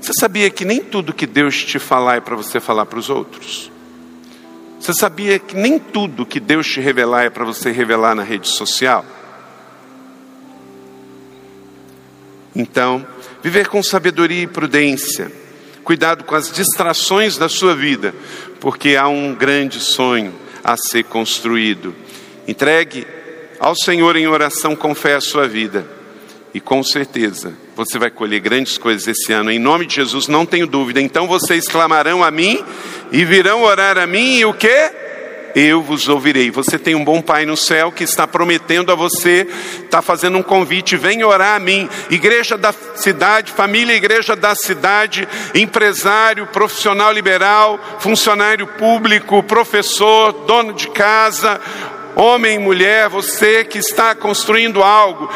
Você 0.00 0.12
sabia 0.20 0.48
que 0.48 0.64
nem 0.64 0.80
tudo 0.80 1.12
que 1.12 1.26
Deus 1.26 1.64
te 1.64 1.80
falar 1.80 2.16
é 2.16 2.20
para 2.20 2.36
você 2.36 2.60
falar 2.60 2.86
para 2.86 3.00
os 3.00 3.10
outros? 3.10 3.70
Você 4.78 4.94
sabia 4.94 5.38
que 5.40 5.56
nem 5.56 5.76
tudo 5.76 6.24
que 6.24 6.38
Deus 6.38 6.68
te 6.68 6.80
revelar 6.80 7.24
é 7.24 7.30
para 7.30 7.44
você 7.44 7.72
revelar 7.72 8.14
na 8.14 8.22
rede 8.22 8.48
social? 8.48 9.04
Então, 12.54 13.04
viver 13.42 13.66
com 13.66 13.82
sabedoria 13.82 14.44
e 14.44 14.46
prudência, 14.46 15.32
cuidado 15.82 16.22
com 16.22 16.36
as 16.36 16.52
distrações 16.52 17.36
da 17.36 17.48
sua 17.48 17.74
vida, 17.74 18.14
porque 18.60 18.94
há 18.94 19.08
um 19.08 19.34
grande 19.34 19.80
sonho 19.80 20.43
a 20.64 20.76
ser 20.76 21.04
construído. 21.04 21.94
Entregue 22.48 23.06
ao 23.60 23.76
Senhor 23.76 24.16
em 24.16 24.26
oração 24.26 24.74
com 24.74 24.94
fé 24.94 25.14
a 25.14 25.20
sua 25.20 25.46
vida. 25.46 25.86
E 26.54 26.60
com 26.60 26.82
certeza 26.82 27.52
você 27.76 27.98
vai 27.98 28.10
colher 28.10 28.40
grandes 28.40 28.78
coisas 28.78 29.06
esse 29.06 29.32
ano. 29.32 29.50
Em 29.50 29.58
nome 29.58 29.86
de 29.86 29.96
Jesus, 29.96 30.28
não 30.28 30.46
tenho 30.46 30.66
dúvida. 30.66 31.00
Então 31.00 31.26
vocês 31.26 31.68
clamarão 31.68 32.22
a 32.22 32.30
mim 32.30 32.64
e 33.12 33.24
virão 33.24 33.62
orar 33.62 33.98
a 33.98 34.06
mim 34.06 34.38
e 34.38 34.44
o 34.44 34.54
que? 34.54 35.03
Eu 35.54 35.80
vos 35.80 36.08
ouvirei. 36.08 36.50
Você 36.50 36.78
tem 36.78 36.94
um 36.94 37.04
bom 37.04 37.22
Pai 37.22 37.46
no 37.46 37.56
céu 37.56 37.92
que 37.92 38.02
está 38.02 38.26
prometendo 38.26 38.90
a 38.90 38.94
você, 38.94 39.46
está 39.84 40.02
fazendo 40.02 40.36
um 40.36 40.42
convite, 40.42 40.96
vem 40.96 41.22
orar 41.22 41.56
a 41.56 41.60
mim. 41.60 41.88
Igreja 42.10 42.58
da 42.58 42.72
cidade, 42.72 43.52
família 43.52 43.94
igreja 43.94 44.34
da 44.34 44.54
cidade, 44.54 45.28
empresário, 45.54 46.46
profissional 46.48 47.12
liberal, 47.12 47.78
funcionário 48.00 48.66
público, 48.66 49.42
professor, 49.44 50.32
dono 50.44 50.72
de 50.72 50.88
casa, 50.88 51.60
homem, 52.16 52.58
mulher, 52.58 53.08
você 53.08 53.64
que 53.64 53.78
está 53.78 54.14
construindo 54.14 54.82
algo, 54.82 55.30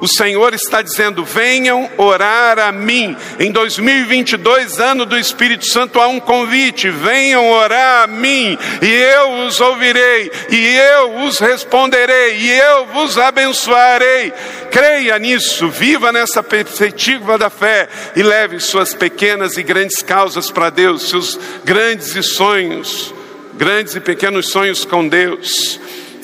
o 0.00 0.08
Senhor 0.08 0.54
está 0.54 0.82
dizendo: 0.82 1.24
venham 1.24 1.88
orar 1.96 2.58
a 2.58 2.72
mim. 2.72 3.16
Em 3.38 3.52
2022, 3.52 4.78
ano 4.80 5.04
do 5.04 5.18
Espírito 5.18 5.66
Santo, 5.66 6.00
há 6.00 6.08
um 6.08 6.18
convite: 6.18 6.90
venham 6.90 7.50
orar 7.50 8.04
a 8.04 8.06
mim, 8.06 8.58
e 8.80 8.86
eu 8.86 9.46
os 9.46 9.60
ouvirei, 9.60 10.30
e 10.50 10.76
eu 10.76 11.24
os 11.24 11.38
responderei, 11.38 12.36
e 12.36 12.50
eu 12.50 12.86
vos 12.86 13.18
abençoarei. 13.18 14.32
Creia 14.70 15.18
nisso, 15.18 15.68
viva 15.68 16.12
nessa 16.12 16.42
perspectiva 16.42 17.36
da 17.36 17.50
fé 17.50 17.88
e 18.14 18.22
leve 18.22 18.60
suas 18.60 18.94
pequenas 18.94 19.56
e 19.56 19.62
grandes 19.62 20.02
causas 20.02 20.50
para 20.50 20.70
Deus, 20.70 21.08
seus 21.08 21.38
grandes 21.64 22.14
e 22.14 22.22
sonhos, 22.22 23.12
grandes 23.54 23.94
e 23.94 24.00
pequenos 24.00 24.50
sonhos 24.50 24.84
com 24.84 25.06
Deus. 25.06 25.80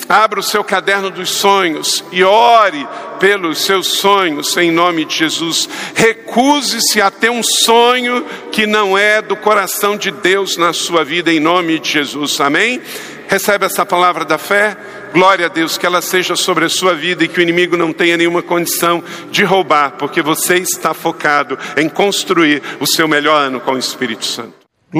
Abra 0.09 0.39
o 0.39 0.43
seu 0.43 0.63
caderno 0.63 1.09
dos 1.09 1.31
sonhos 1.31 2.03
e 2.11 2.23
ore 2.23 2.87
pelos 3.19 3.59
seus 3.59 3.99
sonhos 3.99 4.55
em 4.55 4.71
nome 4.71 5.03
de 5.03 5.15
Jesus. 5.15 5.67
Recuse-se 5.93 7.01
a 7.01 7.11
ter 7.11 7.29
um 7.29 7.43
sonho 7.43 8.25
que 8.51 8.65
não 8.65 8.97
é 8.97 9.21
do 9.21 9.35
coração 9.35 9.97
de 9.97 10.11
Deus 10.11 10.55
na 10.55 10.71
sua 10.71 11.03
vida 11.03 11.31
em 11.31 11.39
nome 11.39 11.79
de 11.79 11.91
Jesus. 11.91 12.39
Amém? 12.39 12.81
Recebe 13.27 13.65
essa 13.65 13.85
palavra 13.85 14.23
da 14.23 14.37
fé? 14.37 14.77
Glória 15.11 15.47
a 15.47 15.49
Deus, 15.49 15.77
que 15.77 15.85
ela 15.85 16.01
seja 16.01 16.35
sobre 16.35 16.65
a 16.65 16.69
sua 16.69 16.93
vida 16.93 17.23
e 17.23 17.27
que 17.27 17.39
o 17.39 17.43
inimigo 17.43 17.75
não 17.75 17.91
tenha 17.91 18.15
nenhuma 18.15 18.41
condição 18.41 19.03
de 19.29 19.43
roubar, 19.43 19.91
porque 19.97 20.21
você 20.21 20.57
está 20.57 20.93
focado 20.93 21.57
em 21.75 21.89
construir 21.89 22.61
o 22.79 22.87
seu 22.87 23.07
melhor 23.07 23.41
ano 23.41 23.59
com 23.59 23.71
o 23.71 23.77
Espírito 23.77 24.25
Santo. 24.25 24.56